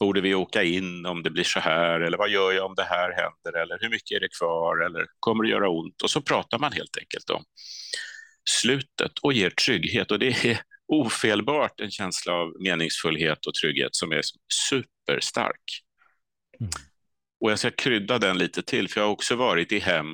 borde 0.00 0.20
vi 0.20 0.34
åka 0.34 0.62
in 0.62 1.06
om 1.06 1.22
det 1.22 1.30
blir 1.30 1.44
så 1.44 1.60
här 1.60 2.00
eller 2.00 2.18
vad 2.18 2.30
gör 2.30 2.52
jag 2.52 2.66
om 2.66 2.74
det 2.74 2.84
här 2.84 3.12
händer 3.12 3.62
eller 3.62 3.78
hur 3.80 3.88
mycket 3.88 4.16
är 4.16 4.20
det 4.20 4.28
kvar 4.38 4.86
eller 4.86 5.06
kommer 5.20 5.44
det 5.44 5.50
göra 5.50 5.68
ont? 5.68 6.02
Och 6.02 6.10
så 6.10 6.20
pratar 6.20 6.58
man 6.58 6.72
helt 6.72 6.96
enkelt 6.96 7.30
om 7.30 7.44
slutet 8.50 9.18
och 9.18 9.32
ger 9.32 9.50
trygghet 9.50 10.10
och 10.10 10.18
det 10.18 10.44
är 10.44 10.60
ofelbart 10.88 11.80
en 11.80 11.90
känsla 11.90 12.32
av 12.32 12.52
meningsfullhet 12.60 13.46
och 13.46 13.54
trygghet 13.54 13.94
som 13.94 14.12
är 14.12 14.20
superstark. 14.68 15.82
Mm. 16.60 16.70
Och 17.40 17.50
jag 17.50 17.58
ska 17.58 17.70
krydda 17.70 18.18
den 18.18 18.38
lite 18.38 18.62
till, 18.62 18.88
för 18.88 19.00
jag 19.00 19.06
har 19.06 19.12
också 19.12 19.36
varit 19.36 19.72
i 19.72 19.78
hem 19.78 20.06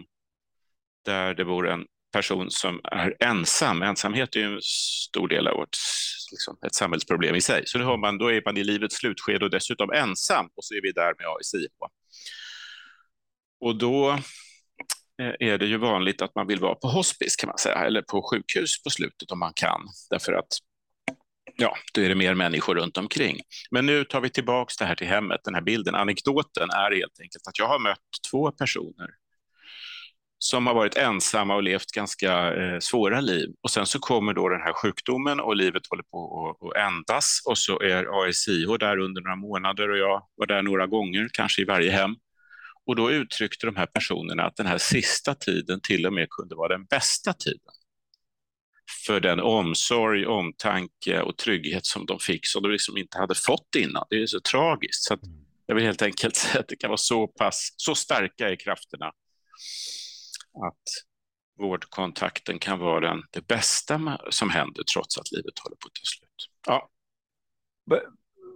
där 1.04 1.34
det 1.34 1.44
bor 1.44 1.68
en 1.68 1.86
person 2.12 2.50
som 2.50 2.80
är 2.84 3.16
ensam. 3.20 3.82
Ensamhet 3.82 4.36
är 4.36 4.40
ju 4.40 4.54
en 4.54 4.62
stor 4.62 5.28
del 5.28 5.48
av 5.48 5.56
vårt 5.56 5.76
liksom, 6.30 6.58
ett 6.66 6.74
samhällsproblem 6.74 7.34
i 7.34 7.40
sig. 7.40 7.62
Så 7.66 7.78
då, 7.78 7.84
har 7.84 7.96
man, 7.96 8.18
då 8.18 8.32
är 8.32 8.42
man 8.44 8.56
i 8.56 8.64
livets 8.64 8.96
slutskede 8.96 9.44
och 9.44 9.50
dessutom 9.50 9.92
ensam 9.92 10.46
och 10.56 10.64
så 10.64 10.74
är 10.74 10.82
vi 10.82 10.92
där 10.92 11.14
med 11.18 11.26
ASI. 11.26 11.66
Och 13.60 13.76
då 13.76 14.10
eh, 15.22 15.34
är 15.40 15.58
det 15.58 15.66
ju 15.66 15.76
vanligt 15.76 16.22
att 16.22 16.34
man 16.34 16.46
vill 16.46 16.60
vara 16.60 16.74
på 16.74 16.88
hospice 16.88 17.36
kan 17.36 17.48
man 17.48 17.58
säga, 17.58 17.76
eller 17.76 18.02
på 18.02 18.22
sjukhus 18.30 18.82
på 18.82 18.90
slutet 18.90 19.30
om 19.30 19.38
man 19.38 19.52
kan, 19.54 19.80
därför 20.10 20.32
att 20.32 20.58
ja, 21.56 21.76
då 21.94 22.00
är 22.00 22.08
det 22.08 22.14
mer 22.14 22.34
människor 22.34 22.74
runt 22.74 22.96
omkring. 22.96 23.40
Men 23.70 23.86
nu 23.86 24.04
tar 24.04 24.20
vi 24.20 24.30
tillbaka 24.30 24.72
det 24.78 24.84
här 24.84 24.94
till 24.94 25.06
hemmet, 25.06 25.40
den 25.44 25.54
här 25.54 25.62
bilden. 25.62 25.94
Anekdoten 25.94 26.70
är 26.70 26.96
helt 26.96 27.20
enkelt 27.20 27.46
att 27.48 27.58
jag 27.58 27.68
har 27.68 27.78
mött 27.78 27.98
två 28.30 28.52
personer 28.52 29.08
som 30.42 30.66
har 30.66 30.74
varit 30.74 30.96
ensamma 30.96 31.54
och 31.54 31.62
levt 31.62 31.92
ganska 31.92 32.54
eh, 32.54 32.78
svåra 32.78 33.20
liv. 33.20 33.48
Och 33.62 33.70
sen 33.70 33.86
så 33.86 33.98
kommer 33.98 34.34
då 34.34 34.48
den 34.48 34.60
här 34.60 34.72
sjukdomen 34.72 35.40
och 35.40 35.56
livet 35.56 35.82
håller 35.90 36.02
på 36.02 36.56
att 36.60 36.76
ändas 36.76 37.42
och 37.44 37.58
så 37.58 37.80
är 37.80 38.28
ASIH 38.28 38.78
där 38.78 38.98
under 38.98 39.22
några 39.22 39.36
månader 39.36 39.90
och 39.90 39.98
jag 39.98 40.22
var 40.34 40.46
där 40.46 40.62
några 40.62 40.86
gånger, 40.86 41.28
kanske 41.32 41.62
i 41.62 41.64
varje 41.64 41.90
hem. 41.90 42.16
Och 42.86 42.96
då 42.96 43.10
uttryckte 43.10 43.66
de 43.66 43.76
här 43.76 43.86
personerna 43.86 44.42
att 44.42 44.56
den 44.56 44.66
här 44.66 44.78
sista 44.78 45.34
tiden 45.34 45.80
till 45.82 46.06
och 46.06 46.12
med 46.12 46.30
kunde 46.30 46.54
vara 46.54 46.68
den 46.68 46.84
bästa 46.84 47.32
tiden. 47.32 47.74
För 49.06 49.20
den 49.20 49.40
omsorg, 49.40 50.26
omtanke 50.26 51.20
och 51.20 51.36
trygghet 51.36 51.86
som 51.86 52.06
de 52.06 52.18
fick 52.18 52.46
som 52.46 52.62
de 52.62 52.72
liksom 52.72 52.96
inte 52.96 53.18
hade 53.18 53.34
fått 53.34 53.74
innan. 53.76 54.06
Det 54.10 54.22
är 54.22 54.26
så 54.26 54.40
tragiskt. 54.40 55.02
Så 55.02 55.16
Jag 55.66 55.74
vill 55.74 55.84
helt 55.84 56.02
enkelt 56.02 56.36
säga 56.36 56.60
att 56.60 56.68
det 56.68 56.76
kan 56.76 56.90
vara 56.90 56.98
så 56.98 57.26
pass, 57.26 57.74
så 57.76 57.94
starka 57.94 58.50
i 58.50 58.56
krafterna 58.56 59.12
att 60.66 60.82
vårdkontakten 61.58 62.58
kan 62.58 62.78
vara 62.78 63.00
den, 63.00 63.22
det 63.30 63.46
bästa 63.46 64.18
som 64.30 64.50
händer 64.50 64.82
trots 64.94 65.18
att 65.18 65.32
livet 65.32 65.58
håller 65.58 65.76
på 65.76 65.86
att 65.86 65.94
ta 65.94 66.04
slut. 66.04 66.50
Ja. 66.66 66.88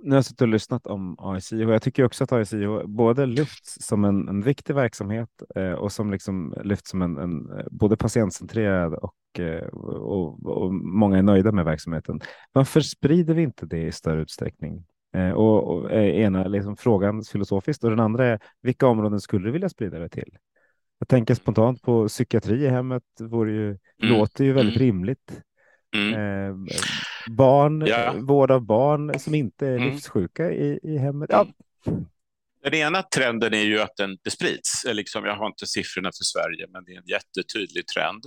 Nu 0.02 0.10
har 0.10 0.16
jag 0.16 0.24
suttit 0.24 0.40
och 0.40 0.48
lyssnat 0.48 0.86
om 0.86 1.16
ASI 1.18 1.64
och 1.64 1.72
jag 1.72 1.82
tycker 1.82 2.04
också 2.04 2.24
att 2.24 2.32
ASI 2.32 2.66
både 2.84 3.26
lyfts 3.26 3.86
som 3.86 4.04
en, 4.04 4.28
en 4.28 4.42
viktig 4.42 4.74
verksamhet 4.74 5.28
eh, 5.56 5.72
och 5.72 5.92
som 5.92 6.10
liksom 6.10 6.54
lyfts 6.64 6.90
som 6.90 7.02
en, 7.02 7.18
en 7.18 7.58
eh, 7.58 7.66
både 7.70 7.96
patientcentrerad 7.96 8.94
och, 8.94 9.40
eh, 9.40 9.66
och, 9.68 10.46
och, 10.46 10.74
många 10.74 11.18
är 11.18 11.22
nöjda 11.22 11.52
med 11.52 11.64
verksamheten. 11.64 12.20
Varför 12.52 12.80
sprider 12.80 13.34
vi 13.34 13.42
inte 13.42 13.66
det 13.66 13.82
i 13.82 13.92
större 13.92 14.22
utsträckning? 14.22 14.84
Eh, 15.14 15.30
och, 15.30 15.64
och 15.64 15.92
ena 15.92 16.48
liksom 16.48 16.76
frågan 16.76 17.22
filosofiskt 17.22 17.84
och 17.84 17.90
den 17.90 18.00
andra 18.00 18.26
är 18.26 18.40
vilka 18.62 18.86
områden 18.86 19.20
skulle 19.20 19.48
du 19.48 19.52
vilja 19.52 19.68
sprida 19.68 19.98
det 19.98 20.08
till? 20.08 20.36
Jag 20.98 21.08
tänker 21.08 21.34
spontant 21.34 21.82
på 21.82 22.08
psykiatri 22.08 22.64
i 22.64 22.68
hemmet, 22.68 23.02
vore 23.20 23.52
ju, 23.52 23.66
mm. 23.68 23.78
låter 23.98 24.44
ju 24.44 24.52
väldigt 24.52 24.76
mm. 24.76 24.86
rimligt. 24.86 25.42
Eh, 25.94 26.54
barn, 27.30 27.86
ja. 27.86 28.14
vård 28.20 28.50
av 28.50 28.66
barn 28.66 29.18
som 29.18 29.34
inte 29.34 29.66
är 29.66 29.76
mm. 29.76 29.90
livssjuka 29.90 30.52
i, 30.52 30.80
i 30.82 30.98
hemmet. 30.98 31.30
Ja. 31.32 31.46
Den 32.62 32.74
ena 32.74 33.02
trenden 33.02 33.54
är 33.54 33.62
ju 33.62 33.80
att 33.80 33.96
den, 33.96 34.18
det 34.22 34.30
sprids. 34.30 34.84
Liksom, 34.92 35.24
jag 35.24 35.36
har 35.36 35.46
inte 35.46 35.66
siffrorna 35.66 36.08
för 36.08 36.24
Sverige, 36.24 36.66
men 36.68 36.84
det 36.84 36.92
är 36.92 36.96
en 36.96 37.06
jättetydlig 37.06 37.86
trend. 37.86 38.24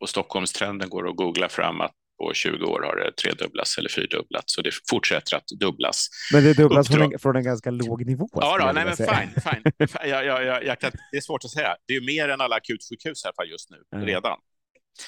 Och 0.00 0.08
Stockholmstrenden 0.08 0.88
går 0.88 1.08
att 1.08 1.16
googla 1.16 1.48
fram 1.48 1.80
att 1.80 1.94
på 2.18 2.34
20 2.34 2.64
år 2.64 2.82
har 2.82 2.96
det 2.96 3.16
tredubblats 3.16 3.78
eller 3.78 3.88
fyrdubblats 3.88 4.54
så 4.54 4.62
det 4.62 4.70
fortsätter 4.90 5.36
att 5.36 5.46
dubblas. 5.60 6.08
Men 6.32 6.44
det 6.44 6.54
dubblas 6.54 6.88
från 6.88 7.02
en, 7.02 7.18
från 7.18 7.36
en, 7.36 7.44
ganska 7.44 7.70
låg 7.70 8.06
nivå? 8.06 8.28
Ja, 8.32 8.58
då, 8.58 8.72
nej, 8.72 8.84
men 8.84 8.96
fine. 8.96 9.42
fine. 9.42 9.88
jag, 10.10 10.24
jag, 10.24 10.44
jag, 10.44 10.64
jag 10.64 10.80
kan, 10.80 10.92
det 11.12 11.16
är 11.16 11.20
svårt 11.20 11.44
att 11.44 11.50
säga. 11.50 11.76
Det 11.86 11.94
är 11.94 12.06
mer 12.06 12.28
än 12.28 12.40
alla 12.40 12.56
akutsjukhus 12.56 13.24
här 13.24 13.44
just 13.44 13.70
nu, 13.70 13.76
mm. 13.96 14.06
redan. 14.06 14.38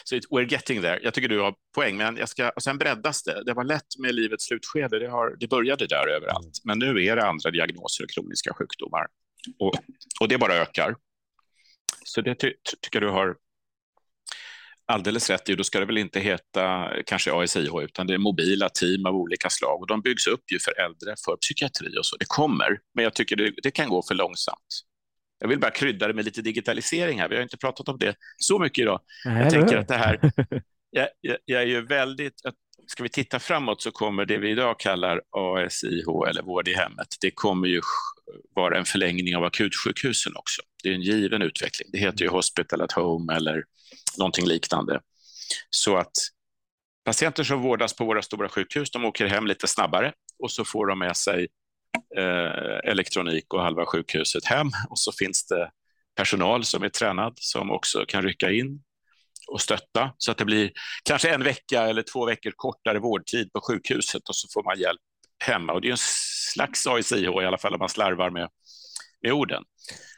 Så 0.04 0.16
it, 0.16 0.24
we're 0.30 0.52
getting 0.52 0.82
there. 0.82 1.00
Jag 1.02 1.14
tycker 1.14 1.28
du 1.28 1.40
har 1.40 1.54
poäng, 1.74 1.96
men 1.96 2.16
jag 2.16 2.28
ska, 2.28 2.48
och 2.48 2.62
sen 2.62 2.78
breddas 2.78 3.22
det. 3.22 3.42
Det 3.44 3.54
var 3.54 3.64
lätt 3.64 3.98
med 3.98 4.14
livets 4.14 4.44
slutskede. 4.44 4.98
Det, 4.98 5.08
har, 5.08 5.36
det 5.40 5.48
började 5.48 5.86
där 5.86 6.08
överallt, 6.08 6.64
mm. 6.64 6.78
men 6.78 6.78
nu 6.78 7.04
är 7.04 7.16
det 7.16 7.26
andra 7.26 7.50
diagnoser 7.50 8.04
och 8.04 8.10
kroniska 8.10 8.54
sjukdomar 8.54 9.06
och, 9.58 9.72
och 10.20 10.28
det 10.28 10.38
bara 10.38 10.54
ökar. 10.54 10.96
Så 12.04 12.20
det 12.20 12.34
ty, 12.34 12.52
tycker 12.82 13.00
du 13.00 13.08
har 13.08 13.36
alldeles 14.90 15.30
rätt 15.30 15.48
i, 15.48 15.54
då 15.54 15.64
ska 15.64 15.80
det 15.80 15.86
väl 15.86 15.98
inte 15.98 16.20
heta 16.20 16.92
kanske 17.06 17.32
ASIH, 17.32 17.80
utan 17.82 18.06
det 18.06 18.14
är 18.14 18.18
mobila 18.18 18.68
team 18.68 19.06
av 19.06 19.14
olika 19.14 19.50
slag 19.50 19.80
och 19.80 19.86
de 19.86 20.00
byggs 20.00 20.26
upp 20.26 20.52
ju 20.52 20.58
för 20.58 20.80
äldre, 20.80 21.14
för 21.24 21.36
psykiatri 21.36 21.98
och 21.98 22.06
så. 22.06 22.16
Det 22.16 22.24
kommer, 22.28 22.78
men 22.94 23.04
jag 23.04 23.14
tycker 23.14 23.36
det, 23.36 23.52
det 23.62 23.70
kan 23.70 23.88
gå 23.88 24.02
för 24.08 24.14
långsamt. 24.14 24.84
Jag 25.40 25.48
vill 25.48 25.58
bara 25.58 25.70
krydda 25.70 26.08
det 26.08 26.14
med 26.14 26.24
lite 26.24 26.42
digitalisering 26.42 27.20
här. 27.20 27.28
Vi 27.28 27.34
har 27.34 27.42
inte 27.42 27.56
pratat 27.56 27.88
om 27.88 27.98
det 27.98 28.14
så 28.36 28.58
mycket 28.58 28.82
idag. 28.82 29.00
Nej, 29.24 29.42
jag 29.42 29.50
tänker 29.50 29.76
att 29.76 29.88
det 29.88 29.96
här, 29.96 30.20
jag, 30.90 31.08
jag, 31.20 31.36
jag, 31.44 31.62
är 31.62 31.66
ju 31.66 31.86
väldigt, 31.86 32.34
ska 32.86 33.02
vi 33.02 33.08
titta 33.08 33.38
framåt 33.38 33.82
så 33.82 33.90
kommer 33.90 34.24
det 34.24 34.38
vi 34.38 34.50
idag 34.50 34.80
kallar 34.80 35.20
ASIH 35.30 36.28
eller 36.28 36.42
vård 36.42 36.68
i 36.68 36.74
hemmet, 36.74 37.08
det 37.20 37.30
kommer 37.30 37.68
ju 37.68 37.80
vara 38.54 38.78
en 38.78 38.84
förlängning 38.84 39.36
av 39.36 39.44
akutsjukhusen 39.44 40.32
också. 40.36 40.62
Det 40.82 40.88
är 40.88 40.94
en 40.94 41.02
given 41.02 41.42
utveckling. 41.42 41.88
Det 41.92 41.98
heter 41.98 42.22
ju 42.22 42.28
hospital 42.28 42.82
at 42.82 42.92
home 42.92 43.34
eller 43.34 43.64
någonting 44.18 44.46
liknande. 44.46 45.00
Så 45.70 45.96
att 45.96 46.12
patienter 47.04 47.44
som 47.44 47.62
vårdas 47.62 47.96
på 47.96 48.04
våra 48.04 48.22
stora 48.22 48.48
sjukhus, 48.48 48.90
de 48.90 49.04
åker 49.04 49.26
hem 49.26 49.46
lite 49.46 49.66
snabbare 49.66 50.12
och 50.38 50.50
så 50.50 50.64
får 50.64 50.86
de 50.86 50.98
med 50.98 51.16
sig 51.16 51.48
eh, 52.16 52.90
elektronik 52.90 53.54
och 53.54 53.62
halva 53.62 53.86
sjukhuset 53.86 54.44
hem 54.44 54.70
och 54.88 54.98
så 54.98 55.12
finns 55.12 55.46
det 55.46 55.70
personal 56.16 56.64
som 56.64 56.82
är 56.82 56.88
tränad 56.88 57.32
som 57.36 57.70
också 57.70 58.04
kan 58.08 58.22
rycka 58.22 58.50
in 58.50 58.82
och 59.48 59.60
stötta 59.60 60.14
så 60.18 60.30
att 60.30 60.38
det 60.38 60.44
blir 60.44 60.72
kanske 61.04 61.34
en 61.34 61.44
vecka 61.44 61.82
eller 61.82 62.02
två 62.02 62.26
veckor 62.26 62.52
kortare 62.56 62.98
vårdtid 62.98 63.52
på 63.52 63.60
sjukhuset 63.60 64.28
och 64.28 64.36
så 64.36 64.48
får 64.52 64.62
man 64.62 64.78
hjälp 64.78 65.00
hemma. 65.44 65.72
Och 65.72 65.80
det 65.80 65.88
är 65.88 65.92
en 65.92 65.98
slags 66.52 66.86
ASIH 66.86 67.42
i 67.42 67.46
alla 67.46 67.58
fall 67.58 67.74
om 67.74 67.78
man 67.78 67.88
slarvar 67.88 68.30
med, 68.30 68.48
med 69.22 69.32
orden. 69.32 69.64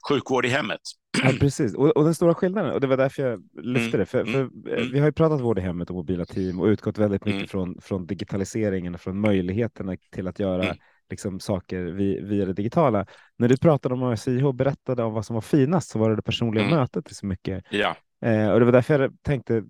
Sjukvård 0.08 0.46
i 0.46 0.48
hemmet. 0.48 0.80
Ja, 1.22 1.32
precis, 1.40 1.74
och, 1.74 1.96
och, 1.96 2.04
den 2.04 2.14
stora 2.14 2.34
skillnaden, 2.34 2.72
och 2.72 2.80
det 2.80 2.86
var 2.86 2.96
därför 2.96 3.22
jag 3.22 3.42
lyfte 3.64 3.96
mm. 3.96 4.00
det, 4.00 4.06
för, 4.06 4.24
för 4.24 4.40
mm. 4.40 4.66
Eh, 4.68 4.84
vi 4.92 4.98
har 4.98 5.06
ju 5.06 5.12
pratat 5.12 5.40
vård 5.40 5.58
i 5.58 5.62
hemmet 5.62 5.90
och 5.90 5.96
mobila 5.96 6.24
team 6.24 6.60
och 6.60 6.66
utgått 6.66 6.98
väldigt 6.98 7.24
mycket 7.24 7.38
mm. 7.38 7.48
från, 7.48 7.80
från 7.80 8.06
digitaliseringen 8.06 8.94
och 8.94 9.00
från 9.00 9.20
möjligheterna 9.20 9.96
till 10.12 10.28
att 10.28 10.38
göra 10.38 10.64
mm. 10.64 10.76
liksom, 11.10 11.40
saker 11.40 11.82
via, 11.82 12.22
via 12.22 12.44
det 12.44 12.52
digitala. 12.52 13.06
När 13.36 13.48
du 13.48 13.56
pratade 13.56 13.94
om 13.94 14.02
ASIH 14.02 14.46
och 14.46 14.54
berättade 14.54 15.02
om 15.02 15.12
vad 15.12 15.26
som 15.26 15.34
var 15.34 15.40
finast 15.40 15.90
så 15.90 15.98
var 15.98 16.10
det 16.10 16.16
det 16.16 16.22
personliga 16.22 16.64
mm. 16.64 16.76
mötet 16.76 17.10
i 17.10 17.14
så 17.14 17.26
mycket. 17.26 17.64
Ja. 17.70 17.96
Eh, 18.24 18.50
och 18.50 18.58
det 18.58 18.64
var 18.64 18.72
därför 18.72 19.00
jag 19.00 19.22
tänkte 19.22 19.64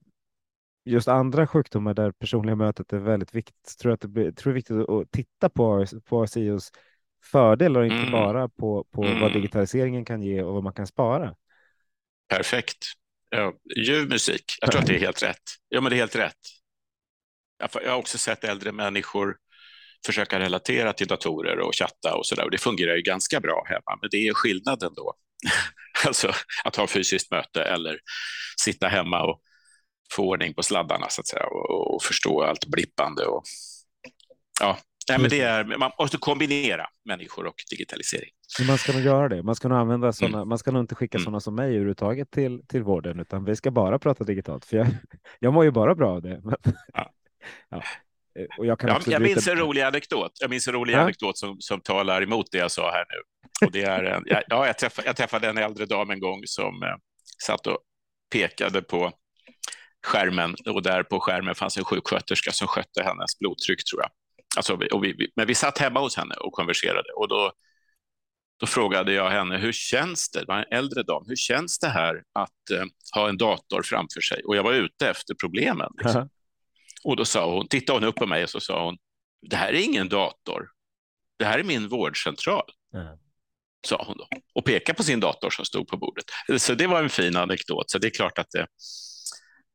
just 0.84 1.09
andra 1.09 1.46
sjukdomar 1.46 1.94
där 1.94 2.12
personliga 2.12 2.57
mötet 2.57 2.92
är 2.92 2.98
väldigt 2.98 3.34
viktigt. 3.34 3.78
Tror 3.80 3.92
att 3.92 4.00
det, 4.00 4.09
blir, 4.09 4.32
tror 4.32 4.53
det 4.53 4.55
är 4.55 4.55
viktigt 4.55 4.88
att 4.88 5.11
titta 5.11 5.48
på, 5.48 5.86
på 6.05 6.22
ASIOs 6.22 6.72
fördelar 7.25 7.81
och 7.81 7.87
inte 7.87 7.99
mm. 7.99 8.12
bara 8.12 8.49
på, 8.49 8.85
på 8.85 9.05
mm. 9.05 9.20
vad 9.20 9.33
digitaliseringen 9.33 10.05
kan 10.05 10.23
ge 10.23 10.43
och 10.43 10.55
vad 10.55 10.62
man 10.62 10.73
kan 10.73 10.87
spara. 10.87 11.35
Perfekt. 12.29 12.87
Ja, 13.31 13.53
ljuv 13.77 14.09
musik. 14.09 14.45
Jag 14.61 14.70
tror 14.70 14.81
att 14.81 14.87
det 14.87 14.97
är 14.97 15.01
helt 15.01 15.23
rätt. 15.23 15.43
Ja, 15.68 15.81
men 15.81 15.91
det 15.91 15.97
är 15.97 15.99
helt 15.99 16.16
rätt. 16.16 16.39
Jag 17.85 17.91
har 17.91 17.99
också 17.99 18.18
sett 18.18 18.45
äldre 18.45 18.73
människor 18.73 19.37
försöka 20.07 20.41
relatera 20.41 20.93
till 20.93 21.07
datorer 21.07 21.59
och 21.59 21.75
chatta 21.75 22.14
och 22.14 22.27
så 22.27 22.35
där. 22.35 22.45
Och 22.45 22.51
det 22.51 22.59
fungerar 22.59 22.97
ju 22.97 23.03
ganska 23.03 23.41
bra 23.41 23.64
hemma, 23.68 23.99
men 24.01 24.09
det 24.11 24.16
är 24.16 24.35
skillnaden 24.35 24.93
då. 24.97 25.14
alltså 26.07 26.33
att 26.64 26.77
ha 26.77 26.87
fysiskt 26.87 27.31
möte 27.31 27.62
eller 27.62 27.99
sitta 28.61 28.89
hemma 28.89 29.23
och 29.23 29.41
få 30.12 30.23
ordning 30.23 30.55
på 30.55 30.62
sladdarna 30.62 31.09
så 31.09 31.20
att 31.20 31.27
säga 31.27 31.47
och, 31.47 31.95
och 31.95 32.03
förstå 32.03 32.43
allt 32.43 32.66
blippande. 32.66 33.27
Och, 33.27 33.43
ja, 34.61 34.79
Nej, 35.12 35.20
men 35.20 35.30
det 35.30 35.40
är, 35.40 35.78
man 35.78 35.90
måste 35.98 36.16
kombinera 36.16 36.86
människor 37.04 37.46
och 37.46 37.54
digitalisering. 37.70 38.30
Man 38.66 38.78
ska 38.78 38.92
nog 38.92 39.02
göra 39.02 39.28
det. 39.28 39.42
Man 39.42 39.54
ska 39.54 39.68
nog 39.68 39.78
använda 39.78 40.12
sådana. 40.12 40.38
Mm. 40.38 40.48
Man 40.48 40.58
ska 40.58 40.70
nog 40.70 40.82
inte 40.82 40.94
skicka 40.94 41.18
mm. 41.18 41.24
sådana 41.24 41.40
som 41.40 41.54
mig 41.54 41.68
överhuvudtaget 41.68 42.30
till, 42.30 42.66
till 42.66 42.82
vården, 42.82 43.20
utan 43.20 43.44
vi 43.44 43.56
ska 43.56 43.70
bara 43.70 43.98
prata 43.98 44.24
digitalt. 44.24 44.64
För 44.64 44.76
jag, 44.76 44.86
jag 45.38 45.52
mår 45.52 45.64
ju 45.64 45.70
bara 45.70 45.94
bra 45.94 46.10
av 46.10 46.22
det. 46.22 46.40
Men, 46.44 46.56
ja. 46.94 47.12
ja. 47.68 47.82
Och 48.58 48.66
jag, 48.66 48.78
kan 48.78 48.90
ja, 48.90 49.00
jag 49.06 49.22
minns 49.22 49.48
en 49.48 49.58
rolig 49.58 49.82
anekdot. 49.82 50.32
Jag 50.40 50.50
minns 50.50 50.68
en 50.68 50.74
rolig 50.74 50.94
ja. 50.94 50.98
anekdot 50.98 51.38
som, 51.38 51.56
som 51.60 51.80
talar 51.80 52.22
emot 52.22 52.46
det 52.52 52.58
jag 52.58 52.70
sa 52.70 52.90
här 52.90 53.04
nu. 53.08 53.16
Och 53.66 53.72
det 53.72 53.82
är 53.82 54.04
en, 54.04 54.22
ja, 54.26 54.66
jag, 54.66 54.78
träffade, 54.78 55.08
jag 55.08 55.16
träffade 55.16 55.48
en 55.48 55.58
äldre 55.58 55.86
dam 55.86 56.10
en 56.10 56.20
gång 56.20 56.40
som 56.44 56.82
eh, 56.82 56.88
satt 57.46 57.66
och 57.66 57.78
pekade 58.32 58.82
på 58.82 59.12
skärmen 60.06 60.54
och 60.70 60.82
där 60.82 61.02
på 61.02 61.20
skärmen 61.20 61.54
fanns 61.54 61.76
en 61.78 61.84
sjuksköterska 61.84 62.50
som 62.52 62.68
skötte 62.68 63.02
hennes 63.02 63.38
blodtryck 63.38 63.84
tror 63.84 64.02
jag. 64.02 64.10
Alltså, 64.57 64.78
och 64.92 65.05
vi, 65.05 65.30
men 65.36 65.46
vi 65.46 65.55
satt 65.55 65.78
hemma 65.78 66.00
hos 66.00 66.16
henne 66.16 66.34
och 66.34 66.53
konverserade 66.53 67.12
och 67.16 67.28
då, 67.28 67.53
då 68.61 68.66
frågade 68.66 69.12
jag 69.12 69.30
henne 69.30 69.59
hur 69.59 69.72
känns 69.72 70.30
det, 70.30 70.40
det 70.40 70.46
var 70.46 70.59
en 70.59 70.78
äldre 70.78 71.03
dam, 71.03 71.24
hur 71.26 71.36
känns 71.36 71.78
det 71.78 71.88
här 71.88 72.22
att 72.32 72.70
eh, 72.70 72.84
ha 73.14 73.28
en 73.28 73.38
dator 73.38 73.82
framför 73.82 74.20
sig? 74.20 74.44
Och 74.44 74.57
jag 74.57 74.62
var 74.62 74.72
ute 74.72 75.09
efter 75.09 75.34
problemen. 75.34 75.90
Liksom. 75.98 76.28
Och 77.05 77.16
då 77.16 77.24
sa 77.24 77.55
hon, 77.55 77.68
tittade 77.68 77.98
hon 77.98 78.09
upp 78.09 78.16
på 78.16 78.26
mig 78.26 78.44
och 78.44 78.50
så 78.50 78.61
sa 78.61 78.84
hon, 78.84 78.96
det 79.50 79.57
här 79.57 79.68
är 79.68 79.84
ingen 79.84 80.09
dator, 80.09 80.68
det 81.38 81.44
här 81.44 81.59
är 81.59 81.64
min 81.64 81.88
vårdcentral. 81.88 82.70
Mm. 82.94 83.18
Sa 83.86 84.05
hon 84.07 84.16
då 84.18 84.28
och 84.55 84.64
pekade 84.64 84.96
på 84.96 85.03
sin 85.03 85.20
dator 85.20 85.50
som 85.50 85.64
stod 85.64 85.88
på 85.88 85.96
bordet. 85.96 86.24
Så 86.59 86.74
det 86.74 86.86
var 86.86 87.03
en 87.03 87.09
fin 87.09 87.36
anekdot. 87.36 87.90
Så 87.90 87.98
det 87.98 88.07
är 88.07 88.11
klart 88.11 88.38
att 88.38 88.50
det, 88.50 88.66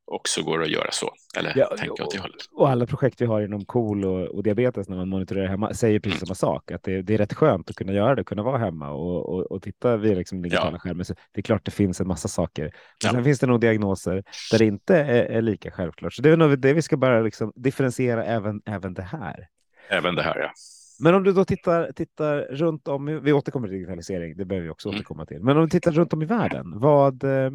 också 0.07 0.43
går 0.43 0.63
att 0.63 0.69
göra 0.69 0.91
så. 0.91 1.13
Eller 1.37 1.53
ja, 1.55 1.75
tänka 1.77 2.03
åt 2.03 2.11
det 2.11 2.19
hållet. 2.19 2.35
Och 2.51 2.69
alla 2.69 2.85
projekt 2.85 3.21
vi 3.21 3.25
har 3.25 3.41
inom 3.41 3.65
KOL 3.65 4.05
och, 4.05 4.25
och 4.25 4.43
diabetes 4.43 4.89
när 4.89 4.97
man 4.97 5.09
monitorerar 5.09 5.47
hemma 5.47 5.73
säger 5.73 5.99
precis 5.99 6.21
mm. 6.21 6.25
samma 6.25 6.35
sak. 6.35 6.71
Att 6.71 6.83
det, 6.83 7.01
det, 7.01 7.13
är 7.13 7.17
rätt 7.17 7.33
skönt 7.33 7.69
att 7.69 7.75
kunna 7.75 7.93
göra 7.93 8.15
det, 8.15 8.23
kunna 8.23 8.43
vara 8.43 8.57
hemma 8.57 8.91
och, 8.91 9.29
och, 9.29 9.51
och 9.51 9.61
titta 9.61 9.97
via 9.97 10.15
liksom 10.15 10.41
digitala 10.41 10.71
ja. 10.71 10.79
skärmar. 10.79 11.03
Så 11.03 11.13
det 11.13 11.39
är 11.39 11.43
klart 11.43 11.65
det 11.65 11.71
finns 11.71 12.01
en 12.01 12.07
massa 12.07 12.27
saker. 12.27 12.63
Men 12.63 12.71
ja. 13.03 13.11
sen 13.11 13.23
finns 13.23 13.39
det 13.39 13.47
nog 13.47 13.61
diagnoser 13.61 14.23
där 14.51 14.59
det 14.59 14.65
inte 14.65 14.97
är, 14.97 15.25
är 15.25 15.41
lika 15.41 15.71
självklart. 15.71 16.13
Så 16.13 16.21
det 16.21 16.29
är 16.29 16.37
nog 16.37 16.59
det 16.59 16.73
vi 16.73 16.81
ska 16.81 16.97
bara 16.97 17.21
liksom 17.21 17.51
differentiera 17.55 18.25
även, 18.25 18.61
även 18.65 18.93
det 18.93 19.01
här. 19.01 19.47
Även 19.89 20.15
det 20.15 20.23
här, 20.23 20.39
ja. 20.39 20.51
Men 20.99 21.15
om 21.15 21.23
du 21.23 21.31
då 21.31 21.45
tittar, 21.45 21.91
tittar 21.91 22.41
runt 22.41 22.87
om, 22.87 23.19
vi 23.23 23.33
återkommer 23.33 23.67
till 23.67 23.77
digitalisering, 23.77 24.37
det 24.37 24.45
behöver 24.45 24.65
vi 24.65 24.71
också 24.71 24.89
mm. 24.89 24.97
återkomma 24.97 25.25
till. 25.25 25.43
Men 25.43 25.57
om 25.57 25.63
du 25.63 25.69
tittar 25.69 25.91
runt 25.91 26.13
om 26.13 26.21
i 26.21 26.25
världen, 26.25 26.79
vad, 26.79 27.23
eh, 27.23 27.51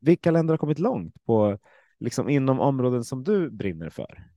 vilka 0.00 0.30
länder 0.30 0.52
har 0.52 0.58
kommit 0.58 0.78
långt 0.78 1.14
på, 1.26 1.58
liksom 2.00 2.28
inom 2.28 2.60
områden 2.60 3.04
som 3.04 3.24
du 3.24 3.50
brinner 3.50 3.90
för? 3.90 4.30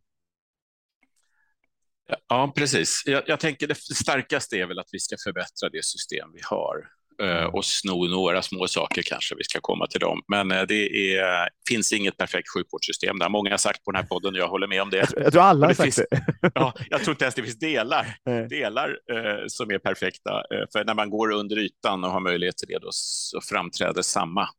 Ja, 2.27 2.53
precis. 2.55 3.03
Jag, 3.05 3.23
jag 3.27 3.39
tänker 3.39 3.67
det 3.67 3.75
starkaste 3.75 4.57
är 4.57 4.65
väl 4.65 4.79
att 4.79 4.89
vi 4.91 4.99
ska 4.99 5.15
förbättra 5.23 5.69
det 5.71 5.85
system 5.85 6.29
vi 6.33 6.39
har. 6.43 6.75
mm. 7.21 7.53
och 7.53 7.65
sno 7.65 8.07
några 8.07 8.41
små 8.41 8.67
saker 8.67 9.01
kanske. 9.01 9.35
Vi 9.35 9.43
ska 9.43 9.59
komma 9.61 9.87
till 9.87 9.99
dem. 9.99 10.21
Men 10.27 10.47
det 10.47 11.15
är, 11.17 11.49
finns 11.69 11.93
inget 11.93 12.17
perfekt 12.17 12.49
sjukvårdssystem. 12.53 13.19
Det 13.19 13.25
har 13.25 13.29
många 13.29 13.57
sagt 13.57 13.83
på 13.83 13.91
den 13.91 14.01
här 14.01 14.07
podden 14.07 14.33
och 14.33 14.39
jag 14.39 14.47
håller 14.47 14.67
med 14.67 14.81
om 14.81 14.89
det. 14.89 15.07
Jag 15.17 15.33
tror 15.33 15.43
alla 15.43 15.67
har 15.67 15.73
sagt 15.73 15.83
finns, 15.83 16.07
det. 16.09 16.51
ja, 16.55 16.73
jag 16.89 17.03
tror 17.03 17.13
inte 17.13 17.25
ens 17.25 17.35
det 17.35 17.43
finns 17.43 17.59
delar, 17.59 18.17
delar 18.49 18.89
eh, 19.11 19.47
som 19.47 19.71
är 19.71 19.77
perfekta. 19.77 20.43
för 20.73 20.85
när 20.85 20.93
man 20.93 21.09
går 21.09 21.31
under 21.31 21.57
ytan 21.57 22.03
och 22.03 22.11
har 22.11 22.19
möjlighet 22.19 22.57
till 22.57 22.67
det, 22.67 22.79
då 22.79 22.87
så 22.91 23.41
framträder 23.41 24.01
samma 24.01 24.49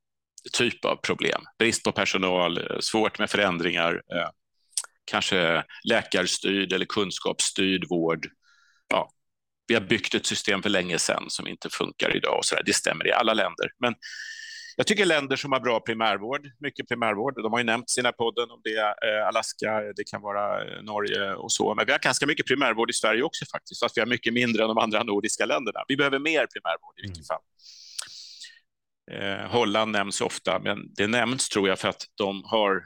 typ 0.52 0.84
av 0.84 0.96
problem. 0.96 1.42
Brist 1.58 1.84
på 1.84 1.92
personal, 1.92 2.78
svårt 2.80 3.18
med 3.18 3.30
förändringar, 3.30 3.92
eh, 3.94 4.28
kanske 5.04 5.64
läkarstyrd 5.88 6.72
eller 6.72 6.86
kunskapsstyrd 6.86 7.88
vård. 7.88 8.26
Ja, 8.88 9.10
vi 9.66 9.74
har 9.74 9.80
byggt 9.80 10.14
ett 10.14 10.26
system 10.26 10.62
för 10.62 10.70
länge 10.70 10.98
sedan 10.98 11.24
som 11.28 11.46
inte 11.46 11.70
funkar 11.70 12.16
idag 12.16 12.38
och 12.38 12.44
så 12.44 12.54
där. 12.54 12.62
Det 12.66 12.72
stämmer 12.72 13.06
i 13.06 13.12
alla 13.12 13.34
länder. 13.34 13.70
Men 13.78 13.94
jag 14.76 14.86
tycker 14.86 15.06
länder 15.06 15.36
som 15.36 15.52
har 15.52 15.60
bra 15.60 15.80
primärvård, 15.80 16.50
mycket 16.58 16.88
primärvård, 16.88 17.42
de 17.42 17.52
har 17.52 17.60
ju 17.60 17.64
nämnt 17.64 17.90
sina 17.90 18.12
podden 18.12 18.50
om 18.50 18.60
det, 18.64 18.78
eh, 18.78 19.28
Alaska, 19.28 19.80
det 19.96 20.04
kan 20.04 20.22
vara 20.22 20.64
eh, 20.64 20.82
Norge 20.82 21.34
och 21.34 21.52
så, 21.52 21.74
men 21.74 21.86
vi 21.86 21.92
har 21.92 21.98
ganska 21.98 22.26
mycket 22.26 22.46
primärvård 22.46 22.90
i 22.90 22.92
Sverige 22.92 23.22
också 23.22 23.44
faktiskt, 23.52 23.80
fast 23.82 23.96
vi 23.96 24.00
har 24.00 24.06
mycket 24.06 24.32
mindre 24.34 24.62
än 24.62 24.68
de 24.68 24.78
andra 24.78 25.02
nordiska 25.02 25.46
länderna. 25.46 25.80
Vi 25.88 25.96
behöver 25.96 26.18
mer 26.18 26.46
primärvård 26.46 26.98
i 26.98 27.02
vilket 27.02 27.30
mm. 27.30 27.40
Eh, 29.12 29.50
Holland 29.50 29.92
nämns 29.92 30.20
ofta, 30.20 30.58
men 30.58 30.94
det 30.94 31.06
nämns 31.06 31.48
tror 31.48 31.68
jag 31.68 31.78
för 31.78 31.88
att 31.88 32.02
de 32.16 32.42
har 32.44 32.82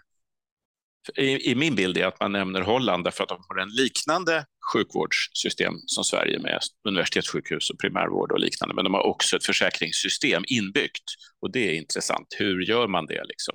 i, 1.16 1.50
i, 1.50 1.54
min 1.54 1.74
bild 1.74 1.98
är 1.98 2.06
att 2.06 2.20
man 2.20 2.32
nämner 2.32 2.60
Holland 2.60 3.04
därför 3.04 3.22
att 3.22 3.28
de 3.28 3.44
har 3.48 3.56
en 3.56 3.68
liknande 3.68 4.44
sjukvårdssystem 4.72 5.74
som 5.86 6.04
Sverige 6.04 6.38
med 6.38 6.60
universitetssjukhus 6.88 7.70
och 7.70 7.78
primärvård 7.78 8.32
och 8.32 8.40
liknande, 8.40 8.74
men 8.74 8.84
de 8.84 8.94
har 8.94 9.06
också 9.06 9.36
ett 9.36 9.44
försäkringssystem 9.44 10.42
inbyggt 10.46 11.04
och 11.40 11.52
det 11.52 11.68
är 11.68 11.74
intressant. 11.74 12.26
Hur 12.38 12.60
gör 12.60 12.88
man 12.88 13.06
det? 13.06 13.24
Liksom? 13.24 13.54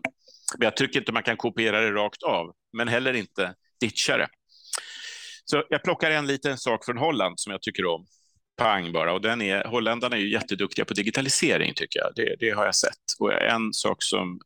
Men 0.57 0.65
jag 0.65 0.77
tycker 0.77 0.99
inte 0.99 1.11
man 1.11 1.23
kan 1.23 1.37
kopiera 1.37 1.81
det 1.81 1.91
rakt 1.91 2.23
av, 2.23 2.55
men 2.77 2.87
heller 2.87 3.13
inte 3.13 3.53
ditcha 3.79 4.17
det. 4.17 4.27
Så 5.45 5.63
jag 5.69 5.83
plockar 5.83 6.11
en 6.11 6.27
liten 6.27 6.57
sak 6.57 6.85
från 6.85 6.97
Holland 6.97 7.39
som 7.39 7.51
jag 7.51 7.61
tycker 7.61 7.85
om. 7.85 8.05
Pang 8.57 8.91
bara. 8.91 9.13
Och 9.13 9.21
den 9.21 9.41
är, 9.41 9.63
holländarna 9.63 10.15
är 10.15 10.19
ju 10.19 10.31
jätteduktiga 10.31 10.85
på 10.85 10.93
digitalisering 10.93 11.73
tycker 11.75 11.99
jag. 11.99 12.11
Det, 12.15 12.35
det 12.39 12.49
har 12.49 12.65
jag 12.65 12.75
sett. 12.75 13.03
Och 13.19 13.33
en 13.33 13.73
sak 13.73 14.03
som 14.03 14.39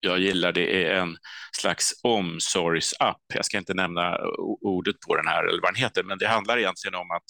jag 0.00 0.18
gillar 0.18 0.52
det 0.52 0.84
är 0.84 0.94
en 0.94 1.16
slags 1.52 1.92
omsorgsapp. 2.02 3.22
Jag 3.34 3.44
ska 3.44 3.58
inte 3.58 3.74
nämna 3.74 4.18
ordet 4.60 5.00
på 5.08 5.16
den 5.16 5.26
här 5.26 5.44
eller 5.44 5.62
vad 5.62 5.74
den 5.74 5.82
heter, 5.82 6.02
men 6.02 6.18
det 6.18 6.28
handlar 6.28 6.58
egentligen 6.58 6.94
om 6.94 7.10
att 7.10 7.24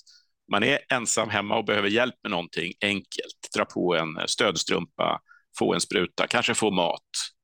man 0.52 0.62
är 0.62 0.78
ensam 0.92 1.30
hemma 1.30 1.56
och 1.56 1.64
behöver 1.64 1.88
hjälp 1.88 2.14
med 2.22 2.30
någonting 2.30 2.72
enkelt. 2.80 3.48
Dra 3.56 3.64
på 3.64 3.96
en 3.96 4.28
stödstrumpa, 4.28 5.20
få 5.58 5.74
en 5.74 5.80
spruta, 5.80 6.26
kanske 6.26 6.54
få 6.54 6.70
mat. 6.70 7.00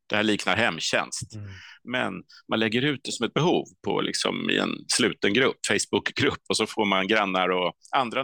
Det 0.09 0.17
här 0.17 0.23
liknar 0.23 0.57
hemtjänst. 0.57 1.35
Mm. 1.35 1.49
Men 1.85 2.13
man 2.49 2.61
lägger 2.61 2.83
ut 2.83 3.01
det 3.05 3.13
som 3.13 3.27
ett 3.27 3.35
behov 3.35 3.65
på 3.85 4.01
liksom 4.01 4.51
i 4.51 4.59
en 4.59 4.71
sluten 4.89 5.35
grupp, 5.35 5.57
Facebookgrupp, 5.69 6.43
och 6.49 6.57
så 6.57 6.67
får 6.67 6.85
man 6.85 7.09
grannar 7.09 7.49
och 7.49 7.73
andra, 7.97 8.23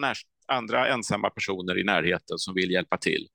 andra 0.53 0.88
ensamma 0.88 1.30
personer 1.30 1.78
i 1.78 1.84
närheten 1.84 2.38
som 2.38 2.55
vill 2.55 2.70
hjälpa 2.70 2.96
till. 2.96 3.28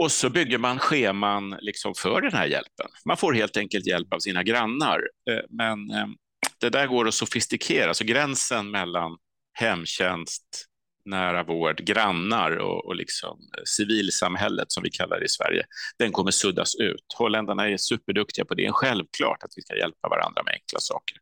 Och 0.00 0.12
så 0.12 0.30
bygger 0.30 0.58
man 0.58 0.78
scheman 0.78 1.56
liksom 1.60 1.94
för 1.94 2.20
den 2.20 2.32
här 2.32 2.46
hjälpen. 2.46 2.86
Man 3.04 3.16
får 3.16 3.32
helt 3.32 3.56
enkelt 3.56 3.86
hjälp 3.86 4.14
av 4.14 4.18
sina 4.18 4.42
grannar. 4.42 5.00
Eh, 5.30 5.44
men 5.50 5.90
ehm, 5.90 6.14
det 6.60 6.70
där 6.70 6.86
går 6.86 7.08
att 7.08 7.14
sofistikera, 7.14 7.94
så 7.94 8.04
gränsen 8.04 8.70
mellan 8.70 9.16
hemtjänst, 9.52 10.68
nära 11.04 11.44
vård, 11.44 11.78
grannar 11.84 12.56
och, 12.56 12.86
och 12.86 12.96
liksom 12.96 13.38
eh, 13.58 13.62
civilsamhället 13.64 14.72
som 14.72 14.82
vi 14.82 14.90
kallar 14.90 15.18
det 15.18 15.24
i 15.24 15.28
Sverige, 15.28 15.64
den 15.98 16.12
kommer 16.12 16.30
suddas 16.30 16.74
ut. 16.74 17.14
Holländarna 17.18 17.68
är 17.68 17.76
superduktiga 17.76 18.44
på 18.44 18.54
det. 18.54 18.62
Det 18.62 18.66
är 18.66 18.72
självklart 18.72 19.42
att 19.42 19.50
vi 19.56 19.62
ska 19.62 19.76
hjälpa 19.76 20.08
varandra 20.08 20.42
med 20.42 20.54
enkla 20.54 20.80
saker. 20.80 21.16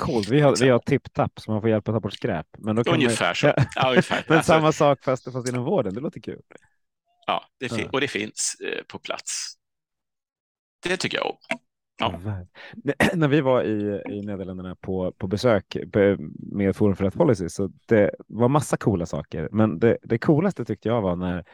Coolt, 0.00 0.28
vi 0.28 0.40
har, 0.40 0.56
vi 0.60 0.68
har 0.68 0.78
tipp-tapp 0.78 1.40
så 1.40 1.50
man 1.50 1.60
får 1.60 1.70
hjälpa 1.70 1.90
att 1.90 1.96
ta 1.96 2.00
bort 2.00 2.12
skräp. 2.12 2.46
Men 2.58 2.76
då 2.76 2.82
ungefär 2.92 3.26
man... 3.26 3.34
så. 3.34 3.46
Ja, 3.74 3.90
ungefär. 3.90 4.24
men 4.28 4.36
alltså... 4.36 4.52
samma 4.52 4.72
sak 4.72 5.04
fast, 5.04 5.32
fast 5.32 5.48
inom 5.48 5.64
vården, 5.64 5.94
det 5.94 6.00
låter 6.00 6.20
kul. 6.20 6.40
Ja, 7.26 7.44
det 7.58 7.78
ja. 7.78 7.88
och 7.92 8.00
det 8.00 8.08
finns 8.08 8.56
eh, 8.64 8.84
på 8.88 8.98
plats. 8.98 9.54
Det 10.82 10.96
tycker 10.96 11.18
jag 11.18 11.26
om. 11.26 11.36
Ja. 11.98 12.20
När 13.14 13.28
vi 13.28 13.40
var 13.40 13.62
i, 13.62 14.02
i 14.10 14.22
Nederländerna 14.22 14.76
på, 14.76 15.12
på 15.18 15.26
besök 15.26 15.76
med 16.38 16.76
Forum 16.76 16.96
för 16.96 17.04
rätt 17.04 17.14
policy 17.14 17.48
så 17.48 17.70
det 17.86 18.14
var 18.28 18.48
massa 18.48 18.76
coola 18.76 19.06
saker. 19.06 19.48
Men 19.52 19.78
det, 19.78 19.98
det 20.02 20.18
coolaste 20.18 20.64
tyckte 20.64 20.88
jag 20.88 21.02
var 21.02 21.16
när 21.16 21.44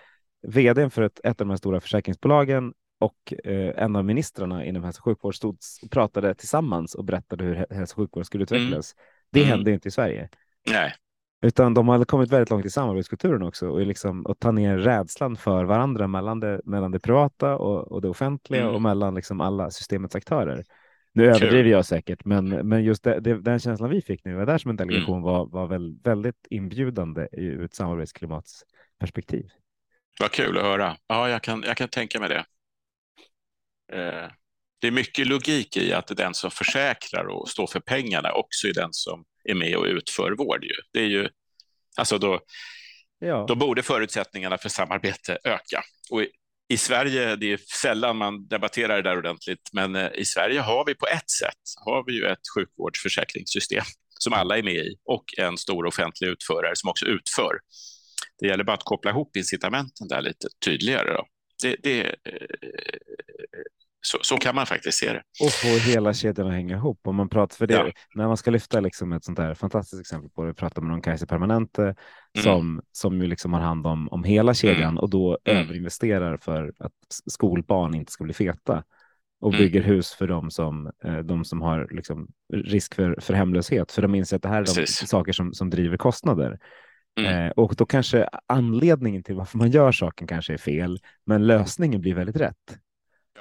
vdn 0.43 0.91
för 0.91 1.03
ett, 1.03 1.21
ett 1.25 1.41
av 1.41 1.47
de 1.47 1.51
här 1.51 1.57
stora 1.57 1.81
försäkringsbolagen 1.81 2.73
och 2.99 3.35
eh, 3.45 3.83
en 3.85 3.97
av 3.97 4.05
ministrarna 4.05 4.65
inom 4.65 4.85
hälso 4.85 5.01
och 5.01 5.05
sjukvård 5.05 5.35
stod 5.35 5.59
och 5.83 5.91
pratade 5.91 6.35
tillsammans 6.35 6.95
och 6.95 7.05
berättade 7.05 7.45
hur 7.45 7.67
hälso 7.71 7.95
och 7.95 7.97
sjukvård 7.97 8.27
skulle 8.27 8.47
mm. 8.51 8.63
utvecklas. 8.63 8.95
Mm. 8.95 9.05
Det 9.31 9.41
mm. 9.41 9.51
hände 9.51 9.73
inte 9.73 9.89
i 9.89 9.91
Sverige. 9.91 10.29
Nej. 10.71 10.95
Utan 11.43 11.75
de 11.75 11.89
har 11.89 12.05
kommit 12.05 12.33
väldigt 12.33 12.51
långt 12.51 12.67
i 12.67 12.71
samarbetskulturen 12.71 13.43
också 13.43 13.69
och 13.69 13.81
liksom 13.81 14.27
att 14.27 14.39
ta 14.41 14.53
ner 14.53 14.79
rädslan 14.79 15.37
för 15.37 15.65
varandra 15.65 16.07
mellan 16.07 16.41
det, 16.41 16.61
mellan 16.65 16.91
det 16.91 17.01
privata 17.01 17.57
och, 17.57 17.93
och 17.93 18.03
det 18.03 18.09
offentliga 18.09 18.63
mm. 18.63 18.75
och 18.75 18.83
mellan 18.83 19.15
liksom 19.15 19.41
alla 19.41 19.71
systemets 19.71 20.15
aktörer. 20.15 20.65
Nu 21.13 21.23
Kul. 21.23 21.35
överdriver 21.35 21.71
jag 21.71 21.87
säkert, 21.87 22.25
men, 22.25 22.49
men 22.49 22.85
just 22.85 23.05
det, 23.05 23.21
det, 23.21 23.41
den 23.41 23.59
känslan 23.59 23.91
vi 23.91 24.03
fick 24.03 24.25
när 24.25 24.33
vi 24.33 24.39
var 24.39 24.47
där 24.47 24.59
som 24.59 24.71
en 24.71 24.77
delegation 24.77 25.15
mm. 25.15 25.23
var, 25.23 25.47
var 25.47 25.67
väl, 25.67 25.99
väldigt 26.05 26.47
inbjudande 26.51 27.29
ur 27.33 27.65
ett 27.65 27.75
samarbetsklimatsperspektiv. 27.75 29.51
Vad 30.21 30.31
kul 30.31 30.59
att 30.59 30.65
höra. 30.65 30.97
Ja, 31.07 31.29
jag 31.29 31.43
kan, 31.43 31.63
jag 31.67 31.77
kan 31.77 31.89
tänka 31.89 32.21
mig 32.21 32.29
det. 32.29 32.45
Eh, 33.93 34.31
det 34.81 34.87
är 34.87 34.91
mycket 34.91 35.27
logik 35.27 35.77
i 35.77 35.93
att 35.93 36.07
den 36.17 36.35
som 36.35 36.51
försäkrar 36.51 37.27
och 37.27 37.49
står 37.49 37.67
för 37.67 37.81
pengarna 37.81 38.33
också 38.33 38.69
är 38.69 38.75
den 38.75 38.93
som 38.93 39.25
är 39.45 39.55
med 39.55 39.77
och 39.77 39.85
utför 39.85 40.33
vård. 40.33 40.65
Ju. 40.65 40.75
Det 40.93 41.01
är 41.01 41.09
ju, 41.09 41.29
alltså 41.97 42.19
då, 42.19 42.41
ja. 43.19 43.45
då 43.49 43.55
borde 43.55 43.83
förutsättningarna 43.83 44.59
för 44.59 44.69
samarbete 44.69 45.39
öka. 45.45 45.83
Och 46.11 46.23
i, 46.23 46.29
i 46.69 46.77
Sverige, 46.77 47.37
det 47.37 47.53
är 47.53 47.57
sällan 47.57 48.17
man 48.17 48.49
debatterar 48.49 48.97
det 48.97 49.03
där 49.03 49.19
ordentligt, 49.19 49.71
men 49.73 49.97
eh, 49.97 50.11
i 50.15 50.25
Sverige 50.25 50.61
har 50.61 50.85
vi 50.85 50.95
på 50.95 51.07
ett 51.07 51.31
sätt 51.31 51.63
har 51.85 52.05
vi 52.07 52.13
ju 52.13 52.27
ett 52.27 52.49
sjukvårdsförsäkringssystem 52.57 53.85
som 54.19 54.33
alla 54.33 54.59
är 54.59 54.63
med 54.63 54.87
i 54.87 54.97
och 55.05 55.25
en 55.39 55.59
stor 55.59 55.87
offentlig 55.87 56.29
utförare 56.29 56.77
som 56.77 56.91
också 56.91 57.07
utför. 57.07 57.59
Det 58.39 58.47
gäller 58.47 58.65
bara 58.65 58.75
att 58.75 58.85
koppla 58.85 59.11
ihop 59.11 59.37
incitamenten 59.37 60.09
där 60.09 60.23
lite 60.23 60.49
tydligare. 60.65 61.13
Då. 61.13 61.27
Det, 61.63 61.77
det, 61.83 62.05
eh, 62.05 62.13
så, 64.01 64.19
så, 64.23 64.37
kan 64.37 64.55
man 64.55 64.67
faktiskt 64.67 64.99
se 64.99 65.13
det. 65.13 65.23
Och 65.45 65.53
få 65.53 65.91
hela 65.91 66.15
kedjan 66.15 66.47
att 66.47 66.53
hänga 66.53 66.77
ihop. 66.77 67.01
Om 67.07 67.17
man 67.17 67.29
pratar 67.29 67.57
för 67.57 67.67
det, 67.67 67.75
ja. 67.75 67.91
När 68.15 68.27
man 68.27 68.37
ska 68.37 68.51
lyfta 68.51 68.81
liksom 68.81 69.13
ett 69.13 69.25
sånt 69.25 69.39
här 69.39 69.55
fantastiskt 69.55 70.01
exempel 70.01 70.31
på 70.31 70.45
det, 70.45 70.55
pratar 70.55 70.83
man 70.83 70.91
om 70.91 71.03
Kaiser 71.03 71.27
Permanente 71.27 71.83
mm. 71.83 71.95
som, 72.43 72.83
som 72.93 73.21
ju 73.21 73.27
liksom 73.27 73.53
har 73.53 73.61
hand 73.61 73.87
om, 73.87 74.09
om 74.09 74.25
hela 74.25 74.55
kedjan 74.55 74.83
mm. 74.83 74.99
och 74.99 75.11
då 75.11 75.39
mm. 75.45 75.63
överinvesterar 75.63 76.37
för 76.37 76.73
att 76.79 76.93
skolbarn 77.31 77.95
inte 77.95 78.13
ska 78.13 78.25
bli 78.25 78.35
feta 78.35 78.85
och 79.41 79.55
mm. 79.55 79.65
bygger 79.65 79.83
hus 79.83 80.13
för 80.13 80.29
dem 80.29 80.51
som, 80.51 80.91
eh, 81.05 81.19
de 81.19 81.45
som 81.45 81.63
har 81.63 81.89
liksom 81.91 82.29
risk 82.53 82.95
för, 82.95 83.21
för 83.21 83.35
hemlöshet. 83.35 83.93
För 83.93 84.03
de 84.03 84.15
inser 84.15 84.37
att 84.37 84.43
det 84.43 84.49
här 84.49 84.63
är 84.63 84.67
de 84.67 84.75
Precis. 84.75 85.09
saker 85.09 85.33
som, 85.33 85.55
som 85.55 85.71
driver 85.71 85.97
kostnader. 85.97 86.59
Mm. 87.17 87.47
Eh, 87.47 87.51
och 87.51 87.75
då 87.77 87.87
kanske 87.87 88.29
anledningen 88.47 89.23
till 89.23 89.35
varför 89.35 89.59
man 89.59 89.71
gör 89.71 89.93
saken 89.93 90.27
kanske 90.27 90.53
är 90.53 90.59
fel, 90.59 91.01
men 91.27 91.47
lösningen 91.47 92.01
blir 92.01 92.15
väldigt 92.15 92.37
rätt. 92.37 92.79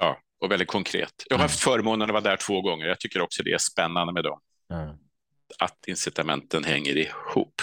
Ja, 0.00 0.18
och 0.40 0.50
väldigt 0.50 0.68
konkret. 0.68 1.12
Jag 1.28 1.36
har 1.36 1.42
haft 1.42 1.60
förmånen 1.60 2.10
att 2.10 2.12
vara 2.12 2.20
där 2.20 2.36
två 2.36 2.60
gånger. 2.60 2.86
Jag 2.86 3.00
tycker 3.00 3.20
också 3.20 3.42
det 3.42 3.52
är 3.52 3.58
spännande 3.58 4.12
med 4.12 4.24
dem. 4.24 4.40
Mm. 4.72 4.96
Att 5.58 5.88
incitamenten 5.88 6.64
hänger 6.64 6.96
ihop. 6.96 7.62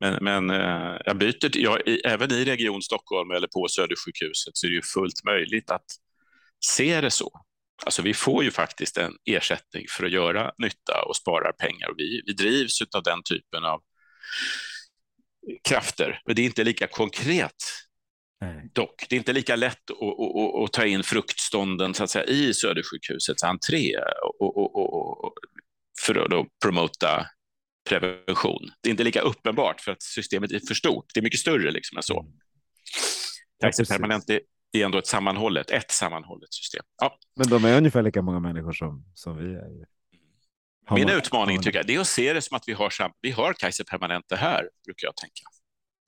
Men, 0.00 0.24
men 0.24 0.50
eh, 0.50 0.96
jag 1.04 1.16
byter, 1.16 1.58
jag, 1.58 1.80
även 2.04 2.32
i 2.32 2.44
Region 2.44 2.82
Stockholm 2.82 3.30
eller 3.30 3.48
på 3.48 3.68
Södersjukhuset 3.68 4.56
så 4.56 4.66
är 4.66 4.70
det 4.70 4.74
ju 4.74 4.82
fullt 4.82 5.24
möjligt 5.24 5.70
att 5.70 5.86
se 6.64 7.00
det 7.00 7.10
så. 7.10 7.40
Alltså 7.84 8.02
vi 8.02 8.14
får 8.14 8.44
ju 8.44 8.50
faktiskt 8.50 8.96
en 8.96 9.12
ersättning 9.24 9.84
för 9.88 10.04
att 10.04 10.12
göra 10.12 10.52
nytta 10.58 11.02
och 11.08 11.16
spara 11.16 11.52
pengar. 11.52 11.88
Och 11.88 11.98
vi, 11.98 12.22
vi 12.26 12.32
drivs 12.32 12.82
av 12.96 13.02
den 13.02 13.22
typen 13.22 13.64
av 13.64 13.82
krafter, 15.68 16.22
men 16.26 16.36
det 16.36 16.42
är 16.42 16.46
inte 16.46 16.64
lika 16.64 16.86
konkret 16.86 17.54
Nej. 18.40 18.70
Dock, 18.72 19.06
det 19.08 19.16
är 19.16 19.18
inte 19.18 19.32
lika 19.32 19.56
lätt 19.56 19.90
att, 19.90 19.96
att, 19.96 20.64
att, 20.64 20.72
ta 20.72 20.84
in 20.84 21.02
fruktstånden 21.02 21.94
så 21.94 22.04
att 22.04 22.10
säga, 22.10 22.24
i 22.24 22.54
Södersjukhusets 22.54 23.42
entré 23.42 23.96
och, 24.38 25.34
för 26.06 26.24
att 26.24 26.30
då 26.30 26.46
promota 26.64 27.26
prevention. 27.88 28.70
Det 28.80 28.88
är 28.88 28.90
inte 28.90 29.04
lika 29.04 29.20
uppenbart 29.20 29.80
för 29.80 29.92
att 29.92 30.02
systemet 30.02 30.52
är 30.52 30.60
för 30.68 30.74
stort. 30.74 31.04
Det 31.14 31.20
är 31.20 31.22
mycket 31.22 31.40
större 31.40 31.70
liksom 31.70 31.96
än 31.96 32.02
så. 32.02 32.26
Taxi 33.60 33.82
ja, 33.88 33.94
permanent 33.94 34.30
är, 34.30 34.40
är 34.72 34.84
ändå 34.84 34.98
ett 34.98 35.06
sammanhållet, 35.06 35.70
ett 35.70 35.90
sammanhållet 35.90 36.54
system. 36.54 36.84
Ja. 37.00 37.18
Men 37.36 37.48
de 37.48 37.64
är 37.64 37.76
ungefär 37.76 38.02
lika 38.02 38.22
många 38.22 38.40
människor 38.40 38.72
som, 38.72 39.04
som 39.14 39.36
vi 39.36 39.54
är. 39.54 39.99
Min 40.90 41.08
utmaning 41.08 41.62
tycker 41.62 41.78
jag, 41.78 41.86
det 41.86 41.94
är 41.94 42.00
att 42.00 42.06
se 42.06 42.32
det 42.32 42.42
som 42.42 42.56
att 42.56 42.64
vi 42.66 42.72
har, 42.72 42.92
vi 43.20 43.30
har 43.30 43.52
Kaiser 43.52 43.84
Permanente 43.84 44.36
här, 44.36 44.68
brukar 44.84 45.06
jag 45.06 45.16
tänka. 45.16 45.42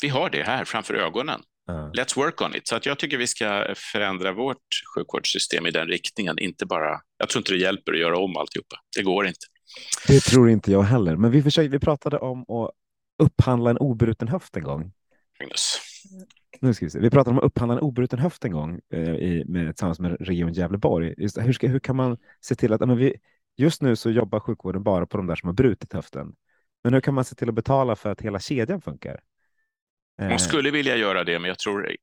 Vi 0.03 0.09
har 0.09 0.31
det 0.31 0.43
här 0.43 0.65
framför 0.65 0.95
ögonen 0.95 1.43
Let's 1.69 2.17
work 2.17 2.41
on 2.41 2.55
it. 2.55 2.69
Så 2.69 2.77
att 2.77 2.87
jag 2.87 2.99
tycker 2.99 3.19
vi 3.19 3.27
ska 3.27 3.75
förändra 3.77 4.33
vårt 4.33 4.59
sjukvårdssystem 4.95 5.67
i 5.67 5.71
den 5.71 5.89
riktningen. 5.89 6.39
Inte 6.39 6.67
bara, 6.67 7.01
jag 7.19 7.29
tror 7.29 7.41
inte 7.41 7.53
det 7.53 7.59
hjälper 7.59 7.93
att 7.93 7.99
göra 7.99 8.19
om 8.19 8.37
alltihopa. 8.37 8.77
Det 8.97 9.03
går 9.03 9.27
inte. 9.27 9.47
Det 10.07 10.21
tror 10.21 10.51
inte 10.51 10.73
jag 10.73 10.83
heller. 10.83 11.17
Men 11.17 11.31
vi, 11.31 11.43
försökte, 11.43 11.69
vi 11.69 11.79
pratade 11.79 12.19
om 12.19 12.41
att 12.41 12.71
upphandla 13.19 13.71
en 13.71 13.79
obruten 13.79 14.29
höft 14.29 14.57
en 14.57 14.63
gång. 14.63 14.93
Magnus. 15.41 15.81
Nu 16.61 16.75
ska 16.75 16.87
vi, 16.87 16.91
se. 16.91 16.99
vi 16.99 17.11
pratade 17.11 17.31
om 17.31 17.39
att 17.39 17.45
upphandla 17.45 17.75
en 17.75 17.81
obruten 17.81 18.19
höft 18.19 18.45
en 18.45 18.53
gång 18.53 18.81
eh, 18.93 19.01
i, 19.01 19.45
med, 19.47 19.67
tillsammans 19.67 20.01
med 20.01 20.17
Region 20.21 20.53
Gävleborg. 20.53 21.15
Just, 21.19 21.39
hur, 21.39 21.53
ska, 21.53 21.69
hur 21.69 21.79
kan 21.79 21.97
man 21.97 22.17
se 22.41 22.55
till 22.55 22.73
att 22.73 22.81
men 22.81 22.97
vi, 22.97 23.17
just 23.57 23.83
nu 23.83 23.97
så 23.97 24.11
jobbar 24.11 24.41
sjukvården 24.41 24.83
bara 24.83 25.07
på 25.07 25.17
de 25.17 25.27
där 25.27 25.37
som 25.37 25.47
har 25.47 25.55
brutit 25.55 25.93
höften. 25.93 26.35
Men 26.85 26.95
hur 26.95 27.01
kan 27.01 27.15
man 27.15 27.25
se 27.25 27.35
till 27.35 27.49
att 27.49 27.55
betala 27.55 27.97
för 27.97 28.11
att 28.11 28.21
hela 28.21 28.41
kedjan 28.41 28.81
funkar? 28.81 29.21
Man 30.19 30.31
Eh, 30.31 30.37
skulle 30.37 30.71
vilja 30.71 30.97
göra 30.97 31.25
det, 31.25 31.39
men 31.39 31.49
jag 31.49 31.59
tror 31.59 31.97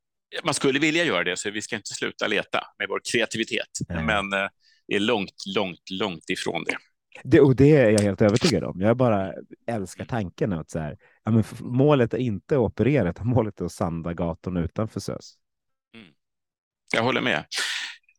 man 0.43 0.53
skulle 0.53 0.79
vilja 0.79 1.03
göra 1.03 1.23
det, 1.23 1.37
så 1.37 1.51
vi 1.51 1.61
ska 1.61 1.75
inte 1.75 1.93
sluta 1.93 2.27
leta 2.27 2.59
med 2.77 2.87
vår 2.89 3.01
kreativitet. 3.11 3.67
Nej. 3.89 4.03
Men 4.03 4.33
eh, 4.33 4.49
det 4.87 4.95
är 4.95 4.99
långt, 4.99 5.33
långt, 5.55 5.89
långt 5.91 6.29
ifrån 6.29 6.63
det. 6.63 6.77
Det, 7.23 7.39
och 7.39 7.55
det 7.55 7.75
är 7.75 7.89
jag 7.89 7.99
helt 7.99 8.21
övertygad 8.21 8.63
om. 8.63 8.81
Jag 8.81 8.97
bara 8.97 9.33
älskar 9.67 10.05
tanken 10.05 10.53
att 10.53 10.69
så 10.69 10.79
här, 10.79 10.97
ja, 11.23 11.31
men 11.31 11.43
målet 11.59 12.13
är 12.13 12.17
inte 12.17 12.55
att 12.55 12.59
operera, 12.59 13.09
utan 13.09 13.27
målet 13.27 13.61
är 13.61 13.65
att 13.65 13.71
sanda 13.71 14.13
gatorna 14.13 14.59
utanför 14.59 14.99
SÖS. 14.99 15.33
Jag 16.93 17.03
håller 17.03 17.21
med. 17.21 17.45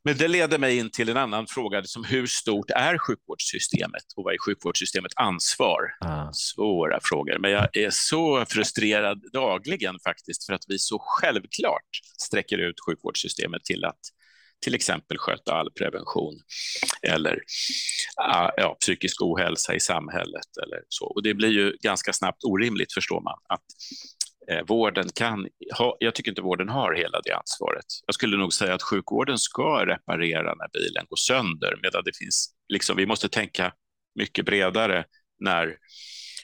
Men 0.05 0.17
det 0.17 0.29
leder 0.29 0.59
mig 0.59 0.77
in 0.77 0.91
till 0.91 1.09
en 1.09 1.17
annan 1.17 1.47
fråga, 1.47 1.85
som 1.85 2.05
hur 2.05 2.27
stort 2.27 2.71
är 2.71 2.99
sjukvårdssystemet 2.99 4.05
och 4.17 4.25
vad 4.25 4.35
är 4.35 4.39
sjukvårdssystemets 4.47 5.15
ansvar? 5.17 5.81
Ah. 6.01 6.33
Svåra 6.33 6.99
frågor, 7.03 7.39
men 7.39 7.51
jag 7.51 7.77
är 7.77 7.91
så 7.91 8.45
frustrerad 8.49 9.23
dagligen 9.33 9.95
faktiskt 10.05 10.47
för 10.47 10.53
att 10.53 10.65
vi 10.69 10.79
så 10.79 10.99
självklart 10.99 11.91
sträcker 12.19 12.59
ut 12.59 12.77
sjukvårdssystemet 12.87 13.65
till 13.65 13.85
att 13.85 14.01
till 14.63 14.75
exempel 14.75 15.19
sköta 15.19 15.55
all 15.55 15.71
prevention 15.71 16.35
eller 17.03 17.39
ah, 18.17 18.51
ja, 18.57 18.77
psykisk 18.81 19.23
ohälsa 19.23 19.75
i 19.75 19.81
samhället 19.81 20.57
eller 20.63 20.81
så. 20.89 21.05
Och 21.05 21.23
det 21.23 21.35
blir 21.35 21.49
ju 21.49 21.77
ganska 21.83 22.13
snabbt 22.13 22.45
orimligt 22.45 22.93
förstår 22.93 23.21
man 23.21 23.39
att 23.49 23.65
eh, 24.51 24.63
vården 24.67 25.09
kan 25.15 25.49
ha, 25.79 25.97
jag 26.01 26.15
tycker 26.15 26.31
inte 26.31 26.43
vården 26.43 26.69
har 26.69 26.95
hela 26.95 27.21
det 27.21 27.33
ansvaret. 27.33 27.85
Jag 28.07 28.15
skulle 28.15 28.37
nog 28.37 28.53
säga 28.53 28.75
att 28.75 28.83
sjukvården 28.83 29.39
ska 29.39 29.87
reparera 29.87 30.55
när 30.55 30.69
bilen 30.73 31.05
går 31.09 31.17
sönder, 31.17 31.79
medan 31.83 32.03
det 32.05 32.17
finns, 32.17 32.55
liksom, 32.69 32.97
vi 32.97 33.07
måste 33.07 33.29
tänka 33.29 33.73
mycket 34.15 34.45
bredare 34.47 35.05
när 35.41 35.77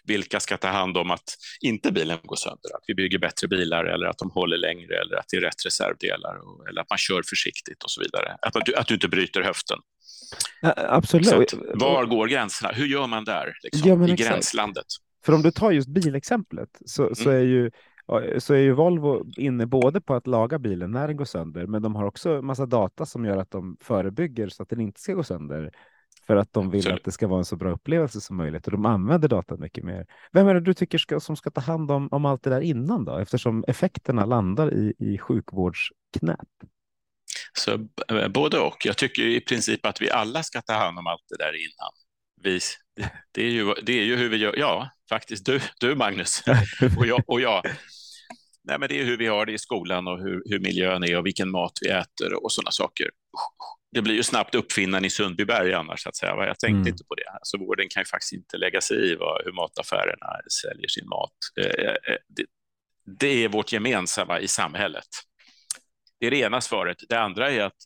vilka 0.05 0.41
ska 0.41 0.57
ta 0.57 0.69
hand 0.69 0.97
om 0.97 1.11
att 1.11 1.35
inte 1.61 1.93
bilen 1.93 2.19
går 2.23 2.37
sönder, 2.37 2.71
att 2.75 2.85
vi 2.87 2.95
bygger 2.95 3.19
bättre 3.19 3.49
bilar 3.49 3.85
eller 3.85 4.07
att 4.07 4.19
de 4.19 4.31
håller 4.31 4.57
längre 4.57 5.01
eller 5.01 5.17
att 5.17 5.25
det 5.31 5.37
är 5.37 5.41
rätt 5.41 5.67
reservdelar 5.67 6.37
och, 6.37 6.69
eller 6.69 6.81
att 6.81 6.91
man 6.91 6.99
kör 6.99 7.23
försiktigt 7.29 7.83
och 7.83 7.91
så 7.91 8.01
vidare. 8.01 8.37
Att, 8.43 8.55
man, 8.55 8.63
att 8.77 8.87
du 8.87 8.95
inte 8.95 9.09
bryter 9.09 9.43
höften. 9.43 9.79
Ja, 10.61 10.75
absolut. 10.77 11.27
Så 11.29 11.43
att, 11.43 11.55
var 11.75 12.05
går 12.07 12.27
gränserna? 12.27 12.73
Hur 12.73 12.87
gör 12.87 13.07
man 13.07 13.25
där, 13.25 13.53
liksom, 13.63 13.89
Ja, 13.91 14.09
i 14.09 14.13
exakt. 14.13 14.31
gränslandet? 14.31 14.87
För 15.25 15.33
om 15.33 15.43
du 15.43 15.51
tar 15.51 15.71
just 15.71 15.89
bilexemplet 15.89 16.69
så, 16.87 17.15
så, 17.15 17.31
Mm. 17.31 17.43
är 17.43 17.45
ju, 17.47 17.71
så 18.39 18.55
är 18.55 18.59
ju 18.59 18.73
Volvo 18.73 19.25
inne 19.37 19.67
både 19.67 20.01
på 20.01 20.15
att 20.15 20.27
laga 20.27 20.59
bilen 20.59 20.91
när 20.91 21.09
den 21.09 21.17
går 21.17 21.25
sönder, 21.25 21.67
men 21.67 21.83
de 21.83 21.95
har 21.95 22.05
också 22.05 22.43
massa 22.43 22.67
data 22.67 23.07
som 23.07 23.25
gör 23.25 23.37
att 23.37 23.51
de 23.51 23.77
förebygger 23.81 24.49
så 24.49 24.63
att 24.63 24.69
den 24.69 24.81
inte 24.81 25.01
ska 25.01 25.15
gå 25.15 25.23
sönder. 25.23 25.73
För 26.27 26.37
att 26.37 26.53
de 26.53 26.71
vill 26.71 26.79
Absolut. 26.81 26.99
att 26.99 27.05
det 27.05 27.13
ska 27.13 27.27
vara 27.27 27.39
en 27.39 27.45
så 27.45 27.57
bra 27.57 27.71
upplevelse 27.71 28.21
som 28.21 28.37
möjligt 28.37 28.67
och 28.67 28.73
de 28.73 28.87
använder 28.87 29.29
datan 29.29 29.61
mycket 29.61 29.85
mer. 29.85 30.07
Vem 30.33 30.49
är 30.49 30.55
det 30.55 30.61
du 30.61 30.75
tycker 30.75 30.99
ska, 30.99 31.21
som 31.21 31.37
ska 31.37 31.51
ta 31.51 31.61
hand 31.61 31.91
om, 31.91 32.09
om 32.11 32.25
allt 32.25 32.43
det 32.43 32.51
där 32.51 32.61
innan 32.61 33.05
då? 33.05 33.17
Eftersom 33.17 33.65
effekterna 33.69 34.25
landar 34.25 34.75
i, 34.75 34.95
i 34.99 35.19
sjukvårdsknät. 35.19 36.39
Så 37.53 37.79
b- 37.79 38.29
både 38.35 38.59
och. 38.59 38.77
Jag 38.85 38.97
tycker 38.97 39.23
i 39.23 39.41
princip 39.41 39.87
att 39.87 40.01
vi 40.01 40.11
alla 40.11 40.43
ska 40.43 40.63
ta 40.63 40.73
hand 40.73 40.99
om 40.99 41.07
allt 41.07 41.25
det 41.29 41.37
där 41.37 41.53
innan. 41.53 41.93
Vi, 42.43 42.61
det, 43.33 43.43
är 43.43 43.51
ju, 43.51 43.75
det 43.83 43.93
är 43.93 44.05
ju 44.05 44.17
hur 44.17 44.29
vi 44.29 44.37
gör. 44.37 44.55
Ja, 44.59 44.91
faktiskt. 45.09 45.47
Du, 45.47 45.61
du 45.81 45.95
Magnus 45.95 46.43
och 46.99 47.07
jag. 47.07 47.23
Och 47.27 47.41
jag. 47.41 47.63
Nej, 48.65 48.79
men 48.79 48.89
det 48.89 49.01
är 49.01 49.05
hur 49.05 49.17
vi 49.17 49.27
har 49.27 49.47
det 49.47 49.53
i 49.53 49.59
skolan 49.59 50.09
och 50.09 50.19
hur, 50.19 50.43
hur 50.47 50.59
miljön 50.59 51.05
är 51.05 51.19
och 51.19 51.27
vilken 51.27 51.51
mat 51.51 51.73
vi 51.81 51.89
äter 51.89 52.45
och 52.45 52.53
sådana 52.53 52.71
saker. 52.71 53.11
Det 53.93 54.03
blir 54.03 54.15
ju 54.15 54.23
snabbt 54.23 54.55
uppfinnaren 54.55 55.05
i 55.05 55.11
Sundbyberg 55.11 55.75
annars, 55.75 56.03
så 56.03 56.09
att 56.09 56.17
säga. 56.17 56.33
Jag 56.33 56.59
tänkte 56.59 56.67
Mm. 56.77 56.87
inte 56.89 57.05
på 57.05 57.15
det. 57.15 57.31
Alltså, 57.31 57.59
vården 57.59 57.87
kan 57.91 58.01
ju 58.01 58.05
faktiskt 58.05 58.33
inte 58.33 58.57
lägga 58.57 58.81
sig 58.81 59.13
i 59.13 59.15
vad, 59.17 59.43
hur 59.45 59.53
mataffärerna 59.53 60.27
säljer 60.63 60.89
sin 60.89 61.09
mat. 61.09 61.33
Eh, 61.61 61.67
eh, 61.67 62.17
Det, 62.29 62.45
det 63.21 63.45
är 63.45 63.49
vårt 63.49 63.73
gemensamma 63.73 64.41
i 64.41 64.49
samhället. 64.49 65.07
Det 66.21 66.27
är 66.27 66.31
det 66.31 66.37
ena 66.41 66.61
svaret. 66.61 66.97
Det 67.09 67.21
andra 67.21 67.51
är 67.51 67.61
att 67.63 67.77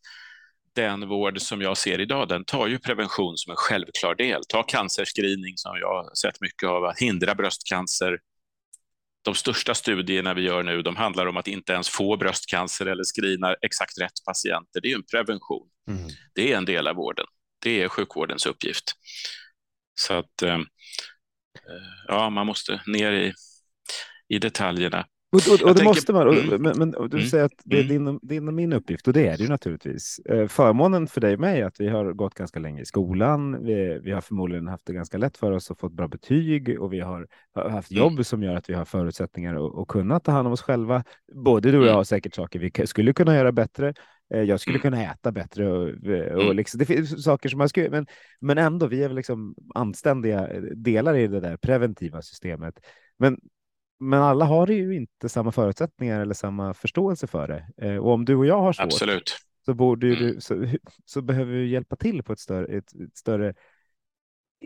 den 0.74 1.08
vård 1.08 1.40
som 1.40 1.60
jag 1.60 1.76
ser 1.76 2.00
idag, 2.00 2.28
den 2.28 2.44
tar 2.44 2.66
ju 2.66 2.78
prevention 2.78 3.36
som 3.36 3.50
en 3.50 3.56
självklar 3.56 4.14
del. 4.14 4.42
Ta 4.48 4.62
cancerscreening 4.62 5.56
som 5.56 5.76
jag 5.80 5.88
har 5.88 6.14
sett 6.14 6.40
mycket 6.40 6.68
av, 6.68 6.84
att 6.84 6.98
hindra 6.98 7.34
bröstcancer. 7.34 8.18
De 9.22 9.34
största 9.34 9.74
studierna 9.74 10.34
vi 10.34 10.42
gör 10.42 10.62
nu, 10.62 10.82
de 10.82 10.96
handlar 10.96 11.26
om 11.26 11.36
att 11.36 11.48
inte 11.48 11.72
ens 11.72 11.88
få 11.88 12.16
bröstcancer 12.16 12.86
eller 12.86 13.04
screena 13.04 13.54
exakt 13.54 14.00
rätt 14.00 14.24
patienter. 14.26 14.80
Det 14.80 14.88
är 14.88 14.90
ju 14.90 14.96
en 14.96 15.06
prevention. 15.06 15.68
Det 16.34 16.52
är 16.52 16.56
en 16.56 16.64
del 16.64 16.88
av 16.88 16.96
vården. 16.96 17.26
Det 17.62 17.82
är 17.82 17.88
sjukvårdens 17.88 18.46
uppgift. 18.46 18.92
Så 19.94 20.14
att, 20.14 20.42
eh, 20.42 20.54
eh, 20.54 20.60
ja, 22.08 22.30
man 22.30 22.46
måste 22.46 22.80
ner 22.86 23.12
i, 23.12 23.32
i 24.28 24.38
detaljerna. 24.38 25.06
Och, 25.32 25.40
och, 25.48 25.52
och 25.52 25.58
det 25.58 25.64
tänker- 25.64 25.84
måste 25.84 26.12
man. 26.12 26.28
Och, 26.28 26.34
Mm. 26.34 26.62
men, 26.62 26.78
men 26.78 26.94
och 26.94 27.10
du 27.10 27.16
Mm. 27.16 27.28
säger 27.28 27.44
att 27.44 27.52
det 27.64 27.78
är 27.78 27.84
Mm. 27.90 28.04
din, 28.04 28.18
din 28.22 28.48
och 28.48 28.54
min 28.54 28.72
uppgift 28.72 29.06
och 29.08 29.12
det 29.12 29.26
är 29.28 29.36
det 29.36 29.42
ju 29.42 29.48
naturligtvis. 29.48 30.18
Eh, 30.18 30.46
förmånen 30.46 31.06
för 31.06 31.20
dig 31.20 31.34
och 31.34 31.40
mig 31.40 31.60
är 31.60 31.64
att 31.66 31.80
vi 31.80 31.88
har 31.88 32.12
gått 32.12 32.34
ganska 32.34 32.60
länge 32.60 32.82
i 32.82 32.84
skolan. 32.84 33.64
Vi, 33.64 34.00
vi 34.02 34.10
har 34.10 34.20
förmodligen 34.20 34.68
haft 34.68 34.86
det 34.86 34.92
ganska 34.92 35.18
lätt 35.18 35.36
för 35.36 35.52
oss 35.52 35.70
och 35.70 35.78
fått 35.78 35.92
bra 35.92 36.08
betyg 36.08 36.80
och 36.80 36.92
vi 36.92 37.00
har, 37.00 37.26
haft 37.54 37.90
Mm. 37.90 38.02
jobb 38.04 38.26
som 38.26 38.42
gör 38.42 38.54
att 38.56 38.70
vi 38.70 38.74
har 38.74 38.84
förutsättningar 38.84 39.80
att, 39.82 39.88
kunna 39.88 40.20
ta 40.20 40.32
hand 40.32 40.46
om 40.46 40.52
oss 40.52 40.62
själva. 40.62 41.04
Både 41.34 41.70
du 41.70 41.76
och 41.78 41.82
jag 41.84 41.88
Mm. 41.88 41.96
har 41.96 42.04
säkert 42.04 42.34
saker 42.34 42.58
vi 42.58 42.86
skulle 42.86 43.12
kunna 43.12 43.34
göra 43.36 43.52
bättre. 43.52 43.94
Eh, 44.34 44.42
Jag 44.42 44.60
skulle 44.60 44.78
Mm. 44.78 44.82
kunna 44.82 45.02
äta 45.12 45.32
bättre 45.32 45.72
och, 45.72 45.88
och 45.88 46.42
Mm. 46.42 46.56
liksom, 46.56 46.78
det 46.78 46.84
finns 46.84 47.24
saker 47.24 47.48
som 47.48 47.58
man 47.58 47.68
skulle, 47.68 47.90
men, 47.90 48.06
men 48.40 48.58
ändå, 48.58 48.86
vi 48.86 49.02
är 49.02 49.08
väl 49.08 49.16
liksom 49.16 49.54
anständiga 49.74 50.48
delar 50.76 51.14
i 51.16 51.26
det 51.26 51.40
där 51.40 51.56
preventiva 51.56 52.22
systemet. 52.22 52.74
Men 53.18 53.38
men 54.00 54.22
alla 54.22 54.44
har 54.44 54.66
ju 54.66 54.96
inte 54.96 55.28
samma 55.28 55.52
förutsättningar 55.52 56.20
eller 56.20 56.34
samma 56.34 56.74
förståelse 56.74 57.26
för 57.26 57.48
det. 57.48 57.86
Eh, 57.86 57.96
och 57.96 58.12
om 58.12 58.24
du 58.24 58.36
och 58.36 58.46
jag 58.46 58.60
har 58.60 58.72
svårt 58.72 58.84
Absolut. 58.84 59.36
så, 59.64 59.74
borde 59.74 60.06
Mm. 60.06 60.18
du, 60.18 60.40
så, 60.40 60.66
så 61.04 61.22
behöver 61.22 61.52
vi 61.52 61.68
hjälpa 61.68 61.96
till 61.96 62.22
på 62.22 62.32
ett 62.32 62.40
större, 62.40 62.78
ett, 62.78 62.94
ett 62.94 63.16
större 63.16 63.54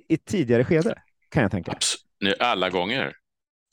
i 0.08 0.14
ett 0.14 0.24
tidigare 0.24 0.64
skede, 0.64 1.02
kan 1.28 1.42
jag 1.42 1.50
tänka. 1.50 1.78
Alla 2.40 2.70
gånger. 2.70 3.12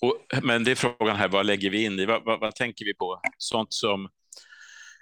Och, 0.01 0.43
men 0.43 0.63
det 0.63 0.71
är 0.71 0.75
frågan 0.75 1.15
här, 1.15 1.27
vad 1.27 1.45
lägger 1.45 1.69
vi 1.69 1.85
in 1.85 1.99
i? 1.99 2.05
Vad, 2.05 2.25
vad, 2.25 2.39
vad 2.39 2.55
tänker 2.55 2.85
vi 2.85 2.93
på? 2.93 3.21
Sånt 3.37 3.73
som 3.73 4.09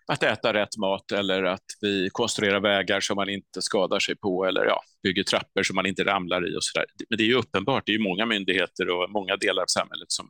att 0.08 0.24
äta 0.24 0.54
rätt 0.54 0.78
mat 0.78 1.12
eller 1.12 1.44
att 1.44 1.66
vi 1.82 2.10
konstruerar 2.12 2.60
vägar 2.60 3.00
som 3.00 3.16
man 3.16 3.30
inte 3.30 3.62
skadar 3.62 4.00
sig 4.00 4.16
på 4.18 4.46
eller 4.46 4.66
ja, 4.66 4.82
bygger 5.04 5.24
trappor 5.24 5.64
som 5.64 5.76
man 5.76 5.86
inte 5.86 6.04
ramlar 6.06 6.54
i 6.54 6.58
och 6.58 6.64
så 6.64 6.80
där. 6.80 6.86
Men 7.10 7.18
det 7.18 7.24
är 7.24 7.28
ju 7.28 7.36
uppenbart, 7.36 7.84
det 7.86 7.92
är 7.92 7.98
ju 7.98 8.04
många 8.04 8.26
myndigheter 8.26 8.90
och 8.90 9.10
många 9.10 9.36
delar 9.38 9.62
av 9.62 9.68
samhället 9.68 10.12
som 10.12 10.30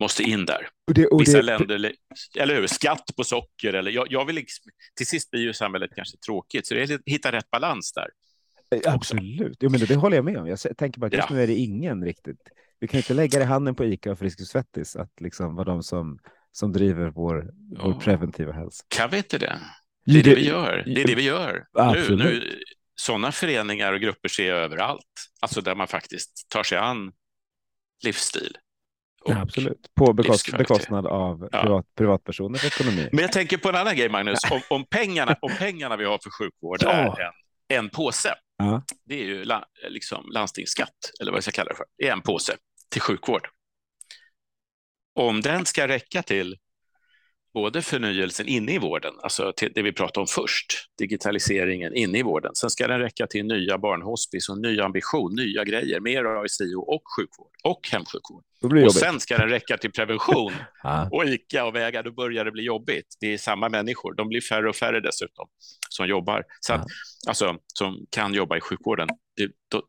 måste 0.00 0.22
in 0.22 0.46
där. 0.46 0.68
Och 0.88 0.94
det, 0.94 1.06
och 1.06 1.20
Vissa 1.20 1.36
det, 1.36 1.42
länder, 1.42 1.92
eller 2.38 2.54
hur, 2.60 2.66
skatt 2.66 3.10
på 3.16 3.24
socker 3.24 3.72
eller 3.74 3.90
jag, 3.90 4.06
jag 4.10 4.24
vill 4.24 4.34
liksom, 4.36 4.70
till 4.96 5.06
sist 5.06 5.30
blir 5.30 5.40
ju 5.40 5.52
samhället 5.52 5.90
kanske 5.96 6.16
tråkigt, 6.18 6.66
så 6.66 6.74
det 6.74 6.82
är 6.90 6.94
att 6.94 7.00
hitta 7.06 7.32
rätt 7.32 7.50
balans 7.50 7.92
där. 7.92 8.08
eh, 8.84 8.94
Absolut, 8.94 9.56
jo, 9.60 9.70
men 9.70 9.80
det, 9.80 9.86
det 9.86 9.94
håller 9.94 10.16
jag 10.16 10.24
med 10.24 10.36
om. 10.36 10.46
Jag 10.46 10.58
tänker 10.78 11.00
bara 11.00 11.06
att 11.06 11.12
just 11.12 11.30
Ja. 11.30 11.36
nu 11.36 11.42
är 11.42 11.46
det 11.46 11.54
ingen 11.54 12.04
riktigt. 12.04 12.38
Vi 12.80 12.88
kan 12.88 12.98
inte 12.98 13.14
lägga 13.14 13.38
det 13.38 13.42
i 13.44 13.46
handen 13.46 13.74
på 13.74 13.84
Ica 13.84 14.12
och 14.12 14.18
Friskis 14.18 14.48
Svettis 14.48 14.96
att 14.96 15.20
liksom 15.20 15.54
vara 15.54 15.64
de 15.64 15.82
som, 15.82 16.18
som 16.52 16.72
driver 16.72 17.10
vår, 17.10 17.50
vår 17.82 17.92
Ja. 17.92 18.00
preventiva 18.00 18.52
hälsa. 18.52 18.84
Kan 18.88 19.10
vi 19.10 19.16
inte 19.16 19.38
det? 19.38 19.58
Det 20.06 20.18
är 20.18 20.22
det 20.22 20.34
vi 20.34 20.46
gör. 20.46 20.82
Det 20.86 21.02
är 21.02 21.06
det 21.06 21.14
vi 21.14 21.22
gör. 21.22 21.66
Nu, 21.94 22.16
nu, 22.16 22.60
sådana 22.94 23.32
föreningar 23.32 23.92
och 23.92 24.00
grupper 24.00 24.28
ser 24.28 24.48
jag 24.48 24.58
överallt. 24.58 25.06
Alltså 25.40 25.60
där 25.60 25.74
man 25.74 25.88
faktiskt 25.88 26.46
tar 26.48 26.62
sig 26.62 26.78
an 26.78 27.12
livsstil. 28.04 28.56
Ja, 29.26 29.40
absolut. 29.40 29.94
På 29.94 30.12
bekost, 30.12 30.56
bekostnad 30.58 31.06
av 31.06 31.48
Ja. 31.52 31.62
privat, 31.62 31.86
privatpersoners 31.98 32.64
ekonomi. 32.64 33.08
Men 33.12 33.22
jag 33.22 33.32
tänker 33.32 33.56
på 33.56 33.68
en 33.68 33.74
annan 33.76 33.96
grej, 33.96 34.08
Magnus. 34.08 34.38
Om, 34.50 34.60
om, 34.70 34.84
pengarna, 34.90 35.36
om 35.40 35.50
pengarna 35.58 35.96
vi 35.96 36.04
har 36.04 36.18
för 36.22 36.30
sjukvård 36.30 36.78
Ja. 36.82 36.90
är 36.90 37.20
en, 37.22 37.32
en 37.78 37.90
påse. 37.90 38.34
Ja. 38.58 38.82
Det 39.04 39.14
är 39.14 39.24
ju 39.24 39.44
la, 39.44 39.64
liksom 39.88 40.30
landstingsskatt, 40.30 40.90
eller 41.20 41.32
vad 41.32 41.36
jag 41.36 41.42
ska 41.42 41.52
kalla 41.52 41.68
det 41.68 41.76
för. 41.76 41.86
Det 41.98 42.08
är 42.08 42.12
en 42.12 42.22
påse 42.22 42.56
till 42.90 43.00
sjukvård. 43.02 43.48
Om 45.20 45.40
den 45.40 45.64
ska 45.66 45.88
räcka 45.88 46.22
till 46.22 46.56
både 47.54 47.82
förnyelsen 47.82 48.48
inne 48.48 48.72
i 48.72 48.78
vården, 48.78 49.14
alltså 49.22 49.52
det 49.74 49.82
vi 49.82 49.92
pratade 49.92 50.20
om 50.20 50.26
först, 50.26 50.66
digitaliseringen 50.98 51.94
inne 51.94 52.18
i 52.18 52.22
vården. 52.22 52.54
Sen 52.54 52.70
ska 52.70 52.86
den 52.86 53.00
räcka 53.00 53.26
till 53.26 53.46
nya 53.46 53.78
barnhospice 53.78 54.52
och 54.52 54.58
ny 54.58 54.80
ambition, 54.80 55.34
nya 55.34 55.64
grejer, 55.64 56.00
mer 56.00 56.24
AICO 56.24 56.80
och 56.80 57.02
sjukvård 57.16 57.50
och 57.64 57.88
hemsjukvård. 57.92 58.44
Och 58.84 58.94
sen 58.94 59.20
ska 59.20 59.38
den 59.38 59.48
räcka 59.48 59.76
till 59.76 59.92
prevention 59.92 60.52
och 61.10 61.24
ICA 61.24 61.64
och 61.64 61.74
vägar, 61.74 62.02
då 62.02 62.12
börjar 62.12 62.44
det 62.44 62.52
bli 62.52 62.62
jobbigt. 62.62 63.16
Det 63.20 63.34
är 63.34 63.38
samma 63.38 63.68
människor, 63.68 64.14
de 64.14 64.28
blir 64.28 64.40
färre 64.40 64.68
och 64.68 64.76
färre 64.76 65.00
dessutom 65.00 65.48
som 65.88 66.06
jobbar, 66.06 66.44
så 66.60 66.74
att, 66.74 66.86
alltså, 67.28 67.56
som 67.66 68.06
kan 68.10 68.34
jobba 68.34 68.56
i 68.56 68.60
sjukvården. 68.60 69.08
Det, 69.36 69.50
då, 69.70 69.82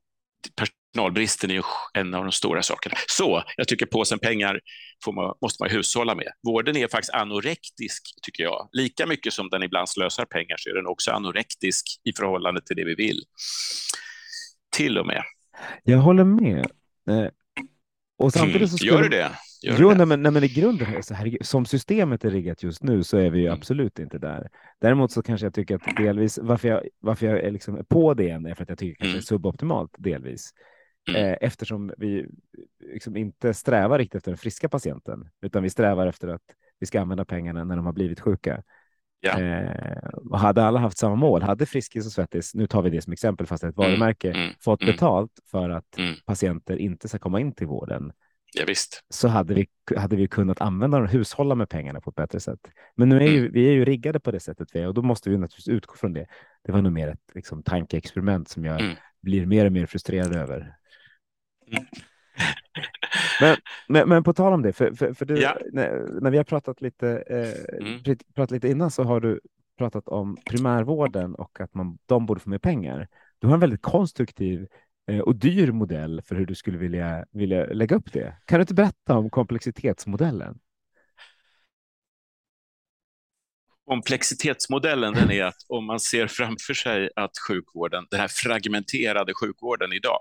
personalbristen 0.95 1.51
är 1.51 1.63
en 1.93 2.13
av 2.13 2.23
de 2.23 2.31
stora 2.31 2.61
sakerna. 2.61 2.95
Så 3.07 3.43
jag 3.57 3.67
tycker 3.67 3.85
påsen 3.85 4.19
pengar 4.19 4.59
man, 5.15 5.33
måste 5.41 5.63
man 5.63 5.69
hushålla 5.69 6.15
med. 6.15 6.27
Vården 6.43 6.77
är 6.77 6.87
faktiskt 6.87 7.13
anorektisk, 7.13 8.01
tycker 8.21 8.43
jag. 8.43 8.69
Lika 8.71 9.05
mycket 9.05 9.33
som 9.33 9.49
den 9.49 9.63
ibland 9.63 9.89
slösar 9.89 10.25
pengar 10.25 10.55
så 10.57 10.69
är 10.69 10.73
den 10.73 10.87
också 10.87 11.11
anorektisk 11.11 11.85
i 12.03 12.13
förhållande 12.13 12.61
till 12.61 12.75
det 12.75 12.85
vi 12.85 12.95
vill. 12.95 13.21
Till 14.75 14.97
och 14.97 15.07
med. 15.07 15.23
Jag 15.83 15.97
håller 15.97 16.23
med. 16.23 16.65
Eh, 17.09 17.29
och 18.17 18.33
samtidigt 18.33 18.71
så 18.71 18.77
skulle... 18.77 18.91
Gör 18.91 19.03
du 19.03 19.09
det? 19.09 19.31
Gör 19.63 19.77
jo, 19.79 19.93
nej, 19.93 20.05
men, 20.05 20.21
nej, 20.23 20.31
men 20.31 20.43
i 20.43 20.47
grunden, 20.47 21.03
så 21.03 21.13
här, 21.13 21.37
som 21.41 21.65
systemet 21.65 22.25
är 22.25 22.29
riggat 22.29 22.63
just 22.63 22.83
nu 22.83 23.03
så 23.03 23.17
är 23.17 23.29
vi 23.29 23.39
ju 23.39 23.45
mm. 23.45 23.57
absolut 23.57 23.99
inte 23.99 24.17
där. 24.17 24.49
Däremot 24.81 25.11
så 25.11 25.23
kanske 25.23 25.45
jag 25.45 25.53
tycker 25.53 25.75
att 25.75 25.95
delvis 25.97 26.39
varför 26.41 26.67
jag, 26.67 26.87
varför 26.99 27.25
jag 27.25 27.39
är 27.39 27.51
liksom 27.51 27.85
på 27.89 28.13
det 28.13 28.29
är 28.29 28.55
för 28.55 28.63
att 28.63 28.69
jag 28.69 28.77
tycker 28.77 29.03
mm. 29.03 29.13
det 29.13 29.19
är 29.19 29.21
suboptimalt 29.21 29.91
delvis. 29.97 30.51
Mm. 31.08 31.26
Eh, 31.26 31.38
eftersom 31.41 31.93
vi 31.97 32.28
liksom 32.93 33.18
inte 33.18 33.53
strävar 33.53 33.97
riktigt 33.97 34.16
efter 34.16 34.32
den 34.32 34.38
friska 34.38 34.70
patienten, 34.70 35.30
utan 35.41 35.64
vi 35.64 35.70
strävar 35.70 36.08
efter 36.08 36.28
att 36.28 36.41
vi 36.80 36.86
ska 36.86 37.01
använda 37.01 37.26
pengarna 37.26 37.64
när 37.64 37.76
de 37.76 37.86
har 37.86 37.93
blivit 37.93 38.20
sjuka. 38.20 38.64
Ja. 39.20 39.39
Eh, 39.41 40.08
och 40.08 40.39
hade 40.39 40.64
alla 40.64 40.80
haft 40.80 40.97
samma 40.97 41.16
mål, 41.16 41.41
hade 41.41 41.66
Friskis 41.66 42.06
och 42.06 42.12
Svettis, 42.12 42.56
nu 42.56 42.68
tar 42.68 42.82
vi 42.82 42.89
det 42.89 43.01
som 43.01 43.14
exempel 43.14 43.47
fast 43.47 43.62
det 43.62 43.68
är 43.68 43.70
ett 43.70 43.78
mm. 43.78 43.89
varumärke, 43.89 44.32
mm. 44.32 44.53
fått 44.60 44.82
mm. 44.82 44.91
betalt 44.91 45.32
för 45.51 45.70
att 45.70 45.97
mm. 45.97 46.16
patienter 46.26 46.78
inte 46.78 47.08
ska 47.08 47.20
komma 47.20 47.39
in 47.39 47.51
till 47.51 47.68
vården, 47.68 48.12
ja, 48.53 48.64
visst. 48.68 49.03
så 49.10 49.28
hade 49.28 49.53
vi, 49.53 49.68
hade 49.97 50.16
vi 50.16 50.28
kunnat 50.28 50.62
använda 50.62 50.97
och 50.97 51.08
hushålla 51.08 51.56
med 51.56 51.70
pengarna 51.70 52.01
på 52.01 52.10
ett 52.10 52.16
bättre 52.16 52.39
sätt. 52.39 52.60
Men 52.95 53.10
nu 53.10 53.18
är 53.18 53.28
ju, 53.28 53.39
mm. 53.39 53.51
vi 53.53 53.68
är 53.68 53.72
ju 53.72 53.86
riggade 53.86 54.20
på 54.20 54.32
det 54.32 54.39
sättet 54.39 54.68
vi 54.74 54.80
är 54.80 54.88
och 54.88 54.93
då 54.93 55.01
måste 55.01 55.30
vi 55.30 55.38
naturligtvis 55.38 55.76
utgå 55.76 55.95
från 55.95 56.14
det. 56.14 56.26
Det 56.64 56.72
var 56.72 56.82
nog 56.82 56.93
mer 56.93 57.08
ett 57.08 57.32
liksom, 57.34 57.64
tankeexperiment 57.64 58.49
som 58.49 58.66
jag 58.66 58.95
blir 59.22 59.45
mer 59.45 59.66
och 59.66 59.72
mer 59.72 59.86
frustrerad 59.86 60.36
över. 60.36 60.76
Men, 63.41 63.57
men, 63.88 64.09
men, 64.09 64.24
på 64.24 64.34
tal 64.34 64.53
om 64.53 64.61
det, 64.61 64.74
för, 64.74 64.91
för, 64.91 65.13
för 65.13 65.26
du, 65.26 65.41
ja. 65.41 65.57
när, 65.72 66.22
när, 66.22 66.32
vi 66.32 66.38
har 66.38 66.43
pratat 66.43 66.82
lite, 66.82 67.24
eh, 67.28 67.88
mm. 67.88 68.18
pratat 68.36 68.51
lite 68.51 68.68
innan 68.68 68.91
så 68.91 69.03
har 69.03 69.20
du 69.20 69.39
pratat 69.78 70.07
om 70.07 70.38
primärvården 70.45 71.36
och 71.36 71.59
att 71.59 71.74
man, 71.74 71.97
de 72.05 72.26
borde 72.26 72.39
få 72.39 72.49
mer 72.49 72.57
pengar. 72.57 73.07
Du 73.39 73.47
har 73.47 73.53
en 73.53 73.59
väldigt 73.59 73.82
konstruktiv 73.82 74.68
eh, 75.11 75.20
och 75.20 75.36
dyr 75.36 75.72
modell 75.72 76.22
för 76.22 76.36
hur 76.36 76.45
du 76.45 76.55
skulle 76.55 76.78
vilja, 76.78 77.26
vilja 77.32 77.66
lägga 77.66 77.95
upp 77.95 78.13
det. 78.13 78.38
Kan 78.45 78.59
du 78.59 78.61
inte 78.61 78.74
berätta 78.74 79.18
om 79.18 79.30
komplexitetsmodellen? 79.30 80.59
Komplexitetsmodellen 83.86 85.13
den 85.13 85.32
är 85.32 85.43
att 85.43 85.66
om 85.68 85.86
man 85.86 85.99
ser 85.99 86.28
framför 86.28 86.74
sig 86.74 87.09
att 87.16 87.32
sjukvården, 87.47 88.07
den 88.11 88.20
här 88.20 88.28
fragmenterade 88.28 89.34
sjukvården 89.41 89.93
idag, 89.93 90.20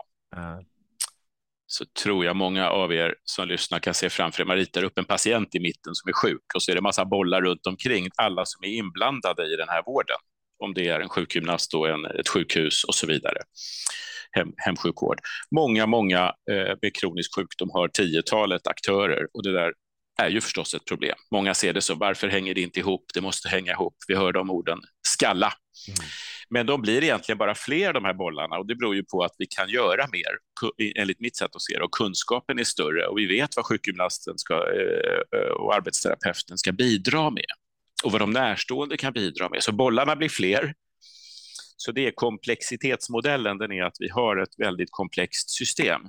så 1.74 1.84
tror 2.02 2.24
jag 2.24 2.36
många 2.36 2.70
av 2.70 2.92
er 2.92 3.14
som 3.24 3.48
lyssnar 3.48 3.78
kan 3.78 3.94
se 3.94 4.10
framför 4.10 4.42
er, 4.42 4.46
man 4.46 4.56
ritar 4.56 4.84
upp 4.84 4.98
en 4.98 5.04
patient 5.04 5.54
i 5.54 5.60
mitten 5.60 5.94
som 5.94 6.08
är 6.08 6.12
sjuk 6.12 6.54
och 6.54 6.62
så 6.62 6.70
är 6.70 6.74
det 6.74 6.80
massa 6.80 7.04
bollar 7.04 7.42
runt 7.42 7.66
omkring 7.66 8.08
alla 8.16 8.44
som 8.44 8.64
är 8.64 8.68
inblandade 8.68 9.52
i 9.52 9.56
den 9.56 9.68
här 9.68 9.82
vården. 9.86 10.16
Om 10.58 10.74
det 10.74 10.88
är 10.88 11.00
en 11.00 11.08
sjukgymnast 11.08 11.74
och 11.74 11.88
en, 11.88 12.04
ett 12.04 12.28
sjukhus 12.28 12.84
och 12.84 12.94
så 12.94 13.06
vidare. 13.06 13.38
Hem, 14.32 14.52
hemsjukvård. 14.56 15.20
Många, 15.50 15.86
många 15.86 16.32
eh, 16.50 16.76
med 16.82 16.94
kronisk 17.00 17.34
sjukdom 17.34 17.70
har 17.72 17.88
tiotalet 17.88 18.66
aktörer 18.66 19.26
och 19.34 19.42
det 19.42 19.52
där 19.52 19.72
är 20.22 20.30
ju 20.30 20.40
förstås 20.40 20.74
ett 20.74 20.84
problem. 20.84 21.16
Många 21.30 21.54
ser 21.54 21.72
det 21.72 21.80
så, 21.80 21.94
varför 21.94 22.28
hänger 22.28 22.54
det 22.54 22.60
inte 22.60 22.80
ihop? 22.80 23.04
Det 23.14 23.20
måste 23.20 23.48
hänga 23.48 23.72
ihop. 23.72 23.96
Vi 24.08 24.14
hör 24.14 24.32
de 24.32 24.50
orden 24.50 24.78
skalla. 25.06 25.52
Mm. 25.88 26.10
Men 26.50 26.66
de 26.66 26.82
blir 26.82 27.04
egentligen 27.04 27.38
bara 27.38 27.54
fler, 27.54 27.92
de 27.92 28.04
här 28.04 28.14
bollarna, 28.14 28.58
och 28.58 28.66
det 28.66 28.74
beror 28.74 28.94
ju 28.94 29.04
på 29.04 29.24
att 29.24 29.34
vi 29.38 29.46
kan 29.46 29.68
göra 29.68 30.06
mer, 30.12 30.38
enligt 30.96 31.20
mitt 31.20 31.36
sätt 31.36 31.56
att 31.56 31.62
se 31.62 31.78
det, 31.78 31.84
och 31.84 31.92
kunskapen 31.92 32.58
är 32.58 32.64
större 32.64 33.06
och 33.06 33.18
vi 33.18 33.26
vet 33.26 33.56
vad 33.56 33.66
sjukgymnasten 33.66 34.38
ska, 34.38 34.54
eh, 34.54 35.40
eh, 35.40 35.48
och 35.48 35.74
arbetsterapeuten 35.74 36.58
ska 36.58 36.72
bidra 36.72 37.30
med 37.30 37.46
och 38.04 38.12
vad 38.12 38.20
de 38.20 38.30
närstående 38.30 38.96
kan 38.96 39.12
bidra 39.12 39.48
med. 39.48 39.62
Så 39.62 39.72
bollarna 39.72 40.16
blir 40.16 40.28
fler. 40.28 40.74
Så 41.76 41.92
det 41.92 42.06
är 42.06 42.10
komplexitetsmodellen, 42.10 43.58
den 43.58 43.72
är 43.72 43.82
att 43.82 43.96
vi 43.98 44.08
har 44.08 44.36
ett 44.36 44.58
väldigt 44.58 44.88
komplext 44.90 45.50
system. 45.50 46.00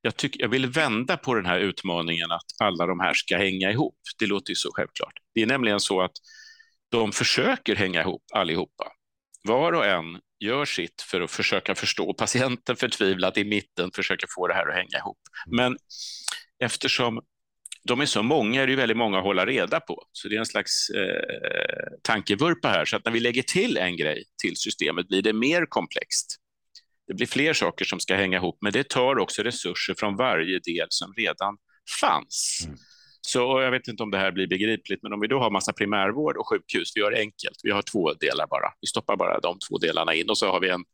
Jag, 0.00 0.16
tycker, 0.16 0.40
jag 0.40 0.48
vill 0.48 0.66
vända 0.66 1.16
på 1.16 1.34
den 1.34 1.46
här 1.46 1.58
utmaningen 1.58 2.32
att 2.32 2.46
alla 2.58 2.86
de 2.86 3.00
här 3.00 3.14
ska 3.14 3.36
hänga 3.36 3.70
ihop. 3.70 3.98
Det 4.18 4.26
låter 4.26 4.50
ju 4.50 4.54
så 4.54 4.70
självklart. 4.72 5.12
Det 5.34 5.42
är 5.42 5.46
nämligen 5.46 5.80
så 5.80 6.00
att 6.02 6.12
de 6.90 7.12
försöker 7.12 7.76
hänga 7.76 8.00
ihop 8.00 8.22
allihopa. 8.34 8.92
Var 9.42 9.72
och 9.72 9.86
en 9.86 10.20
gör 10.40 10.64
sitt 10.64 11.02
för 11.02 11.20
att 11.20 11.30
försöka 11.30 11.74
förstå. 11.74 12.14
Patienten 12.14 12.76
förtvivlat 12.76 13.38
i 13.38 13.44
mitten 13.44 13.90
försöker 13.94 14.26
få 14.34 14.46
det 14.46 14.54
här 14.54 14.68
att 14.68 14.74
hänga 14.74 14.98
ihop. 14.98 15.18
Men 15.46 15.76
eftersom 16.58 17.20
de 17.84 18.00
är 18.00 18.06
så 18.06 18.22
många 18.22 18.62
är 18.62 18.66
det 18.66 18.76
väldigt 18.76 18.96
många 18.96 19.18
att 19.18 19.24
hålla 19.24 19.46
reda 19.46 19.80
på. 19.80 20.02
Så 20.12 20.28
det 20.28 20.34
är 20.34 20.38
en 20.38 20.46
slags 20.46 20.90
eh, 20.90 21.98
tankevurpa 22.02 22.68
här. 22.68 22.84
Så 22.84 22.96
att 22.96 23.04
när 23.04 23.12
vi 23.12 23.20
lägger 23.20 23.42
till 23.42 23.76
en 23.76 23.96
grej 23.96 24.24
till 24.42 24.56
systemet 24.56 25.08
blir 25.08 25.22
det 25.22 25.32
mer 25.32 25.66
komplext. 25.66 26.36
Det 27.06 27.14
blir 27.14 27.26
fler 27.26 27.52
saker 27.52 27.84
som 27.84 28.00
ska 28.00 28.14
hänga 28.14 28.36
ihop, 28.36 28.58
men 28.60 28.72
det 28.72 28.88
tar 28.88 29.18
också 29.18 29.42
resurser 29.42 29.94
från 29.98 30.16
varje 30.16 30.58
del 30.58 30.86
som 30.88 31.14
redan 31.16 31.56
fanns. 32.00 32.62
Mm. 32.64 32.78
Så 33.26 33.60
jag 33.60 33.70
vet 33.70 33.88
inte 33.88 34.02
om 34.02 34.10
det 34.10 34.18
här 34.18 34.32
blir 34.32 34.46
begripligt, 34.46 35.02
men 35.02 35.12
om 35.12 35.20
vi 35.20 35.28
då 35.28 35.38
har 35.38 35.50
massa 35.50 35.72
primärvård 35.72 36.36
och 36.36 36.48
sjukhus, 36.48 36.92
vi 36.94 37.00
gör 37.00 37.10
det 37.10 37.18
enkelt, 37.18 37.60
vi 37.62 37.70
har 37.70 37.82
två 37.82 38.12
delar 38.12 38.46
bara. 38.46 38.72
Vi 38.80 38.86
stoppar 38.86 39.16
bara 39.16 39.40
de 39.40 39.58
två 39.68 39.78
delarna 39.78 40.14
in 40.14 40.30
och 40.30 40.38
så 40.38 40.50
har 40.50 40.60
vi 40.60 40.68
en 40.68 40.84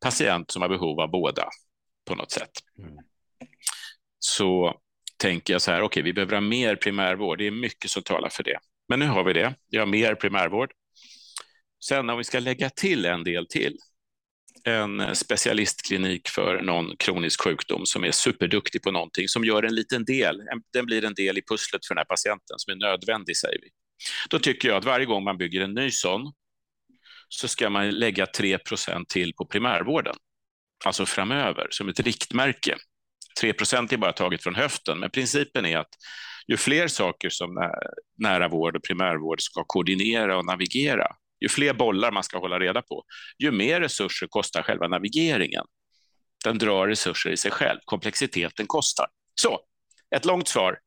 patient 0.00 0.50
som 0.50 0.62
har 0.62 0.68
behov 0.68 1.00
av 1.00 1.10
båda 1.10 1.48
på 2.04 2.14
något 2.14 2.30
sätt. 2.30 2.50
Mm. 2.78 2.96
Så 4.18 4.80
tänker 5.16 5.52
jag 5.52 5.62
så 5.62 5.70
här, 5.70 5.78
okej, 5.78 5.86
okay, 5.86 6.02
vi 6.02 6.12
behöver 6.12 6.34
ha 6.34 6.40
mer 6.40 6.76
primärvård. 6.76 7.38
Det 7.38 7.46
är 7.46 7.50
mycket 7.50 7.90
som 7.90 8.02
talar 8.02 8.28
för 8.28 8.42
det. 8.42 8.58
Men 8.88 8.98
nu 8.98 9.06
har 9.06 9.24
vi 9.24 9.32
det. 9.32 9.54
Vi 9.70 9.78
har 9.78 9.86
mer 9.86 10.14
primärvård. 10.14 10.72
Sen 11.84 12.10
om 12.10 12.18
vi 12.18 12.24
ska 12.24 12.38
lägga 12.38 12.70
till 12.70 13.04
en 13.04 13.24
del 13.24 13.46
till, 13.46 13.78
en 14.64 15.16
specialistklinik 15.16 16.28
för 16.28 16.62
någon 16.62 16.96
kronisk 16.96 17.40
sjukdom 17.40 17.86
som 17.86 18.04
är 18.04 18.10
superduktig 18.10 18.82
på 18.82 18.90
någonting, 18.90 19.28
som 19.28 19.44
gör 19.44 19.62
en 19.62 19.74
liten 19.74 20.04
del, 20.04 20.40
den 20.72 20.86
blir 20.86 21.04
en 21.04 21.14
del 21.14 21.38
i 21.38 21.42
pusslet 21.42 21.86
för 21.86 21.94
den 21.94 22.00
här 22.00 22.04
patienten 22.04 22.58
som 22.58 22.72
är 22.72 22.76
nödvändig, 22.76 23.36
säger 23.36 23.58
vi. 23.62 23.68
Då 24.30 24.38
tycker 24.38 24.68
jag 24.68 24.76
att 24.76 24.84
varje 24.84 25.06
gång 25.06 25.24
man 25.24 25.38
bygger 25.38 25.60
en 25.60 25.74
ny 25.74 25.90
sån 25.90 26.32
så 27.28 27.48
ska 27.48 27.70
man 27.70 27.90
lägga 27.90 28.26
3 28.26 28.58
till 29.08 29.34
på 29.34 29.46
primärvården, 29.46 30.14
alltså 30.84 31.06
framöver, 31.06 31.66
som 31.70 31.88
ett 31.88 32.00
riktmärke. 32.00 32.76
3% 33.42 33.92
är 33.92 33.96
bara 33.96 34.12
taget 34.12 34.42
från 34.42 34.54
höften, 34.54 34.98
men 34.98 35.10
principen 35.10 35.66
är 35.66 35.78
att 35.78 35.88
ju 36.46 36.56
fler 36.56 36.88
saker 36.88 37.30
som 37.30 37.70
nära 38.18 38.48
vård 38.48 38.76
och 38.76 38.82
primärvård 38.82 39.40
ska 39.40 39.64
koordinera 39.64 40.38
och 40.38 40.46
navigera, 40.46 41.06
ju 41.42 41.48
fler 41.48 41.74
bollar 41.74 42.12
man 42.12 42.22
ska 42.22 42.38
hålla 42.38 42.58
reda 42.58 42.82
på, 42.82 43.04
ju 43.38 43.50
mer 43.50 43.80
resurser 43.80 44.26
kostar 44.26 44.62
själva 44.62 44.88
navigeringen. 44.88 45.64
Den 46.44 46.58
drar 46.58 46.88
resurser 46.88 47.30
i 47.30 47.36
sig 47.36 47.50
själv. 47.50 47.78
Komplexiteten 47.84 48.66
kostar. 48.66 49.06
Så, 49.40 49.60
ett 50.16 50.24
långt 50.24 50.48
svar. 50.48 50.78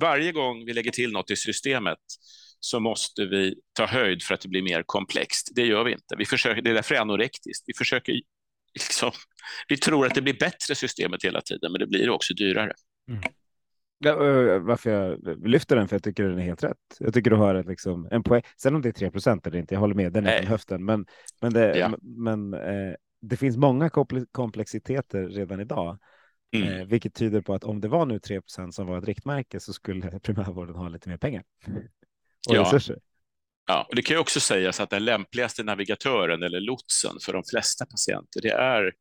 Varje 0.00 0.32
gång 0.32 0.64
vi 0.64 0.72
lägger 0.72 0.90
till 0.90 1.12
något 1.12 1.30
i 1.30 1.36
systemet 1.36 1.98
så 2.60 2.80
måste 2.80 3.24
vi 3.24 3.54
ta 3.72 3.86
höjd 3.86 4.22
för 4.22 4.34
att 4.34 4.40
det 4.40 4.48
blir 4.48 4.62
mer 4.62 4.82
komplext. 4.86 5.50
Det 5.54 5.66
gör 5.66 5.84
vi 5.84 5.92
inte. 5.92 6.16
Vi 6.18 6.24
försöker, 6.24 6.62
det 6.62 6.70
är 6.70 6.74
därför 6.74 6.94
det 6.94 6.98
är 6.98 7.02
anorektiskt. 7.02 7.64
Vi, 7.66 7.74
försöker, 7.78 8.20
liksom, 8.74 9.12
vi 9.68 9.76
tror 9.76 10.06
att 10.06 10.14
det 10.14 10.22
blir 10.22 10.38
bättre 10.38 10.74
systemet 10.74 11.24
hela 11.24 11.40
tiden, 11.40 11.72
men 11.72 11.78
det 11.78 11.86
blir 11.86 12.10
också 12.10 12.34
dyrare. 12.34 12.72
Mm. 13.08 13.22
Varför 14.60 14.90
jag 14.90 15.48
lyfter 15.48 15.76
den, 15.76 15.88
för 15.88 15.96
jag 15.96 16.02
tycker 16.02 16.24
den 16.24 16.38
är 16.38 16.42
helt 16.42 16.64
rätt. 16.64 16.76
Jag 16.98 17.14
tycker 17.14 17.30
du 17.30 17.36
har 17.36 17.54
ett, 17.54 17.66
liksom, 17.66 18.08
en 18.10 18.22
poäng. 18.22 18.42
Sen 18.56 18.74
om 18.74 18.82
det 18.82 18.88
är 18.88 18.92
3 18.92 19.10
procent 19.10 19.46
eller 19.46 19.58
inte, 19.58 19.74
jag 19.74 19.80
håller 19.80 19.94
med, 19.94 20.12
den 20.12 20.26
är 20.26 20.38
från 20.38 20.46
höften. 20.46 20.84
Men, 20.84 21.06
men, 21.40 21.52
det, 21.52 21.78
ja. 21.78 21.96
men 22.02 22.54
eh, 22.54 22.94
det 23.20 23.36
finns 23.36 23.56
många 23.56 23.90
komplexiteter 24.32 25.28
redan 25.28 25.60
idag, 25.60 25.98
mm. 26.56 26.68
eh, 26.68 26.86
vilket 26.86 27.14
tyder 27.14 27.40
på 27.40 27.54
att 27.54 27.64
om 27.64 27.80
det 27.80 27.88
var 27.88 28.06
nu 28.06 28.18
3 28.18 28.40
procent 28.40 28.74
som 28.74 28.86
var 28.86 28.98
ett 28.98 29.04
riktmärke 29.04 29.60
så 29.60 29.72
skulle 29.72 30.20
primärvården 30.22 30.74
ha 30.74 30.88
lite 30.88 31.08
mer 31.08 31.16
pengar 31.16 31.42
och 32.48 32.56
ja. 32.56 32.62
resurser. 32.62 32.98
Ja, 33.66 33.86
och 33.88 33.96
det 33.96 34.02
kan 34.02 34.14
ju 34.14 34.20
också 34.20 34.40
sägas 34.40 34.80
att 34.80 34.90
den 34.90 35.04
lämpligaste 35.04 35.62
navigatören 35.62 36.42
eller 36.42 36.60
lotsen 36.60 37.12
för 37.22 37.32
de 37.32 37.42
flesta 37.50 37.86
patienter, 37.86 38.40
det 38.42 38.50
är 38.50 38.92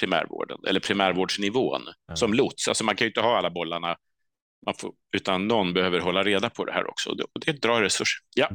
primärvården 0.00 0.58
eller 0.68 0.80
primärvårdsnivån 0.80 1.82
mm. 1.82 2.16
som 2.16 2.34
lots. 2.34 2.68
Alltså 2.68 2.84
man 2.84 2.96
kan 2.96 3.04
ju 3.04 3.08
inte 3.08 3.20
ha 3.20 3.38
alla 3.38 3.50
bollarna 3.50 3.96
får, 4.78 4.92
utan 5.16 5.48
någon 5.48 5.72
behöver 5.72 6.00
hålla 6.00 6.22
reda 6.22 6.50
på 6.50 6.64
det 6.64 6.72
här 6.72 6.90
också. 6.90 7.10
Och 7.10 7.40
det 7.46 7.62
drar 7.62 7.82
resurser. 7.82 8.20
Ja. 8.34 8.48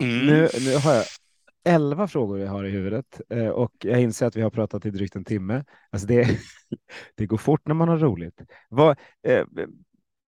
Mm. 0.00 0.26
Nu, 0.26 0.48
nu 0.60 0.76
har 0.76 0.94
jag 0.94 1.04
elva 1.64 2.08
frågor 2.08 2.38
jag 2.38 2.50
har 2.50 2.64
i 2.64 2.70
huvudet 2.70 3.20
eh, 3.30 3.48
och 3.48 3.72
jag 3.80 4.02
inser 4.02 4.26
att 4.26 4.36
vi 4.36 4.42
har 4.42 4.50
pratat 4.50 4.86
i 4.86 4.90
drygt 4.90 5.16
en 5.16 5.24
timme. 5.24 5.64
Alltså 5.90 6.06
det, 6.08 6.38
det 7.14 7.26
går 7.26 7.36
fort 7.36 7.66
när 7.66 7.74
man 7.74 7.88
har 7.88 7.98
roligt. 7.98 8.40
Vad, 8.68 8.98
eh, 9.22 9.44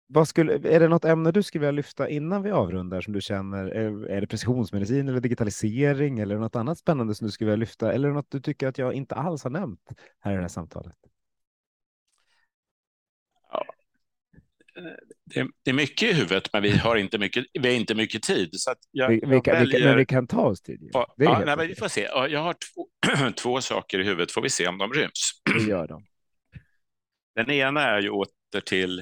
vad 0.07 0.27
skulle, 0.27 0.53
är 0.53 0.79
det 0.79 0.87
något 0.87 1.05
ämne 1.05 1.31
du 1.31 1.43
skulle 1.43 1.59
vilja 1.59 1.71
lyfta 1.71 2.09
innan 2.09 2.43
vi 2.43 2.51
avrundar 2.51 3.01
som 3.01 3.13
du 3.13 3.21
känner? 3.21 3.65
Är, 3.65 4.09
är 4.09 4.21
det 4.21 4.27
precisionsmedicin 4.27 5.07
eller 5.07 5.19
digitalisering 5.19 6.19
eller 6.19 6.37
något 6.37 6.55
annat 6.55 6.77
spännande 6.77 7.15
som 7.15 7.27
du 7.27 7.31
skulle 7.31 7.49
vilja 7.51 7.59
lyfta? 7.59 7.93
Eller 7.93 8.09
något 8.09 8.31
du 8.31 8.41
tycker 8.41 8.67
att 8.67 8.77
jag 8.77 8.93
inte 8.93 9.15
alls 9.15 9.43
har 9.43 9.51
nämnt 9.51 9.89
här 10.19 10.31
i 10.31 10.35
det 10.35 10.41
här 10.41 10.47
samtalet? 10.47 10.95
Ja. 13.51 13.65
Det, 15.25 15.47
det, 15.63 15.69
är 15.69 15.73
mycket 15.73 16.09
i 16.09 16.13
huvudet, 16.13 16.49
men 16.53 16.63
vi 16.63 16.77
har 16.77 16.95
inte 16.95 17.17
mycket, 17.17 17.45
vi 17.53 17.67
har 17.67 17.75
inte 17.75 17.95
mycket 17.95 18.23
tid. 18.23 18.49
Så 18.53 18.73
jag, 18.91 19.09
vi, 19.09 19.21
vi, 19.25 19.41
kan, 19.41 19.53
väljer... 19.53 19.79
vi, 19.79 19.85
men 19.85 19.97
vi 19.97 20.05
kan 20.05 20.27
ta 20.27 20.41
oss 20.41 20.61
tid. 20.61 20.89
Ja, 20.93 21.13
ja 21.17 21.41
nej, 21.45 21.57
men 21.57 21.67
vi 21.67 21.75
får 21.75 21.87
se. 21.87 22.01
Jag 22.29 22.39
har 22.39 22.53
två, 22.53 22.87
två 23.35 23.61
saker 23.61 23.99
i 23.99 24.03
huvudet, 24.03 24.31
får 24.31 24.41
vi 24.41 24.49
se 24.49 24.67
om 24.67 24.77
de 24.77 24.93
ryms. 24.93 25.31
Det 25.53 25.69
gör 25.69 25.87
de. 25.87 26.05
Den 27.35 27.51
ena 27.51 27.83
är 27.83 28.01
ju 28.01 28.09
åter 28.09 28.61
till 28.65 28.99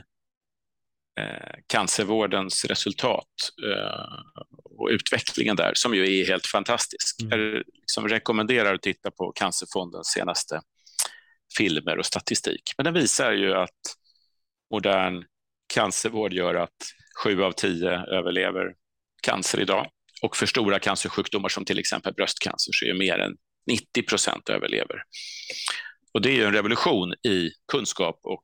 eh, 1.20 1.56
cancervårdens 1.68 2.66
resultat 2.66 3.52
eh, 3.74 4.48
och 4.64 4.88
utvecklingen 4.92 5.56
där, 5.56 5.72
som 5.76 5.94
ju 5.94 6.20
är 6.20 6.28
helt 6.28 6.46
fantastisk. 6.46 7.22
Mm. 7.22 7.40
Jag 7.40 7.64
liksom 7.74 8.08
rekommenderar 8.08 8.74
att 8.74 8.82
titta 8.82 9.12
på 9.12 9.32
Cancerfondens 9.32 10.08
senaste 10.08 10.62
filmer 11.58 11.98
och 11.98 12.06
statistik. 12.06 12.62
Men 12.78 12.84
den 12.84 12.94
visar 12.94 13.32
ju 13.32 13.54
att 13.54 13.82
modern 14.72 15.24
cancervård 15.74 16.34
gör 16.34 16.56
att 16.56 16.76
sju 17.24 17.44
av 17.44 17.52
tio 17.52 17.92
överlever 17.92 18.74
cancer 19.24 19.60
idag. 19.60 19.88
Och 20.22 20.38
för 20.38 20.46
stora 20.46 20.80
cancersjukdomar 20.80 21.50
som 21.50 21.66
till 21.66 21.80
exempel 21.80 22.14
bröstcancer 22.14 22.72
så 22.74 22.86
är 22.86 22.94
mer 22.94 23.20
än 23.20 23.36
90 23.68 24.04
procent 24.04 24.50
överlever. 24.50 25.04
Och 26.14 26.22
det 26.22 26.40
är 26.40 26.48
en 26.48 26.54
revolution 26.54 27.14
i 27.14 27.50
kunskap 27.72 28.20
och 28.24 28.44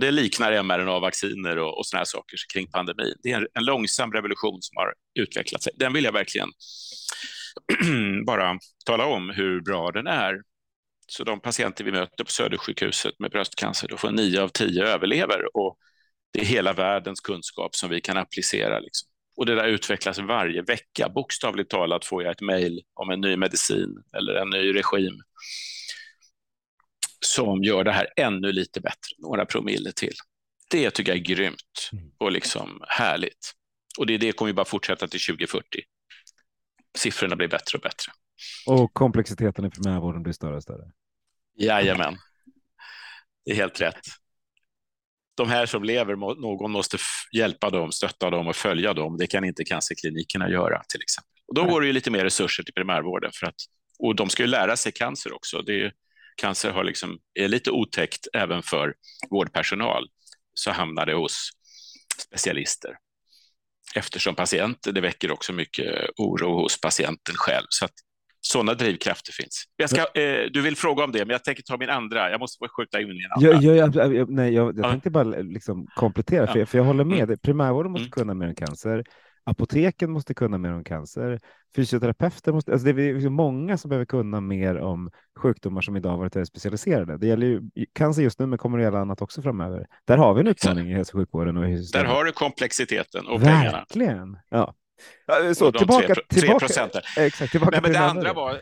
det 0.00 0.10
liknar 0.10 0.62
mRNA-vacciner 0.62 1.58
och, 1.58 1.78
och 1.78 1.86
såna 1.86 1.98
här 1.98 2.04
saker 2.04 2.36
kring 2.52 2.66
pandemin. 2.70 3.14
Det 3.22 3.32
är 3.32 3.36
en, 3.36 3.46
en 3.54 3.64
långsam 3.64 4.12
revolution 4.12 4.62
som 4.62 4.76
har 4.76 4.94
utvecklat 5.14 5.62
sig. 5.62 5.72
Den 5.76 5.92
vill 5.92 6.04
jag 6.04 6.12
verkligen 6.12 6.48
bara 8.26 8.58
tala 8.86 9.06
om 9.06 9.30
hur 9.30 9.60
bra 9.60 9.90
den 9.90 10.06
är. 10.06 10.34
Så 11.06 11.24
de 11.24 11.40
patienter 11.40 11.84
vi 11.84 11.92
möter 11.92 12.24
på 12.24 12.30
Södersjukhuset 12.30 13.14
med 13.18 13.30
bröstcancer, 13.30 13.88
då 13.88 13.96
får 13.96 14.10
nio 14.10 14.42
av 14.42 14.48
tio 14.48 14.84
överlever 14.84 15.56
och 15.56 15.78
det 16.34 16.40
är 16.40 16.44
hela 16.44 16.72
världens 16.72 17.20
kunskap 17.20 17.76
som 17.76 17.90
vi 17.90 18.00
kan 18.00 18.16
applicera. 18.16 18.80
Liksom. 18.80 19.08
Och 19.36 19.46
det 19.46 19.54
där 19.54 19.68
utvecklas 19.68 20.18
varje 20.18 20.62
vecka. 20.62 21.08
Bokstavligt 21.08 21.70
talat 21.70 22.04
får 22.04 22.22
jag 22.22 22.32
ett 22.32 22.40
mejl 22.40 22.82
om 22.94 23.10
en 23.10 23.20
ny 23.20 23.36
medicin 23.36 24.02
eller 24.16 24.34
en 24.34 24.50
ny 24.50 24.74
regim 24.74 25.22
som 27.20 27.64
gör 27.64 27.84
det 27.84 27.92
här 27.92 28.06
ännu 28.16 28.52
lite 28.52 28.80
bättre, 28.80 29.10
några 29.18 29.46
promille 29.46 29.92
till. 29.92 30.14
Det 30.70 30.90
tycker 30.90 31.12
jag 31.12 31.18
är 31.18 31.24
grymt 31.24 31.90
mm. 31.92 32.10
och 32.18 32.32
liksom 32.32 32.82
härligt. 32.88 33.52
Och 33.98 34.06
det, 34.06 34.18
det 34.18 34.32
kommer 34.32 34.48
ju 34.48 34.54
bara 34.54 34.64
fortsätta 34.64 35.08
till 35.08 35.20
2040. 35.20 35.66
Siffrorna 36.98 37.36
blir 37.36 37.48
bättre 37.48 37.78
och 37.78 37.82
bättre. 37.82 38.12
Och 38.66 38.94
komplexiteten 38.94 39.64
i 39.64 39.70
primärvården 39.70 40.22
blir 40.22 40.32
större 40.32 40.56
och 40.56 40.62
större. 40.62 40.90
Jajamän, 41.58 42.16
det 43.44 43.50
är 43.50 43.56
helt 43.56 43.80
rätt. 43.80 44.00
De 45.34 45.48
här 45.48 45.66
som 45.66 45.84
lever, 45.84 46.16
någon 46.16 46.70
måste 46.70 46.98
hjälpa 47.32 47.70
dem, 47.70 47.92
stötta 47.92 48.30
dem 48.30 48.48
och 48.48 48.56
följa 48.56 48.94
dem. 48.94 49.16
Det 49.16 49.26
kan 49.26 49.44
inte 49.44 49.64
cancerklinikerna 49.64 50.50
göra 50.50 50.82
till 50.88 51.02
exempel. 51.02 51.30
Och 51.48 51.54
då 51.54 51.64
går 51.64 51.80
det 51.80 51.86
ju 51.86 51.92
lite 51.92 52.10
mer 52.10 52.24
resurser 52.24 52.62
till 52.62 52.74
primärvården 52.74 53.30
för 53.34 53.46
att 53.46 53.54
och 53.98 54.16
de 54.16 54.30
ska 54.30 54.42
ju 54.42 54.46
lära 54.46 54.76
sig 54.76 54.92
cancer 54.92 55.32
också. 55.32 55.62
Det 55.62 55.82
är, 55.82 55.92
cancer 56.36 56.70
har 56.70 56.84
liksom, 56.84 57.18
är 57.34 57.48
lite 57.48 57.70
otäckt 57.70 58.26
även 58.32 58.62
för 58.62 58.94
vårdpersonal, 59.30 60.08
så 60.54 60.70
hamnar 60.70 61.06
det 61.06 61.14
hos 61.14 61.50
specialister. 62.18 62.96
Eftersom 63.94 64.34
patienter, 64.34 64.92
det 64.92 65.00
väcker 65.00 65.30
också 65.30 65.52
mycket 65.52 66.10
oro 66.16 66.60
hos 66.62 66.80
patienten 66.80 67.34
själv. 67.34 67.66
Så 67.68 67.84
sådana 68.46 68.74
drivkrafter 68.74 69.32
finns. 69.32 69.64
Jag 69.76 69.90
ska, 69.90 70.00
eh, 70.00 70.50
du 70.52 70.62
vill 70.62 70.76
fråga 70.76 71.04
om 71.04 71.12
det, 71.12 71.18
men 71.18 71.30
jag 71.30 71.44
tänker 71.44 71.62
ta 71.62 71.76
min 71.76 71.90
andra. 71.90 72.30
Jag 72.30 72.40
måste 72.40 72.68
skjuta 72.68 73.00
in 73.00 73.08
min 73.08 73.16
andra. 73.34 73.50
Jag, 73.50 73.76
jag, 73.76 74.14
jag, 74.14 74.30
nej, 74.30 74.54
jag, 74.54 74.78
jag 74.78 74.90
tänkte 74.90 75.10
bara 75.10 75.24
liksom 75.24 75.86
komplettera, 75.94 76.46
för, 76.46 76.64
för 76.64 76.78
jag 76.78 76.84
håller 76.84 77.04
med. 77.04 77.22
Mm. 77.22 77.38
Primärvården 77.38 77.92
måste 77.92 78.02
mm. 78.02 78.10
kunna 78.10 78.34
mer 78.34 78.46
än 78.46 78.54
cancer. 78.54 79.04
Apoteken 79.46 80.10
måste 80.10 80.34
kunna 80.34 80.58
mer 80.58 80.72
om 80.72 80.84
cancer. 80.84 81.40
Fysioterapeuter 81.76 82.52
måste, 82.52 82.72
alltså 82.72 82.92
det 82.92 83.02
är 83.02 83.28
många 83.28 83.78
som 83.78 83.88
behöver 83.88 84.06
kunna 84.06 84.40
mer 84.40 84.78
om 84.78 85.10
sjukdomar 85.38 85.80
som 85.80 85.96
idag 85.96 86.16
varit 86.16 86.48
specialiserade. 86.48 87.18
Det 87.18 87.26
gäller 87.26 87.46
ju 87.46 87.62
cancer 87.92 88.22
just 88.22 88.38
nu, 88.38 88.46
men 88.46 88.58
kommer 88.58 88.78
att 88.78 88.84
gälla 88.84 88.98
annat 88.98 89.22
också 89.22 89.42
framöver. 89.42 89.86
Där 90.04 90.16
har 90.16 90.34
vi 90.34 90.40
en 90.40 90.46
utmaning 90.46 90.90
i 90.90 90.94
hälso 90.94 91.16
och 91.16 91.20
sjukvården. 91.20 91.56
Och 91.56 91.64
Där 91.92 92.04
har 92.04 92.24
du 92.24 92.32
komplexiteten 92.32 93.26
och 93.26 93.42
Verkligen. 93.42 93.58
pengarna. 93.60 93.78
Verkligen. 93.78 94.38
Ja. 94.48 94.74
Så, 95.54 95.66
och 95.66 95.78
tillbaka, 95.78 96.14
3, 96.14 96.22
tillbaka, 96.28 97.02
exakt, 97.16 97.50
tillbaka 97.50 97.80
men, 97.80 97.82
men 97.82 97.92
det 97.92 97.98
andra 97.98 98.32
var 98.32 98.60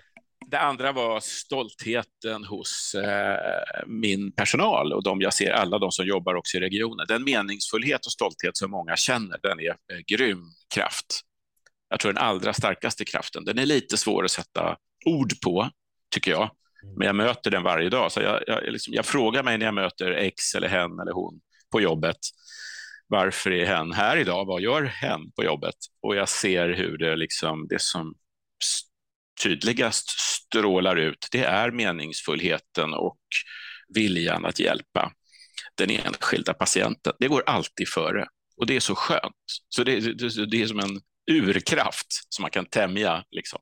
det 0.52 0.60
andra 0.60 0.92
var 0.92 1.20
stoltheten 1.20 2.44
hos 2.44 2.94
eh, 2.94 3.84
min 3.86 4.32
personal 4.32 4.92
och 4.92 5.02
de 5.02 5.20
jag 5.20 5.34
ser, 5.34 5.50
alla 5.50 5.78
de 5.78 5.92
som 5.92 6.06
jobbar 6.06 6.34
också 6.34 6.56
i 6.56 6.60
regionen. 6.60 7.06
Den 7.08 7.24
meningsfullhet 7.24 8.06
och 8.06 8.12
stolthet 8.12 8.56
som 8.56 8.70
många 8.70 8.96
känner, 8.96 9.38
den 9.42 9.60
är 9.60 9.68
eh, 9.68 9.98
grym 10.06 10.44
kraft. 10.74 11.20
Jag 11.88 12.00
tror 12.00 12.12
den 12.12 12.22
allra 12.22 12.52
starkaste 12.52 13.04
kraften. 13.04 13.44
Den 13.44 13.58
är 13.58 13.66
lite 13.66 13.96
svår 13.96 14.24
att 14.24 14.30
sätta 14.30 14.76
ord 15.06 15.40
på, 15.44 15.70
tycker 16.14 16.30
jag. 16.30 16.50
Mm. 16.82 16.94
Men 16.96 17.06
jag 17.06 17.16
möter 17.16 17.50
den 17.50 17.62
varje 17.62 17.88
dag. 17.88 18.12
Så 18.12 18.20
jag, 18.20 18.42
jag, 18.46 18.72
liksom, 18.72 18.94
jag 18.94 19.06
frågar 19.06 19.42
mig 19.42 19.58
när 19.58 19.66
jag 19.66 19.74
möter 19.74 20.10
X 20.10 20.54
eller 20.54 20.68
hen 20.68 21.00
eller 21.00 21.12
hon 21.12 21.40
på 21.72 21.80
jobbet. 21.80 22.18
Varför 23.12 23.50
är 23.50 23.66
hen 23.66 23.92
här 23.92 24.16
idag? 24.16 24.44
Vad 24.44 24.60
gör 24.60 24.82
hen 24.82 25.32
på 25.32 25.44
jobbet? 25.44 25.74
Och 26.02 26.16
jag 26.16 26.28
ser 26.28 26.68
hur 26.68 26.98
det, 26.98 27.16
liksom, 27.16 27.66
det 27.68 27.80
som 27.80 28.14
tydligast 29.42 30.10
strålar 30.20 30.96
ut, 30.96 31.28
det 31.32 31.44
är 31.44 31.70
meningsfullheten 31.70 32.94
och 32.94 33.18
viljan 33.94 34.44
att 34.44 34.60
hjälpa 34.60 35.12
den 35.74 35.90
enskilda 35.90 36.54
patienten. 36.54 37.12
Det 37.18 37.28
går 37.28 37.42
alltid 37.46 37.88
före 37.88 38.26
och 38.56 38.66
det 38.66 38.76
är 38.76 38.80
så 38.80 38.94
skönt. 38.94 39.44
Så 39.68 39.84
det, 39.84 40.00
det, 40.00 40.46
det 40.46 40.62
är 40.62 40.66
som 40.66 40.78
en 40.78 41.00
urkraft 41.30 42.06
som 42.28 42.42
man 42.42 42.50
kan 42.50 42.66
tämja. 42.66 43.24
Liksom. 43.30 43.60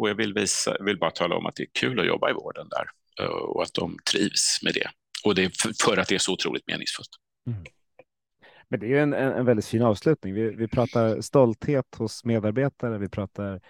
Och 0.00 0.08
jag 0.08 0.14
vill, 0.14 0.34
visa, 0.34 0.76
vill 0.80 0.98
bara 0.98 1.10
tala 1.10 1.36
om 1.36 1.46
att 1.46 1.56
det 1.56 1.62
är 1.62 1.70
kul 1.74 2.00
att 2.00 2.06
jobba 2.06 2.30
i 2.30 2.32
vården 2.32 2.68
där 2.68 2.86
eh, 3.24 3.30
och 3.30 3.62
att 3.62 3.74
de 3.74 3.98
trivs 4.10 4.58
med 4.62 4.74
det. 4.74 4.90
Och 5.24 5.34
det 5.34 5.44
är 5.44 5.52
för 5.84 5.96
att 5.96 6.08
det 6.08 6.14
är 6.14 6.18
så 6.18 6.32
otroligt 6.32 6.66
meningsfullt. 6.66 7.10
Mm. 7.46 7.64
Men 8.70 8.80
det 8.80 8.86
är 8.86 8.88
ju 8.88 8.98
en, 8.98 9.12
en, 9.12 9.32
en 9.32 9.44
väldigt 9.44 9.66
fin 9.66 9.82
avslutning. 9.82 10.34
Vi, 10.34 10.50
vi 10.50 10.68
pratar 10.68 11.20
stolthet 11.20 11.94
hos 11.98 12.24
medarbetare, 12.24 12.98
vi 12.98 13.08
pratar 13.08 13.60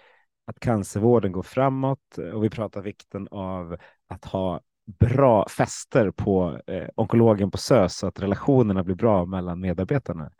att 0.45 0.59
cancervården 0.59 1.31
går 1.31 1.43
framåt 1.43 2.17
och 2.33 2.43
vi 2.43 2.49
pratar 2.49 2.81
vikten 2.81 3.27
av 3.31 3.77
att 4.07 4.25
ha 4.25 4.61
bra 4.99 5.47
fester 5.49 6.11
på 6.11 6.61
eh, 6.67 6.87
onkologen 6.95 7.51
på 7.51 7.57
SÖS 7.57 7.97
så 7.97 8.07
att 8.07 8.19
relationerna 8.19 8.83
blir 8.83 8.95
bra 8.95 9.25
mellan 9.25 9.59
medarbetarna. 9.59 10.31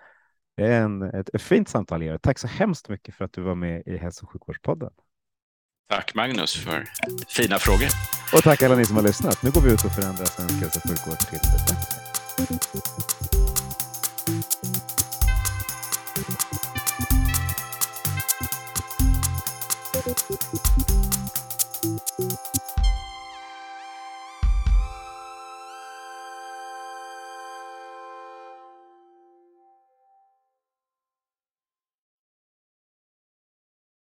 Det 0.57 0.65
är 0.65 0.81
en, 0.81 1.01
ett, 1.01 1.29
ett 1.33 1.41
fint 1.41 1.69
samtal, 1.69 2.03
Georg. 2.03 2.19
Tack 2.19 2.39
så 2.39 2.47
hemskt 2.47 2.89
mycket 2.89 3.15
för 3.15 3.25
att 3.25 3.33
du 3.33 3.41
var 3.41 3.55
med 3.55 3.83
i 3.85 3.97
Hälso 3.97 4.25
och 4.25 4.31
sjukvårdspodden. 4.31 4.91
Tack 5.89 6.15
Magnus 6.15 6.55
för 6.55 6.83
fina 7.27 7.57
frågor. 7.59 7.89
Och 8.35 8.43
tack 8.43 8.63
alla 8.63 8.75
ni 8.75 8.85
som 8.85 8.95
har 8.95 9.03
lyssnat. 9.03 9.43
Nu 9.43 9.51
går 9.51 9.61
vi 9.61 9.73
ut 9.73 9.85
och 9.85 9.91
förändrar 9.91 10.25
svensk 10.25 10.53
hälso 10.53 10.79
och 10.79 10.89
sjukvård 10.89 11.17
till 11.19 11.39
det 11.39 11.51
bättre. 11.51 12.98